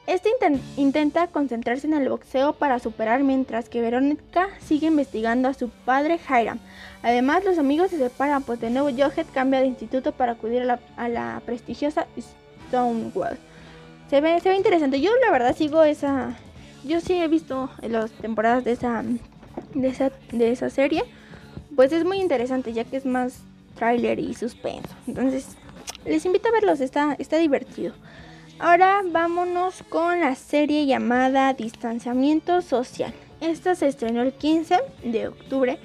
Este 0.06 0.28
inten- 0.30 0.60
intenta 0.76 1.28
concentrarse 1.28 1.86
en 1.86 1.94
el 1.94 2.08
boxeo 2.08 2.54
para 2.54 2.78
superar 2.78 3.22
mientras 3.22 3.68
que 3.68 3.80
Verónica 3.80 4.48
sigue 4.60 4.88
investigando 4.88 5.48
a 5.48 5.54
su 5.54 5.68
padre 5.68 6.18
Hiram. 6.28 6.58
Además, 7.02 7.44
los 7.44 7.58
amigos 7.58 7.90
se 7.90 7.98
separan, 7.98 8.42
pues 8.42 8.60
de 8.60 8.70
nuevo 8.70 8.90
Jughead 8.90 9.26
cambia 9.32 9.60
de 9.60 9.66
instituto 9.66 10.12
para 10.12 10.32
acudir 10.32 10.62
a 10.62 10.64
la, 10.64 10.80
a 10.96 11.08
la 11.08 11.42
prestigiosa 11.46 12.06
Stonewall. 12.68 13.38
Se 14.08 14.20
ve, 14.20 14.40
se 14.40 14.48
ve 14.48 14.56
interesante. 14.56 15.00
Yo 15.00 15.10
la 15.24 15.30
verdad 15.30 15.54
sigo 15.56 15.84
esa... 15.84 16.36
Yo 16.82 17.00
sí 17.00 17.14
he 17.14 17.28
visto 17.28 17.70
las 17.82 18.10
temporadas 18.10 18.64
de 18.64 18.72
esa, 18.72 19.04
de 19.74 19.88
esa, 19.88 20.10
de 20.32 20.50
esa 20.50 20.70
serie. 20.70 21.04
Pues 21.76 21.92
es 21.92 22.04
muy 22.04 22.20
interesante 22.20 22.72
ya 22.72 22.84
que 22.84 22.96
es 22.96 23.06
más 23.06 23.42
tráiler 23.76 24.18
y 24.18 24.34
suspenso. 24.34 24.90
Entonces, 25.06 25.56
les 26.04 26.24
invito 26.24 26.48
a 26.48 26.52
verlos, 26.52 26.80
está, 26.80 27.14
está 27.18 27.38
divertido. 27.38 27.94
Ahora 28.58 29.00
vámonos 29.04 29.82
con 29.88 30.20
la 30.20 30.34
serie 30.34 30.86
llamada 30.86 31.54
Distanciamiento 31.54 32.60
Social. 32.60 33.14
Esta 33.40 33.74
se 33.74 33.88
estrenó 33.88 34.22
el 34.22 34.34
15 34.34 34.76
de 35.04 35.28
octubre 35.28 35.78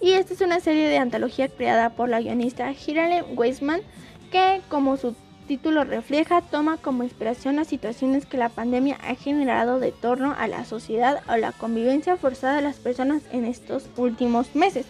y 0.00 0.12
esta 0.12 0.32
es 0.34 0.40
una 0.40 0.60
serie 0.60 0.88
de 0.88 0.98
antología 0.98 1.48
creada 1.48 1.90
por 1.90 2.08
la 2.08 2.20
guionista 2.20 2.72
Hirale 2.72 3.22
Weisman 3.22 3.82
que 4.30 4.62
como 4.70 4.96
su 4.96 5.14
título 5.46 5.84
refleja 5.84 6.40
toma 6.40 6.78
como 6.78 7.02
inspiración 7.02 7.56
las 7.56 7.68
situaciones 7.68 8.24
que 8.24 8.38
la 8.38 8.48
pandemia 8.48 8.96
ha 9.02 9.14
generado 9.14 9.78
de 9.78 9.92
torno 9.92 10.34
a 10.38 10.46
la 10.48 10.64
sociedad 10.64 11.20
o 11.28 11.36
la 11.36 11.52
convivencia 11.52 12.16
forzada 12.16 12.56
de 12.56 12.62
las 12.62 12.76
personas 12.76 13.22
en 13.32 13.44
estos 13.44 13.84
últimos 13.98 14.54
meses. 14.54 14.86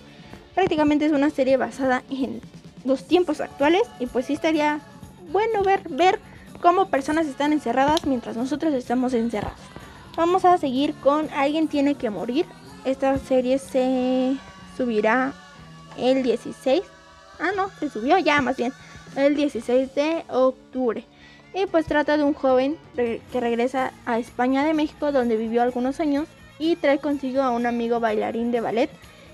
Prácticamente 0.55 1.07
es 1.07 1.13
una 1.13 1.31
serie 1.31 1.57
basada 1.57 2.05
en 2.09 2.41
los 2.85 3.05
tiempos 3.05 3.41
actuales 3.41 3.83
y 4.01 4.07
pues 4.07 4.27
sí 4.27 4.35
estaría 4.35 4.81
bueno 5.31 5.63
ver, 5.63 5.83
ver 5.89 6.19
cómo 6.61 6.89
personas 6.89 7.27
están 7.27 7.53
encerradas 7.53 8.07
mientras 8.07 8.37
nosotros 8.37 8.73
estamos 8.75 9.15
encerrados. 9.15 9.59
Vamos 10.17 10.45
a 10.45 10.59
seguir 10.59 10.95
con 10.95 11.29
Alguien 11.31 11.69
tiene 11.69 11.95
que 11.95 12.11
morir. 12.11 12.47
Esta 12.85 13.19
serie 13.19 13.59
se 13.59 14.37
subirá 14.77 15.33
el 15.97 16.23
16. 16.23 16.83
Ah, 17.41 17.51
no, 17.57 17.71
se 17.81 17.89
subió 17.89 18.19
ya 18.19 18.41
más 18.43 18.57
bien. 18.57 18.73
El 19.17 19.37
16 19.37 19.95
de 19.95 20.25
octubre. 20.29 21.05
Y 21.55 21.67
pues 21.67 21.87
trata 21.87 22.17
de 22.17 22.25
un 22.25 22.35
joven 22.35 22.77
que 22.95 23.41
regresa 23.41 23.93
a 24.07 24.19
España 24.19 24.65
de 24.65 24.75
México 24.75 25.13
donde 25.13 25.37
vivió 25.37 25.63
algunos 25.63 26.01
años 26.01 26.27
y 26.59 26.77
trae 26.77 26.99
consigo 26.99 27.43
a 27.43 27.51
un 27.51 27.67
amigo 27.67 28.01
bailarín 28.01 28.53
de 28.53 28.61
ballet 28.61 28.91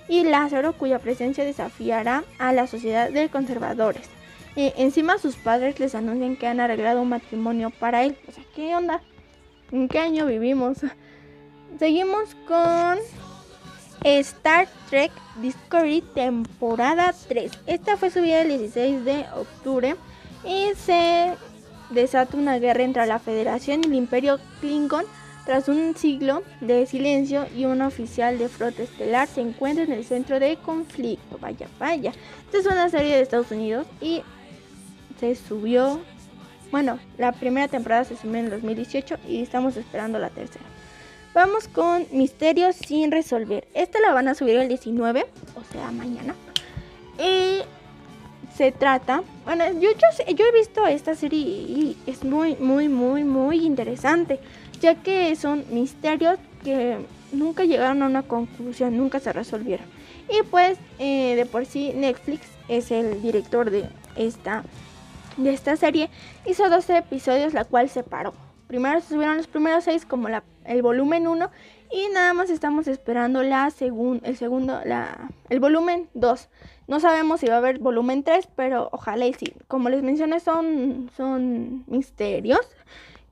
y 0.09 0.25
Lázaro 0.25 0.73
cuya 0.73 0.99
presencia 0.99 1.45
desafiará 1.45 2.25
a 2.39 2.53
la 2.53 2.67
sociedad 2.67 3.11
de 3.11 3.29
conservadores. 3.29 4.09
Eh, 4.57 4.73
encima 4.77 5.19
sus 5.19 5.37
padres 5.37 5.79
les 5.79 5.95
anuncian 5.95 6.37
que 6.37 6.47
han 6.47 6.61
arreglado 6.61 7.03
un 7.03 7.11
matrimonio 7.11 7.71
para 7.71 8.05
él. 8.05 8.17
O 8.27 8.33
sea, 8.33 8.45
¿qué 8.57 8.75
onda? 8.75 9.01
¿En 9.71 9.89
qué 9.89 9.99
año 9.99 10.27
vivimos? 10.27 10.79
Seguimos 11.79 12.35
con 12.47 12.99
Star 14.03 14.69
Trek 14.89 15.13
Discovery 15.41 16.03
temporada 16.15 17.15
3. 17.29 17.53
Esta 17.67 17.97
fue 17.97 18.11
subida 18.11 18.43
el 18.43 18.49
16 18.49 19.05
de 19.05 19.27
octubre 19.37 19.97
y 20.45 20.71
se 20.77 21.35
desata 21.91 22.37
una 22.37 22.59
guerra 22.59 22.83
entre 22.83 23.07
la 23.07 23.19
Federación 23.19 23.83
y 23.83 23.87
el 23.87 23.95
Imperio 23.95 24.39
Klingon. 24.61 25.05
Tras 25.49 25.66
un 25.66 25.96
siglo 25.96 26.42
de 26.61 26.84
silencio 26.84 27.46
y 27.57 27.64
un 27.64 27.80
oficial 27.80 28.36
de 28.36 28.51
flota 28.51 28.82
estelar 28.82 29.26
se 29.28 29.40
encuentra 29.40 29.82
en 29.82 29.92
el 29.92 30.05
centro 30.05 30.38
de 30.38 30.59
conflicto. 30.59 31.38
Vaya, 31.38 31.68
vaya. 31.78 32.12
Esta 32.44 32.59
es 32.59 32.66
una 32.66 32.90
serie 32.90 33.16
de 33.16 33.22
Estados 33.22 33.51
Unidos 33.51 33.86
y 34.03 34.20
se 35.18 35.34
subió. 35.36 36.01
Bueno, 36.70 36.99
la 37.16 37.32
primera 37.32 37.66
temporada 37.66 38.05
se 38.05 38.14
subió 38.18 38.36
en 38.36 38.44
el 38.44 38.51
2018 38.51 39.16
y 39.26 39.40
estamos 39.40 39.78
esperando 39.78 40.18
la 40.18 40.28
tercera. 40.28 40.66
Vamos 41.32 41.66
con 41.66 42.07
Misterios 42.12 42.76
sin 42.76 43.11
resolver. 43.11 43.66
Esta 43.72 44.01
la 44.01 44.12
van 44.12 44.28
a 44.28 44.34
subir 44.34 44.57
el 44.57 44.68
19, 44.68 45.24
o 45.55 45.72
sea, 45.72 45.90
mañana. 45.92 46.34
Y 47.18 47.62
se 48.55 48.70
trata, 48.70 49.22
bueno, 49.46 49.64
yo, 49.80 49.88
yo 50.34 50.44
he 50.44 50.53
visto 50.53 50.86
esta 50.86 51.14
serie 51.14 51.38
y 51.38 51.96
es 52.07 52.22
muy, 52.24 52.57
muy, 52.57 52.88
muy, 52.88 53.24
muy 53.24 53.64
interesante, 53.64 54.40
ya 54.81 54.95
que 54.97 55.35
son 55.37 55.64
misterios 55.70 56.39
que 56.64 56.99
nunca 57.33 57.64
llegaron 57.64 58.03
a 58.03 58.07
una 58.07 58.22
conclusión, 58.22 58.97
nunca 58.97 59.20
se 59.20 59.33
resolvieron. 59.33 59.87
Y 60.29 60.43
pues, 60.51 60.79
eh, 60.99 61.35
de 61.37 61.47
por 61.47 61.66
sí, 61.66 61.93
Netflix 61.95 62.47
es 62.68 62.91
el 62.91 63.22
director 63.22 63.70
de 63.70 63.89
esta, 64.16 64.64
de 65.37 65.53
esta 65.53 65.76
serie. 65.76 66.11
Hizo 66.47 66.68
12 66.68 66.99
episodios, 66.99 67.55
la 67.55 67.64
cual 67.64 67.89
se 67.89 68.03
paró. 68.03 68.35
Primero 68.66 69.01
se 69.01 69.09
subieron 69.09 69.39
los 69.39 69.47
primeros 69.47 69.85
6 69.85 70.05
como 70.05 70.29
la, 70.29 70.45
el 70.64 70.83
volumen 70.83 71.26
1 71.26 71.51
y 71.91 72.09
nada 72.12 72.35
más 72.35 72.51
estamos 72.51 72.87
esperando 72.87 73.43
la 73.43 73.70
segun, 73.70 74.20
el 74.24 74.37
segundo, 74.37 74.83
la, 74.85 75.31
el 75.49 75.59
volumen 75.59 76.11
2. 76.12 76.49
No 76.87 77.01
sabemos 77.01 77.41
si 77.41 77.47
va 77.47 77.55
a 77.55 77.59
haber 77.59 77.79
volumen 77.79 78.22
3, 78.22 78.49
pero 78.55 78.91
ojalá 78.93 79.26
y 79.26 79.33
sí. 79.33 79.55
Como 79.68 79.89
les 79.89 80.03
mencioné, 80.03 80.41
son, 80.41 81.11
son 81.16 81.85
misterios 81.87 82.61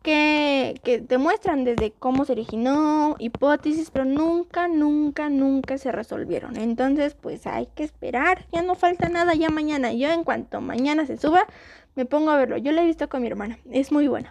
que, 0.07 0.81
que 0.85 1.01
demuestran 1.01 1.65
desde 1.65 1.91
cómo 1.91 2.25
se 2.25 2.31
originó, 2.31 3.17
hipótesis, 3.19 3.91
pero 3.91 4.05
nunca, 4.05 4.69
nunca, 4.69 5.29
nunca 5.29 5.79
se 5.79 5.91
resolvieron. 5.91 6.57
Entonces, 6.57 7.17
pues 7.21 7.45
hay 7.49 7.67
que 7.75 7.83
esperar. 7.83 8.47
Ya 8.53 8.63
no 8.63 8.77
falta 8.77 9.09
nada, 9.09 9.35
ya 9.35 9.51
mañana. 9.51 9.93
Yo 9.93 10.13
en 10.13 10.23
cuanto 10.23 10.61
mañana 10.61 11.07
se 11.07 11.17
suba, 11.17 11.49
me 11.97 12.05
pongo 12.05 12.31
a 12.31 12.37
verlo. 12.37 12.57
Yo 12.57 12.71
lo 12.71 12.83
he 12.83 12.87
visto 12.87 13.09
con 13.09 13.21
mi 13.21 13.27
hermana. 13.27 13.59
Es 13.73 13.91
muy 13.91 14.07
bueno. 14.07 14.31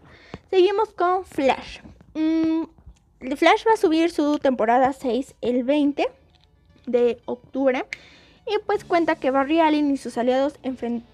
Seguimos 0.49 0.93
con 0.93 1.25
Flash. 1.25 1.79
Mm, 2.13 2.63
Flash 3.35 3.67
va 3.67 3.73
a 3.73 3.77
subir 3.77 4.11
su 4.11 4.39
temporada 4.39 4.93
6 4.93 5.35
el 5.41 5.65
20 5.65 6.07
de 6.85 7.17
octubre. 7.25 7.83
Y 8.47 8.59
pues 8.65 8.85
cuenta 8.85 9.15
que 9.15 9.29
Barry 9.29 9.59
Allen 9.59 9.91
y 9.91 9.97
sus 9.97 10.17
aliados 10.17 10.53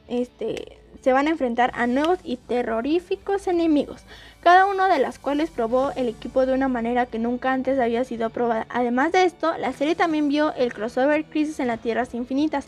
este, 0.08 0.78
se 1.02 1.14
van 1.14 1.28
a 1.28 1.32
enfrentar 1.32 1.72
a 1.74 1.88
nuevos 1.88 2.20
y 2.24 2.38
terroríficos 2.38 3.48
enemigos, 3.48 4.04
cada 4.42 4.66
uno 4.66 4.88
de 4.88 5.00
las 5.00 5.20
cuales 5.20 5.50
probó 5.50 5.92
el 5.96 6.10
equipo 6.10 6.46
de 6.46 6.54
una 6.54 6.68
manera 6.68 7.06
que 7.06 7.20
nunca 7.20 7.54
antes 7.54 7.80
había 7.80 8.04
sido 8.04 8.30
probada. 8.30 8.66
Además 8.70 9.12
de 9.12 9.24
esto, 9.24 9.56
la 9.58 9.72
serie 9.72 9.96
también 9.96 10.28
vio 10.30 10.54
el 10.56 10.74
crossover 10.74 11.26
Crisis 11.26 11.60
en 11.60 11.68
las 11.68 11.80
Tierras 11.80 12.14
Infinitas, 12.14 12.66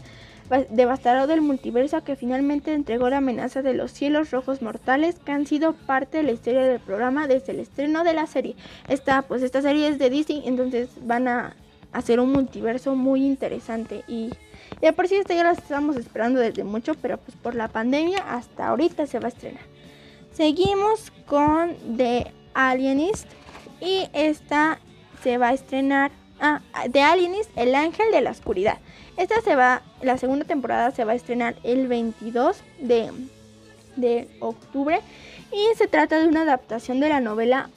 va- 0.51 0.65
devastador 0.69 1.27
del 1.27 1.41
multiverso 1.41 2.03
que 2.03 2.15
finalmente 2.15 2.73
entregó 2.73 3.09
la 3.09 3.17
amenaza 3.17 3.61
de 3.61 3.73
los 3.73 3.91
cielos 3.91 4.31
rojos 4.31 4.61
mortales 4.61 5.15
que 5.25 5.31
han 5.31 5.47
sido 5.47 5.73
parte 5.73 6.17
de 6.17 6.23
la 6.23 6.31
historia 6.31 6.63
del 6.63 6.79
programa 6.79 7.27
desde 7.27 7.53
el 7.53 7.59
estreno 7.59 8.03
de 8.03 8.13
la 8.13 8.27
serie. 8.27 8.55
Esta, 8.87 9.23
pues 9.23 9.41
esta 9.41 9.61
serie 9.61 9.87
es 9.87 9.97
de 9.97 10.09
Disney, 10.09 10.43
entonces 10.45 10.89
van 11.01 11.27
a 11.27 11.55
hacer 11.91 12.19
un 12.19 12.31
multiverso 12.31 12.95
muy 12.95 13.25
interesante 13.25 14.03
y 14.07 14.29
y 14.81 14.91
por 14.91 15.07
sí 15.07 15.15
esta 15.15 15.33
ya 15.33 15.43
la 15.43 15.51
estamos 15.51 15.95
esperando 15.95 16.39
desde 16.39 16.63
mucho, 16.63 16.93
pero 16.95 17.17
pues 17.17 17.37
por 17.37 17.55
la 17.55 17.67
pandemia 17.69 18.17
hasta 18.27 18.67
ahorita 18.67 19.07
se 19.07 19.19
va 19.19 19.25
a 19.25 19.29
estrenar. 19.29 19.72
Seguimos 20.33 21.11
con 21.27 21.75
The 21.95 22.31
Alienist 22.55 23.27
y 23.79 24.07
esta 24.13 24.79
se 25.21 25.37
va 25.37 25.49
a 25.49 25.53
estrenar 25.53 26.11
ah, 26.39 26.61
The 26.91 27.01
Alienist, 27.01 27.51
el 27.55 27.75
ángel 27.75 28.07
de 28.11 28.21
la 28.21 28.31
oscuridad. 28.31 28.79
Esta 29.15 29.41
se 29.41 29.55
va, 29.55 29.83
la 30.01 30.17
segunda 30.17 30.45
temporada 30.45 30.89
se 30.91 31.05
va 31.05 31.11
a 31.11 31.15
estrenar 31.15 31.55
el 31.63 31.87
22 31.87 32.57
de, 32.79 33.11
de 33.95 34.27
octubre 34.39 35.01
y 35.51 35.77
se 35.77 35.87
trata 35.87 36.19
de 36.19 36.27
una 36.27 36.41
adaptación 36.41 36.99
de 36.99 37.09
la 37.09 37.19
novela 37.19 37.69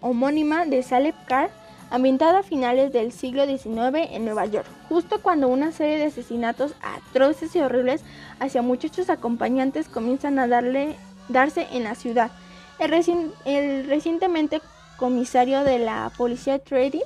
homónima 0.00 0.66
de 0.66 0.82
Saleb 0.82 1.14
Carr 1.26 1.50
ambientada 1.92 2.38
a 2.38 2.42
finales 2.42 2.90
del 2.92 3.12
siglo 3.12 3.46
XIX 3.46 4.08
en 4.10 4.24
Nueva 4.24 4.46
York, 4.46 4.66
justo 4.88 5.20
cuando 5.20 5.48
una 5.48 5.72
serie 5.72 5.98
de 5.98 6.06
asesinatos 6.06 6.74
atroces 6.80 7.54
y 7.54 7.60
horribles 7.60 8.02
hacia 8.40 8.62
muchachos 8.62 9.10
acompañantes 9.10 9.90
comienzan 9.90 10.38
a 10.38 10.48
darle, 10.48 10.96
darse 11.28 11.66
en 11.72 11.84
la 11.84 11.94
ciudad. 11.94 12.30
El, 12.78 12.90
recien- 12.90 13.32
el 13.44 13.86
recientemente 13.86 14.60
comisario 14.96 15.64
de 15.64 15.78
la 15.78 16.10
policía 16.16 16.58
Trady 16.58 17.02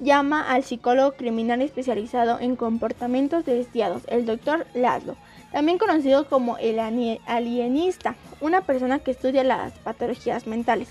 llama 0.00 0.50
al 0.50 0.62
psicólogo 0.62 1.12
criminal 1.12 1.62
especializado 1.62 2.38
en 2.40 2.56
comportamientos 2.56 3.44
desviados, 3.44 4.02
el 4.08 4.26
doctor 4.26 4.66
Laszlo, 4.74 5.16
también 5.52 5.78
conocido 5.78 6.28
como 6.28 6.58
el 6.58 6.78
alienista, 6.78 8.14
una 8.40 8.60
persona 8.60 8.98
que 8.98 9.12
estudia 9.12 9.42
las 9.42 9.72
patologías 9.78 10.46
mentales, 10.46 10.88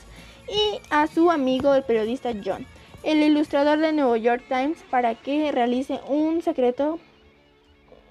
y 0.47 0.79
a 0.89 1.07
su 1.07 1.29
amigo 1.29 1.73
el 1.73 1.83
periodista 1.83 2.31
John 2.43 2.65
el 3.03 3.21
ilustrador 3.21 3.77
de 3.77 3.91
New 3.91 4.15
York 4.15 4.43
Times 4.47 4.79
para 4.89 5.13
que 5.13 5.51
realice 5.51 5.99
un 6.07 6.41
secreto 6.41 6.99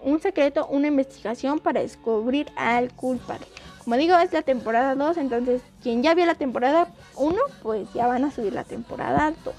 un 0.02 0.20
secreto, 0.20 0.66
una 0.66 0.88
investigación 0.88 1.58
para 1.58 1.80
descubrir 1.80 2.46
al 2.56 2.92
culpable. 2.92 3.46
Como 3.85 3.97
digo, 3.97 4.16
es 4.18 4.32
la 4.32 4.43
temporada 4.43 4.95
2, 4.95 5.16
entonces 5.18 5.62
quien 5.82 6.03
ya 6.03 6.14
vio 6.14 6.26
la 6.26 6.35
temporada 6.35 6.89
1, 7.16 7.37
pues 7.62 7.87
ya 7.95 8.07
van 8.07 8.24
a 8.24 8.30
subir 8.30 8.53
la 8.53 8.64
temporada 8.64 9.32
2. 9.45 9.55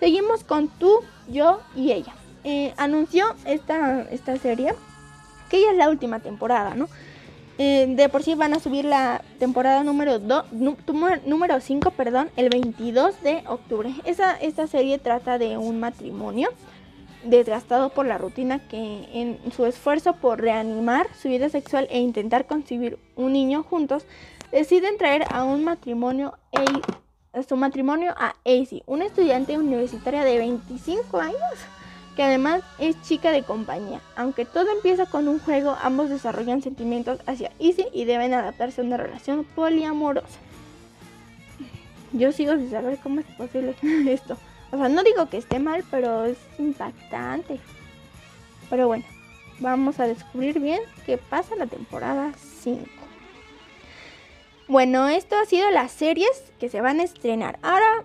Seguimos 0.00 0.44
con 0.44 0.68
tú, 0.68 1.00
yo 1.28 1.60
y 1.74 1.92
ella. 1.92 2.14
Eh, 2.44 2.72
anunció 2.76 3.26
esta, 3.44 4.02
esta 4.10 4.36
serie 4.36 4.74
que 5.50 5.60
ya 5.60 5.72
es 5.72 5.76
la 5.76 5.88
última 5.88 6.20
temporada, 6.20 6.74
¿no? 6.74 6.88
eh, 7.58 7.86
de 7.88 8.08
por 8.08 8.22
sí 8.22 8.34
van 8.34 8.54
a 8.54 8.60
subir 8.60 8.84
la 8.84 9.20
temporada 9.38 9.82
número 9.82 10.20
2, 10.20 10.52
número 11.26 11.60
5, 11.60 11.90
perdón, 11.90 12.30
el 12.36 12.48
22 12.48 13.20
de 13.22 13.42
octubre. 13.46 13.92
Esa, 14.04 14.36
esta 14.36 14.68
serie 14.68 14.98
trata 14.98 15.38
de 15.38 15.58
un 15.58 15.80
matrimonio 15.80 16.50
desgastado 17.28 17.90
por 17.90 18.06
la 18.06 18.18
rutina 18.18 18.58
que 18.68 19.08
en 19.12 19.38
su 19.52 19.66
esfuerzo 19.66 20.14
por 20.14 20.40
reanimar 20.40 21.08
su 21.14 21.28
vida 21.28 21.48
sexual 21.48 21.86
e 21.90 22.00
intentar 22.00 22.46
concebir 22.46 22.98
un 23.16 23.32
niño 23.32 23.62
juntos, 23.62 24.04
deciden 24.50 24.96
traer 24.98 25.24
a 25.30 25.44
un 25.44 25.64
matrimonio 25.64 26.34
a 27.32 27.42
su 27.42 27.56
matrimonio 27.56 28.14
a 28.16 28.34
AC, 28.44 28.82
una 28.86 29.04
estudiante 29.04 29.58
universitaria 29.58 30.24
de 30.24 30.38
25 30.38 31.20
años 31.20 31.38
que 32.16 32.24
además 32.24 32.62
es 32.80 33.00
chica 33.02 33.30
de 33.30 33.44
compañía. 33.44 34.00
Aunque 34.16 34.44
todo 34.44 34.72
empieza 34.72 35.06
con 35.06 35.28
un 35.28 35.38
juego, 35.38 35.76
ambos 35.80 36.10
desarrollan 36.10 36.62
sentimientos 36.62 37.20
hacia 37.26 37.52
Izzy 37.60 37.86
y 37.92 38.06
deben 38.06 38.34
adaptarse 38.34 38.80
a 38.80 38.84
una 38.84 38.96
relación 38.96 39.44
poliamorosa. 39.44 40.40
Yo 42.12 42.32
sigo 42.32 42.56
sin 42.56 42.70
saber 42.70 42.98
cómo 43.00 43.20
es 43.20 43.26
posible 43.36 43.76
esto. 44.12 44.36
O 44.70 44.76
sea, 44.76 44.88
no 44.88 45.02
digo 45.02 45.28
que 45.28 45.38
esté 45.38 45.58
mal, 45.58 45.84
pero 45.90 46.24
es 46.24 46.38
impactante. 46.58 47.60
Pero 48.68 48.86
bueno, 48.86 49.04
vamos 49.60 49.98
a 50.00 50.06
descubrir 50.06 50.60
bien 50.60 50.80
qué 51.06 51.16
pasa 51.18 51.56
la 51.56 51.66
temporada 51.66 52.32
5. 52.62 52.86
Bueno, 54.68 55.08
esto 55.08 55.36
ha 55.38 55.46
sido 55.46 55.70
las 55.70 55.90
series 55.92 56.52
que 56.60 56.68
se 56.68 56.82
van 56.82 57.00
a 57.00 57.04
estrenar. 57.04 57.58
Ahora 57.62 58.04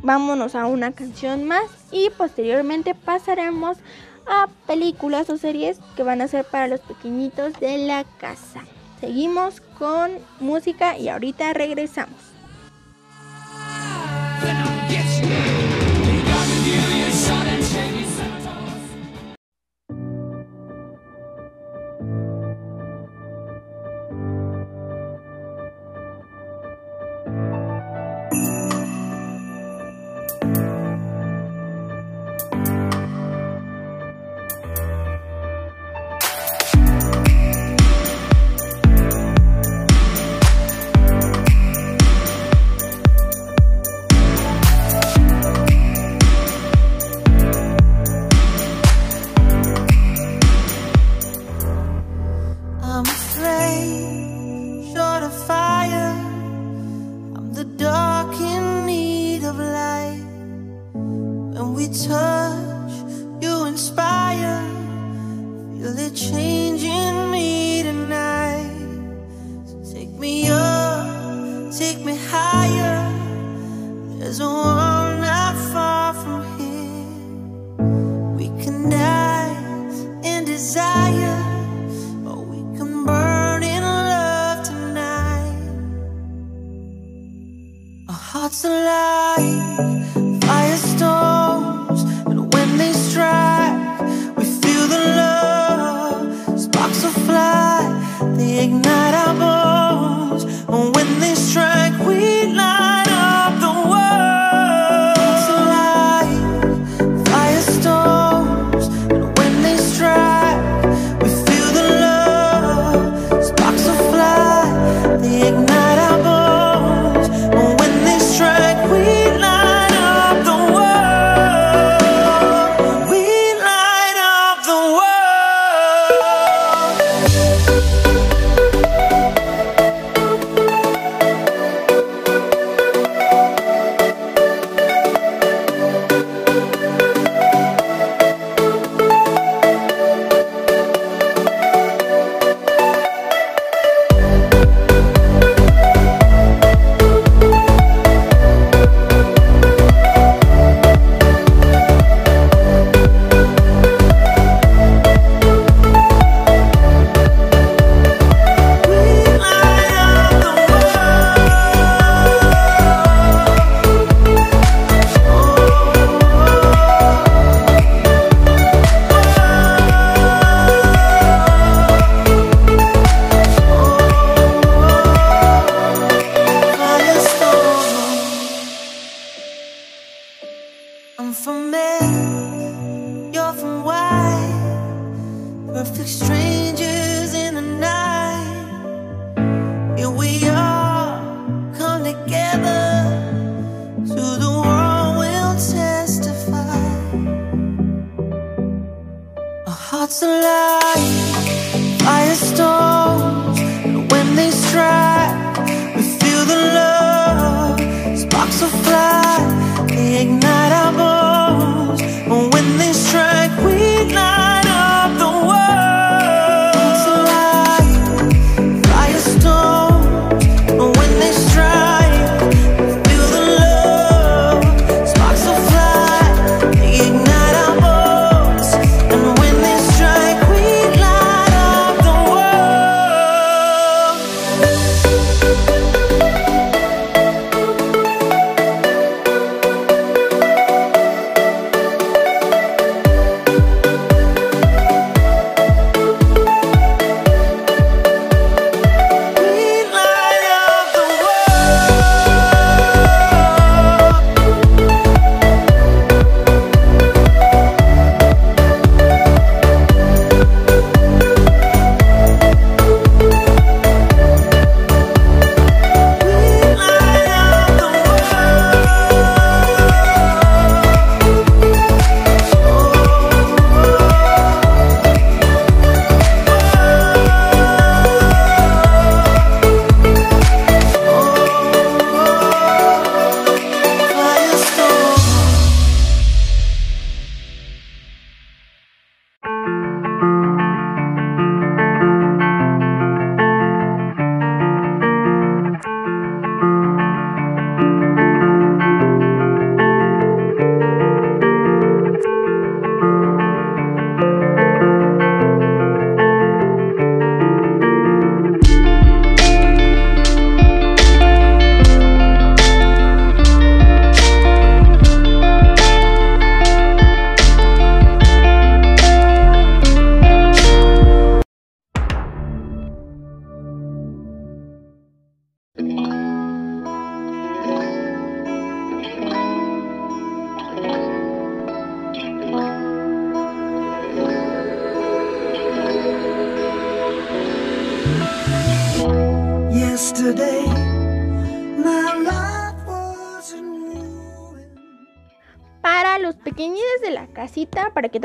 vámonos 0.00 0.54
a 0.54 0.66
una 0.66 0.92
canción 0.92 1.44
más 1.44 1.64
y 1.90 2.10
posteriormente 2.10 2.94
pasaremos 2.94 3.76
a 4.26 4.48
películas 4.66 5.28
o 5.30 5.36
series 5.36 5.80
que 5.96 6.02
van 6.02 6.22
a 6.22 6.28
ser 6.28 6.44
para 6.44 6.68
los 6.68 6.80
pequeñitos 6.80 7.58
de 7.60 7.78
la 7.78 8.04
casa. 8.18 8.62
Seguimos 9.00 9.60
con 9.78 10.12
música 10.40 10.96
y 10.98 11.08
ahorita 11.08 11.52
regresamos. 11.52 12.27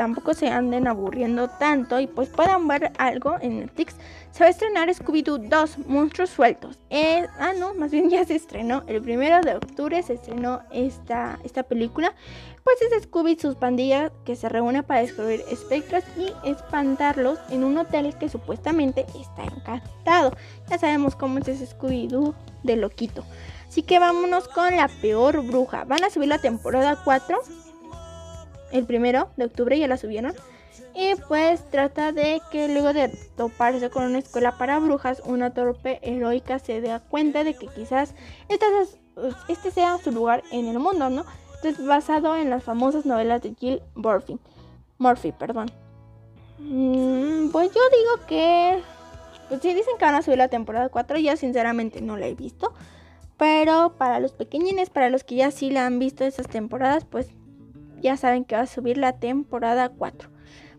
Tampoco 0.04 0.34
se 0.34 0.48
anden 0.48 0.86
aburriendo 0.86 1.48
tanto 1.48 1.98
y 1.98 2.06
pues 2.06 2.28
puedan 2.28 2.68
ver 2.68 2.92
algo 2.98 3.36
en 3.40 3.60
Netflix, 3.60 3.96
se 4.32 4.40
va 4.40 4.48
a 4.48 4.50
estrenar 4.50 4.90
Scooby-Doo 4.90 5.48
2, 5.48 5.78
Monstruos 5.86 6.28
Sueltos. 6.28 6.78
Eh, 6.90 7.26
ah, 7.38 7.54
no, 7.58 7.72
más 7.72 7.90
bien 7.90 8.10
ya 8.10 8.22
se 8.26 8.34
estrenó. 8.34 8.84
El 8.86 9.00
primero 9.00 9.40
de 9.40 9.54
octubre 9.54 10.02
se 10.02 10.14
estrenó 10.14 10.60
esta, 10.70 11.38
esta 11.42 11.62
película. 11.62 12.12
Pues 12.64 12.76
es 12.82 13.04
Scooby 13.04 13.32
y 13.32 13.38
sus 13.38 13.54
pandillas 13.56 14.12
que 14.26 14.36
se 14.36 14.50
reúnen 14.50 14.84
para 14.84 15.00
descubrir 15.00 15.42
espectros 15.50 16.04
y 16.18 16.30
espantarlos 16.46 17.38
en 17.48 17.64
un 17.64 17.78
hotel 17.78 18.14
que 18.18 18.28
supuestamente 18.28 19.06
está 19.18 19.44
encantado. 19.44 20.36
Ya 20.68 20.76
sabemos 20.76 21.16
cómo 21.16 21.38
es 21.38 21.48
ese 21.48 21.66
Scooby-Doo 21.66 22.34
de 22.62 22.76
loquito. 22.76 23.24
Así 23.66 23.82
que 23.82 23.98
vámonos 23.98 24.48
con 24.48 24.76
la 24.76 24.88
peor 25.00 25.42
bruja. 25.46 25.84
Van 25.84 26.04
a 26.04 26.10
subir 26.10 26.28
la 26.28 26.38
temporada 26.38 27.00
4. 27.02 27.38
El 28.74 28.86
primero 28.86 29.30
de 29.36 29.44
octubre 29.44 29.78
ya 29.78 29.86
la 29.86 29.96
subieron. 29.96 30.34
Y 30.96 31.14
pues 31.28 31.64
trata 31.70 32.10
de 32.10 32.42
que 32.50 32.68
luego 32.68 32.92
de 32.92 33.08
toparse 33.36 33.88
con 33.88 34.02
una 34.04 34.18
escuela 34.18 34.58
para 34.58 34.80
brujas, 34.80 35.22
una 35.24 35.54
torpe 35.54 36.00
heroica 36.02 36.58
se 36.58 36.80
da 36.80 36.98
cuenta 36.98 37.44
de 37.44 37.54
que 37.54 37.68
quizás 37.68 38.14
este 39.48 39.70
sea 39.70 39.98
su 39.98 40.10
lugar 40.10 40.42
en 40.50 40.66
el 40.66 40.80
mundo, 40.80 41.08
¿no? 41.08 41.24
Entonces 41.54 41.86
basado 41.86 42.36
en 42.36 42.50
las 42.50 42.64
famosas 42.64 43.06
novelas 43.06 43.42
de 43.42 43.54
Jill 43.54 43.80
Murphy. 43.94 44.38
Murphy, 44.98 45.30
perdón. 45.30 45.70
Mm, 46.58 47.50
pues 47.50 47.72
yo 47.72 47.80
digo 47.90 48.26
que... 48.26 48.82
Pues 49.48 49.60
si 49.62 49.72
dicen 49.72 49.96
que 49.98 50.04
van 50.04 50.16
a 50.16 50.22
subir 50.22 50.38
la 50.38 50.48
temporada 50.48 50.88
4, 50.88 51.18
yo 51.18 51.36
sinceramente 51.36 52.00
no 52.00 52.16
la 52.16 52.26
he 52.26 52.34
visto. 52.34 52.72
Pero 53.36 53.94
para 53.98 54.18
los 54.18 54.32
pequeñines, 54.32 54.90
para 54.90 55.10
los 55.10 55.22
que 55.22 55.36
ya 55.36 55.52
sí 55.52 55.70
la 55.70 55.86
han 55.86 56.00
visto 56.00 56.24
esas 56.24 56.48
temporadas, 56.48 57.04
pues 57.04 57.28
ya 58.04 58.18
saben 58.18 58.44
que 58.44 58.54
va 58.54 58.62
a 58.62 58.66
subir 58.66 58.98
la 58.98 59.14
temporada 59.14 59.88
4. 59.88 60.30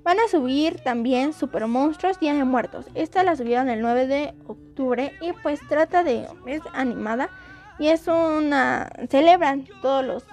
Van 0.04 0.20
a 0.20 0.28
subir 0.28 0.80
también 0.82 1.34
Super 1.34 1.66
Monstruos 1.66 2.20
Día 2.20 2.36
de 2.36 2.44
Muertos. 2.44 2.86
Esta 2.94 3.24
la 3.24 3.36
subieron 3.36 3.68
el 3.68 3.82
9 3.82 4.06
de 4.06 4.36
octubre 4.46 5.12
y 5.20 5.34
pues 5.42 5.60
trata 5.68 6.04
de... 6.04 6.28
es 6.46 6.62
animada 6.74 7.30
y 7.80 7.88
es 7.88 8.08
una... 8.08 8.88
celebran 9.10 9.68
todos 9.82 10.06
los 10.06 10.24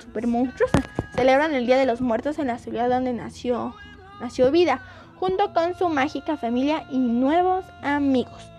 Super 0.00 0.26
Monstruos. 0.26 0.72
Celebran 1.14 1.54
el 1.54 1.66
Día 1.66 1.78
de 1.78 1.86
los 1.86 2.00
Muertos 2.00 2.40
en 2.40 2.48
la 2.48 2.58
ciudad 2.58 2.90
donde 2.90 3.12
nació, 3.12 3.76
nació 4.20 4.50
Vida, 4.50 4.82
junto 5.20 5.54
con 5.54 5.76
su 5.76 5.88
mágica 5.88 6.36
familia 6.36 6.86
y 6.90 6.98
nuevos 6.98 7.64
amigos. 7.82 8.50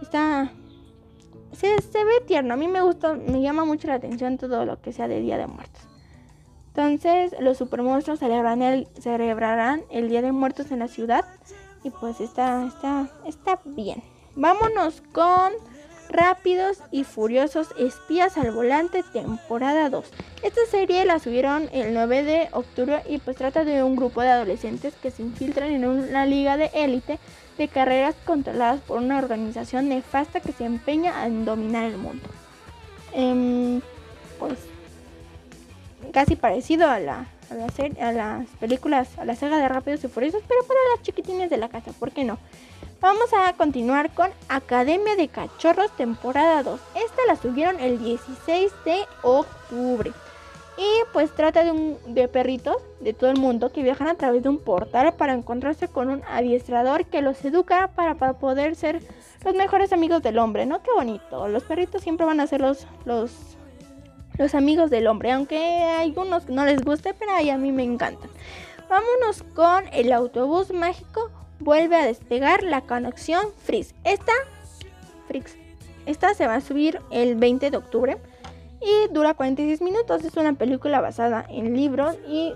Está 0.00 0.52
se, 1.50 1.82
se 1.82 2.04
ve 2.04 2.20
tierno. 2.28 2.54
A 2.54 2.56
mí 2.56 2.68
me 2.68 2.82
gusta, 2.82 3.14
me 3.14 3.42
llama 3.42 3.64
mucho 3.64 3.88
la 3.88 3.94
atención 3.94 4.38
todo 4.38 4.64
lo 4.64 4.80
que 4.80 4.92
sea 4.92 5.08
de 5.08 5.20
Día 5.20 5.36
de 5.36 5.48
Muertos. 5.48 5.89
Entonces, 6.74 7.34
los 7.40 7.58
supermonstruos 7.58 8.20
celebrarán 8.20 8.62
el, 8.62 8.88
celebrarán 8.98 9.82
el 9.90 10.08
Día 10.08 10.22
de 10.22 10.32
Muertos 10.32 10.70
en 10.70 10.78
la 10.78 10.88
ciudad. 10.88 11.24
Y 11.82 11.90
pues 11.90 12.20
está, 12.20 12.66
está, 12.66 13.10
está 13.26 13.60
bien. 13.64 14.02
Vámonos 14.36 15.02
con 15.12 15.52
Rápidos 16.08 16.78
y 16.90 17.04
Furiosos 17.04 17.68
Espías 17.78 18.36
al 18.36 18.52
Volante, 18.52 19.02
temporada 19.12 19.90
2. 19.90 20.04
Esta 20.42 20.60
serie 20.70 21.04
la 21.04 21.18
subieron 21.18 21.68
el 21.72 21.94
9 21.94 22.22
de 22.24 22.48
octubre 22.52 23.02
y 23.08 23.18
pues 23.18 23.36
trata 23.36 23.64
de 23.64 23.82
un 23.82 23.96
grupo 23.96 24.20
de 24.22 24.28
adolescentes 24.28 24.94
que 25.02 25.10
se 25.10 25.22
infiltran 25.22 25.70
en 25.70 25.84
una 25.86 26.26
liga 26.26 26.56
de 26.56 26.70
élite 26.74 27.18
de 27.58 27.68
carreras 27.68 28.14
controladas 28.24 28.80
por 28.80 28.98
una 28.98 29.18
organización 29.18 29.88
nefasta 29.88 30.40
que 30.40 30.52
se 30.52 30.64
empeña 30.64 31.26
en 31.26 31.44
dominar 31.44 31.84
el 31.84 31.98
mundo. 31.98 32.28
Em, 33.12 33.80
pues 34.38 34.58
casi 36.12 36.36
parecido 36.36 36.88
a 36.88 36.98
la, 36.98 37.26
a, 37.50 38.06
a 38.06 38.12
las 38.12 38.46
películas, 38.60 39.18
a 39.18 39.24
la 39.24 39.34
saga 39.34 39.58
de 39.58 39.68
Rápidos 39.68 40.04
y 40.04 40.08
Furiosos, 40.08 40.42
pero 40.46 40.62
para 40.64 40.80
las 40.94 41.02
chiquitines 41.02 41.50
de 41.50 41.56
la 41.56 41.68
casa, 41.68 41.92
¿por 41.92 42.12
qué 42.12 42.24
no? 42.24 42.38
Vamos 43.00 43.32
a 43.32 43.54
continuar 43.54 44.10
con 44.12 44.30
Academia 44.50 45.16
de 45.16 45.28
Cachorros 45.28 45.90
temporada 45.96 46.62
2. 46.62 46.78
Esta 46.96 47.22
la 47.26 47.36
subieron 47.36 47.80
el 47.80 47.98
16 47.98 48.72
de 48.84 48.98
octubre. 49.22 50.12
Y 50.76 51.12
pues 51.12 51.30
trata 51.34 51.64
de, 51.64 51.70
un, 51.70 51.98
de 52.06 52.28
perritos 52.28 52.76
de 53.00 53.12
todo 53.12 53.30
el 53.30 53.38
mundo 53.38 53.72
que 53.72 53.82
viajan 53.82 54.08
a 54.08 54.14
través 54.14 54.42
de 54.42 54.50
un 54.50 54.58
portal 54.58 55.14
para 55.14 55.32
encontrarse 55.32 55.88
con 55.88 56.08
un 56.08 56.22
adiestrador 56.28 57.06
que 57.06 57.22
los 57.22 57.42
educa 57.44 57.90
para, 57.94 58.14
para 58.14 58.34
poder 58.34 58.76
ser 58.76 59.00
los 59.44 59.54
mejores 59.54 59.92
amigos 59.92 60.22
del 60.22 60.38
hombre, 60.38 60.66
¿no? 60.66 60.82
Qué 60.82 60.90
bonito. 60.94 61.48
Los 61.48 61.64
perritos 61.64 62.02
siempre 62.02 62.26
van 62.26 62.40
a 62.40 62.46
ser 62.46 62.60
los, 62.60 62.86
los 64.40 64.54
amigos 64.54 64.88
del 64.88 65.06
hombre, 65.06 65.32
aunque 65.32 65.58
a 65.58 66.00
algunos 66.00 66.48
no 66.48 66.64
les 66.64 66.82
guste, 66.82 67.12
pero 67.12 67.32
a 67.32 67.58
mí 67.58 67.72
me 67.72 67.84
encantan. 67.84 68.30
Vámonos 68.88 69.42
con 69.54 69.84
el 69.92 70.12
autobús 70.12 70.72
mágico. 70.72 71.30
Vuelve 71.58 71.96
a 71.96 72.06
despegar 72.06 72.62
la 72.62 72.80
conexión 72.80 73.48
Freeze. 73.64 73.94
Esta, 74.02 74.32
Freeze, 75.28 75.58
esta 76.06 76.32
se 76.32 76.46
va 76.46 76.54
a 76.54 76.60
subir 76.62 77.02
el 77.10 77.34
20 77.34 77.70
de 77.70 77.76
octubre 77.76 78.16
y 78.80 79.12
dura 79.12 79.34
46 79.34 79.82
minutos. 79.82 80.24
Es 80.24 80.34
una 80.38 80.54
película 80.54 81.02
basada 81.02 81.44
en 81.50 81.76
libros 81.76 82.16
y 82.26 82.54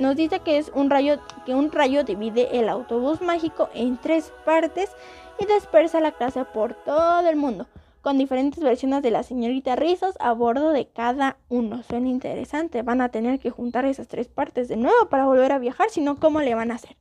nos 0.00 0.16
dice 0.16 0.40
que 0.40 0.58
es 0.58 0.72
un 0.74 0.90
rayo 0.90 1.20
que 1.46 1.54
un 1.54 1.70
rayo 1.70 2.02
divide 2.02 2.58
el 2.58 2.68
autobús 2.68 3.22
mágico 3.22 3.70
en 3.72 3.98
tres 3.98 4.32
partes 4.44 4.90
y 5.38 5.46
dispersa 5.46 6.00
la 6.00 6.10
clase 6.10 6.44
por 6.44 6.74
todo 6.74 7.28
el 7.28 7.36
mundo 7.36 7.68
con 8.02 8.18
diferentes 8.18 8.62
versiones 8.62 9.02
de 9.02 9.10
la 9.10 9.22
señorita 9.22 9.76
Rizos 9.76 10.14
a 10.20 10.32
bordo 10.32 10.70
de 10.70 10.88
cada 10.88 11.36
uno. 11.48 11.82
Suena 11.82 12.08
interesante. 12.08 12.82
Van 12.82 13.00
a 13.00 13.10
tener 13.10 13.38
que 13.38 13.50
juntar 13.50 13.84
esas 13.84 14.08
tres 14.08 14.28
partes 14.28 14.68
de 14.68 14.76
nuevo 14.76 15.08
para 15.08 15.26
volver 15.26 15.52
a 15.52 15.58
viajar, 15.58 15.90
si 15.90 16.00
no, 16.00 16.18
¿cómo 16.18 16.40
le 16.40 16.54
van 16.54 16.70
a 16.70 16.76
hacer? 16.76 16.96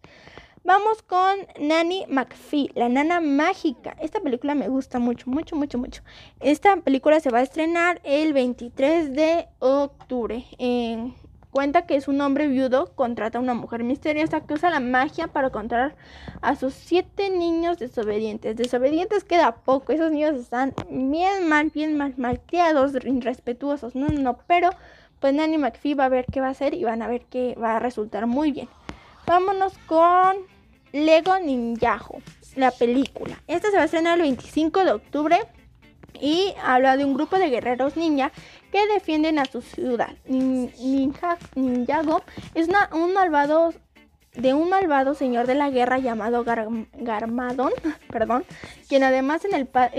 Vamos 0.64 1.02
con 1.02 1.38
Nanny 1.60 2.06
McPhee, 2.10 2.72
la 2.76 2.90
nana 2.90 3.22
mágica. 3.22 3.96
Esta 4.02 4.20
película 4.20 4.56
me 4.56 4.68
gusta 4.68 5.00
mucho, 5.00 5.30
mucho, 5.30 5.56
mucho, 5.56 5.78
mucho. 5.78 6.04
Esta 6.42 6.76
película 6.78 7.20
se 7.22 7.32
va 7.32 7.40
a 7.40 7.44
estrenar 7.44 8.02
el 8.04 8.34
23 8.34 9.14
de 9.14 9.48
octubre. 9.60 10.46
Eh, 10.58 11.14
cuenta 11.52 11.84
que 11.84 11.96
es 11.96 12.08
un 12.08 12.22
hombre 12.22 12.48
viudo, 12.48 12.92
contrata 12.96 13.38
a 13.38 13.42
una 13.42 13.54
mujer 13.54 13.84
misteriosa 13.84 14.42
que 14.42 14.54
usa 14.54 14.70
la 14.70 14.80
magia 14.80 15.28
para 15.28 15.48
encontrar 15.48 15.96
a 16.42 16.56
sus 16.56 16.74
siete 16.74 17.30
niños 17.30 17.80
desobedientes. 17.80 18.56
Desobedientes 18.56 19.24
queda 19.24 19.56
poco, 19.56 19.92
esos 19.92 20.12
niños 20.12 20.36
están 20.36 20.74
bien 20.90 21.48
mal, 21.48 21.72
bien 21.74 21.98
mal, 21.98 22.14
mal 22.18 22.40
criados, 22.46 22.94
irrespetuosos. 23.04 23.96
No, 23.96 24.08
no, 24.08 24.22
no, 24.22 24.40
pero 24.48 24.70
pues 25.20 25.34
Nanny 25.34 25.58
McPhee 25.58 25.96
va 25.96 26.06
a 26.06 26.10
ver 26.10 26.26
qué 26.32 26.40
va 26.42 26.48
a 26.48 26.52
hacer 26.52 26.74
y 26.74 26.84
van 26.84 27.02
a 27.02 27.08
ver 27.08 27.26
que 27.26 27.56
va 27.56 27.76
a 27.76 27.80
resultar 27.80 28.26
muy 28.28 28.52
bien. 28.52 28.70
Vámonos 29.26 29.78
con 29.86 30.38
Lego 30.92 31.38
Ninjago, 31.40 32.22
la 32.56 32.72
película. 32.72 33.42
Esta 33.48 33.70
se 33.70 33.76
va 33.76 33.84
a 33.84 33.86
estrenar 33.86 34.16
el 34.16 34.22
25 34.22 34.84
de 34.84 34.92
octubre 34.92 35.40
y 36.20 36.54
habla 36.64 36.98
de 36.98 37.06
un 37.06 37.14
grupo 37.14 37.38
de 37.38 37.50
guerreros 37.50 37.96
ninja 37.98 38.32
que 38.72 38.86
defienden 38.88 39.40
a 39.40 39.46
su 39.46 39.62
ciudad. 39.62 40.12
Nin- 40.28 40.72
Ninja, 40.80 41.38
Ninjago 41.56 42.22
es 42.56 42.68
una- 42.68 42.90
un 42.94 43.14
malvado 43.14 43.74
de 44.36 44.54
un 44.54 44.70
malvado 44.70 45.16
señor 45.16 45.48
de 45.48 45.56
la 45.56 45.70
guerra 45.72 45.98
llamado 45.98 46.46
Gar- 46.46 46.88
Garmadon, 46.94 47.72
perdón, 48.12 48.46
quien 48.88 49.04
además 49.04 49.44
es 49.46 49.54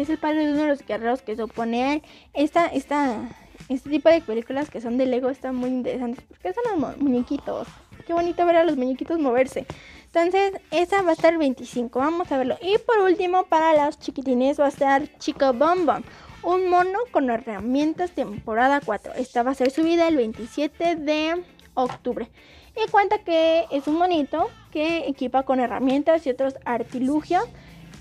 el 0.08 0.18
padre 0.18 0.46
de 0.46 0.52
uno 0.52 0.62
de 0.62 0.68
los 0.68 0.86
guerreros 0.86 1.22
que 1.22 1.34
se 1.36 1.42
opone 1.42 1.84
a. 1.84 2.00
Esta, 2.32 2.66
esta, 2.66 3.28
este 3.68 3.90
tipo 3.90 4.08
de 4.08 4.20
películas 4.20 4.70
que 4.70 4.80
son 4.80 4.98
de 4.98 5.06
Lego 5.06 5.30
están 5.30 5.56
muy 5.56 5.68
interesantes 5.70 6.24
porque 6.28 6.52
son 6.52 6.62
los 6.70 6.78
mu- 6.98 7.04
muñequitos. 7.04 7.66
Qué 8.06 8.12
bonito 8.14 8.46
ver 8.46 8.56
a 8.56 8.64
los 8.64 8.76
muñequitos 8.76 9.18
moverse. 9.18 9.66
Entonces, 10.12 10.60
esa 10.72 11.02
va 11.02 11.10
a 11.10 11.12
estar 11.12 11.32
el 11.32 11.38
25. 11.38 12.00
Vamos 12.00 12.32
a 12.32 12.36
verlo. 12.36 12.56
Y 12.60 12.78
por 12.78 12.98
último, 12.98 13.44
para 13.44 13.86
los 13.86 13.96
chiquitines 14.00 14.58
va 14.58 14.64
a 14.64 14.68
estar 14.68 15.06
Chico 15.18 15.52
Bom 15.52 15.86
Bom. 15.86 16.02
Un 16.42 16.68
mono 16.68 16.98
con 17.12 17.30
herramientas 17.30 18.10
temporada 18.10 18.80
4. 18.84 19.12
Esta 19.14 19.44
va 19.44 19.52
a 19.52 19.54
ser 19.54 19.70
subida 19.70 20.08
el 20.08 20.16
27 20.16 20.96
de 20.96 21.44
octubre. 21.74 22.28
Y 22.74 22.90
cuenta 22.90 23.18
que 23.18 23.66
es 23.70 23.86
un 23.86 23.98
monito 23.98 24.50
que 24.72 25.06
equipa 25.06 25.44
con 25.44 25.60
herramientas 25.60 26.26
y 26.26 26.30
otros 26.30 26.56
artilugios. 26.64 27.44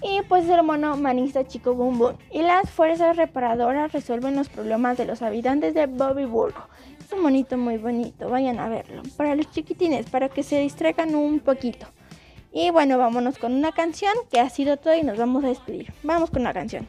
Y 0.01 0.23
pues 0.23 0.45
es 0.45 0.49
el 0.49 0.63
mono 0.63 0.97
manista 0.97 1.45
Chico 1.45 1.75
Boom 1.75 1.99
Boom. 1.99 2.17
Y 2.31 2.41
las 2.41 2.71
fuerzas 2.71 3.17
reparadoras 3.17 3.91
resuelven 3.91 4.35
los 4.35 4.49
problemas 4.49 4.97
de 4.97 5.05
los 5.05 5.21
habitantes 5.21 5.75
de 5.75 5.85
Bobby 5.85 6.25
Burgo. 6.25 6.63
Es 6.99 7.13
un 7.13 7.21
monito 7.21 7.55
muy 7.55 7.77
bonito, 7.77 8.29
vayan 8.29 8.57
a 8.59 8.67
verlo. 8.67 9.03
Para 9.15 9.35
los 9.35 9.51
chiquitines, 9.51 10.09
para 10.09 10.29
que 10.29 10.41
se 10.41 10.59
distraigan 10.59 11.13
un 11.13 11.39
poquito. 11.39 11.85
Y 12.51 12.71
bueno, 12.71 12.97
vámonos 12.97 13.37
con 13.37 13.53
una 13.53 13.71
canción 13.71 14.13
que 14.31 14.39
ha 14.39 14.49
sido 14.49 14.77
todo 14.77 14.95
y 14.95 15.03
nos 15.03 15.17
vamos 15.17 15.43
a 15.43 15.47
despedir. 15.47 15.93
Vamos 16.03 16.29
con 16.29 16.41
una 16.41 16.53
canción. 16.53 16.87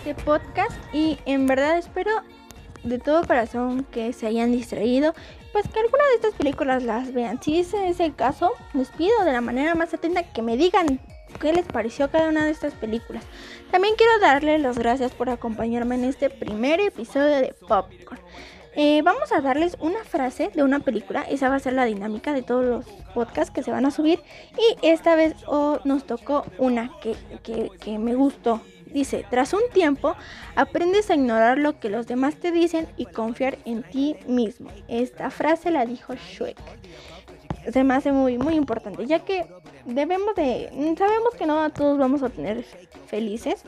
Este 0.00 0.14
podcast 0.14 0.72
y 0.94 1.18
en 1.26 1.46
verdad 1.46 1.76
espero 1.76 2.10
de 2.84 2.98
todo 2.98 3.26
corazón 3.26 3.84
que 3.90 4.14
se 4.14 4.26
hayan 4.26 4.50
distraído, 4.50 5.12
pues 5.52 5.68
que 5.68 5.78
alguna 5.80 6.04
de 6.06 6.14
estas 6.14 6.34
películas 6.34 6.82
las 6.82 7.12
vean. 7.12 7.42
Si 7.42 7.60
ese 7.60 7.88
es 7.90 8.00
el 8.00 8.14
caso, 8.14 8.52
les 8.72 8.88
pido 8.88 9.12
de 9.26 9.32
la 9.32 9.42
manera 9.42 9.74
más 9.74 9.92
atenta 9.92 10.22
que 10.22 10.40
me 10.40 10.56
digan 10.56 11.00
qué 11.38 11.52
les 11.52 11.66
pareció 11.66 12.10
cada 12.10 12.30
una 12.30 12.46
de 12.46 12.50
estas 12.50 12.72
películas. 12.72 13.24
También 13.70 13.94
quiero 13.98 14.18
darles 14.20 14.62
las 14.62 14.78
gracias 14.78 15.12
por 15.12 15.28
acompañarme 15.28 15.96
en 15.96 16.04
este 16.04 16.30
primer 16.30 16.80
episodio 16.80 17.36
de 17.36 17.54
Popcorn. 17.68 18.20
Eh, 18.76 19.02
vamos 19.02 19.32
a 19.32 19.42
darles 19.42 19.76
una 19.80 20.02
frase 20.04 20.50
de 20.54 20.62
una 20.62 20.80
película, 20.80 21.22
esa 21.22 21.50
va 21.50 21.56
a 21.56 21.60
ser 21.60 21.74
la 21.74 21.84
dinámica 21.84 22.32
de 22.32 22.40
todos 22.42 22.64
los 22.64 22.86
podcasts 23.12 23.52
que 23.52 23.62
se 23.64 23.70
van 23.72 23.84
a 23.84 23.90
subir 23.90 24.20
y 24.56 24.86
esta 24.86 25.14
vez 25.16 25.34
oh, 25.46 25.80
nos 25.84 26.04
tocó 26.06 26.46
una 26.56 26.90
que, 27.02 27.14
que- 27.42 27.68
que 27.80 27.98
me 27.98 28.14
gustó. 28.14 28.62
Dice, 28.92 29.24
tras 29.30 29.52
un 29.52 29.62
tiempo 29.72 30.14
aprendes 30.56 31.10
a 31.10 31.14
ignorar 31.14 31.58
lo 31.58 31.78
que 31.78 31.90
los 31.90 32.06
demás 32.06 32.36
te 32.36 32.50
dicen 32.50 32.88
y 32.96 33.06
confiar 33.06 33.58
en 33.64 33.82
ti 33.82 34.16
mismo. 34.26 34.70
Esta 34.88 35.30
frase 35.30 35.70
la 35.70 35.86
dijo 35.86 36.14
Shrek. 36.14 36.58
Se 37.72 37.84
me 37.84 37.94
hace 37.94 38.10
muy, 38.10 38.38
muy 38.38 38.54
importante, 38.54 39.06
ya 39.06 39.20
que 39.20 39.46
debemos 39.84 40.34
de... 40.34 40.70
Sabemos 40.98 41.34
que 41.38 41.46
no 41.46 41.70
todos 41.70 41.98
vamos 41.98 42.22
a 42.22 42.30
tener 42.30 42.64
felices, 43.06 43.64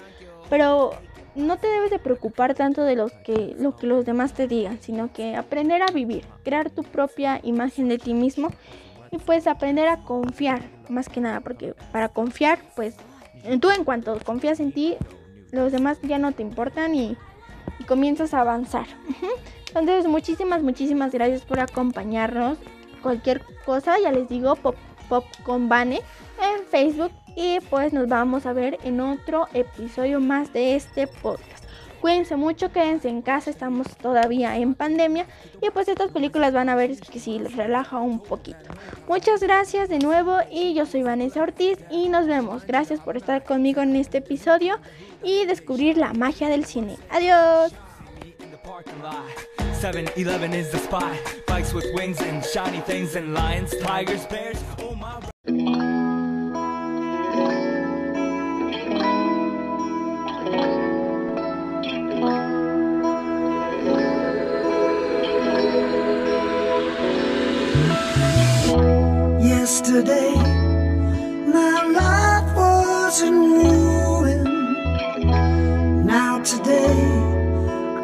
pero 0.49 0.93
no 1.35 1.59
te 1.59 1.66
debes 1.66 1.90
de 1.90 1.99
preocupar 1.99 2.55
tanto 2.55 2.82
de 2.82 2.97
los 2.97 3.12
que, 3.12 3.55
lo 3.59 3.77
que 3.77 3.86
los 3.86 4.05
demás 4.05 4.35
te 4.35 4.49
digan, 4.49 4.78
sino 4.81 5.12
que 5.12 5.36
aprender 5.36 5.82
a 5.82 5.93
vivir, 5.93 6.24
crear 6.43 6.70
tu 6.70 6.82
propia 6.82 7.40
imagen 7.43 7.89
de 7.89 7.99
ti 7.99 8.15
mismo 8.15 8.51
y 9.11 9.19
pues 9.19 9.47
aprender 9.47 9.89
a 9.89 9.99
confiar, 9.99 10.62
más 10.89 11.09
que 11.09 11.20
nada, 11.20 11.40
porque 11.40 11.74
para 11.93 12.09
confiar, 12.09 12.59
pues 12.74 12.97
tú 13.60 13.70
en 13.70 13.85
cuanto 13.85 14.19
confías 14.24 14.60
en 14.60 14.73
ti, 14.73 14.97
los 15.51 15.73
demás 15.73 15.98
ya 16.02 16.19
no 16.19 16.32
te 16.32 16.43
importan 16.43 16.94
y, 16.94 17.16
comienzas 17.86 18.32
a 18.32 18.40
avanzar. 18.40 18.86
Entonces, 19.74 20.06
muchísimas, 20.06 20.62
muchísimas 20.62 21.12
gracias 21.12 21.43
por 21.43 21.59
acompañarnos. 21.59 22.59
Cualquier 23.02 23.43
cosa, 23.64 23.98
ya 23.98 24.12
les 24.12 24.28
digo, 24.28 24.55
Pop, 24.56 24.77
Pop 25.09 25.24
con 25.43 25.69
Vane 25.69 26.01
en 26.40 26.64
Facebook. 26.70 27.10
Y 27.35 27.59
pues 27.70 27.93
nos 27.93 28.09
vamos 28.09 28.47
a 28.47 28.52
ver 28.52 28.78
en 28.85 29.01
otro 29.01 29.48
episodio 29.55 30.20
más 30.20 30.52
de 30.52 30.77
este 30.77 31.06
podcast. 31.06 31.51
Cuídense 32.02 32.34
mucho, 32.34 32.72
quédense 32.72 33.08
en 33.08 33.22
casa, 33.22 33.48
estamos 33.48 33.86
todavía 33.96 34.56
en 34.56 34.74
pandemia. 34.74 35.26
Y 35.62 35.70
pues 35.70 35.86
estas 35.86 36.10
películas 36.10 36.52
van 36.52 36.68
a 36.68 36.74
ver 36.74 36.98
que 36.98 37.20
si 37.20 37.38
les 37.38 37.54
relaja 37.54 38.00
un 38.00 38.18
poquito. 38.18 38.58
Muchas 39.06 39.40
gracias 39.40 39.88
de 39.88 40.00
nuevo 40.00 40.38
y 40.50 40.74
yo 40.74 40.84
soy 40.84 41.04
Vanessa 41.04 41.40
Ortiz 41.40 41.78
y 41.92 42.08
nos 42.08 42.26
vemos. 42.26 42.66
Gracias 42.66 42.98
por 42.98 43.16
estar 43.16 43.44
conmigo 43.44 43.82
en 43.82 43.94
este 43.94 44.18
episodio 44.18 44.80
y 45.22 45.46
descubrir 45.46 45.96
la 45.96 46.12
magia 46.12 46.48
del 46.48 46.64
cine. 46.64 46.98
Adiós. 47.08 47.72
in 48.40 48.50
the 48.50 48.56
parking 48.58 49.00
lot. 49.00 49.24
7-Eleven 49.80 50.52
is 50.54 50.72
the 50.72 50.78
spot. 50.78 51.16
Bikes 51.46 51.72
with 51.72 51.86
wings 51.94 52.20
and 52.20 52.44
shiny 52.44 52.80
things 52.80 53.14
and 53.14 53.32
lions, 53.32 53.76
tigers, 53.78 54.26
bears. 54.26 54.58
My. 55.46 56.01
Yesterday, 69.62 70.34
my 71.56 71.74
life 72.01 72.51
was 72.56 73.22
in 73.22 73.34
ruin. 73.52 74.43
Now 76.05 76.43
today, 76.43 76.98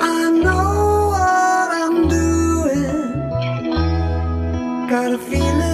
I 0.01 0.31
know 0.45 1.09
what 1.15 1.69
I'm 1.83 1.99
doing. 2.07 3.11
Got 4.89 5.11
a 5.15 5.19
feeling 5.19 5.68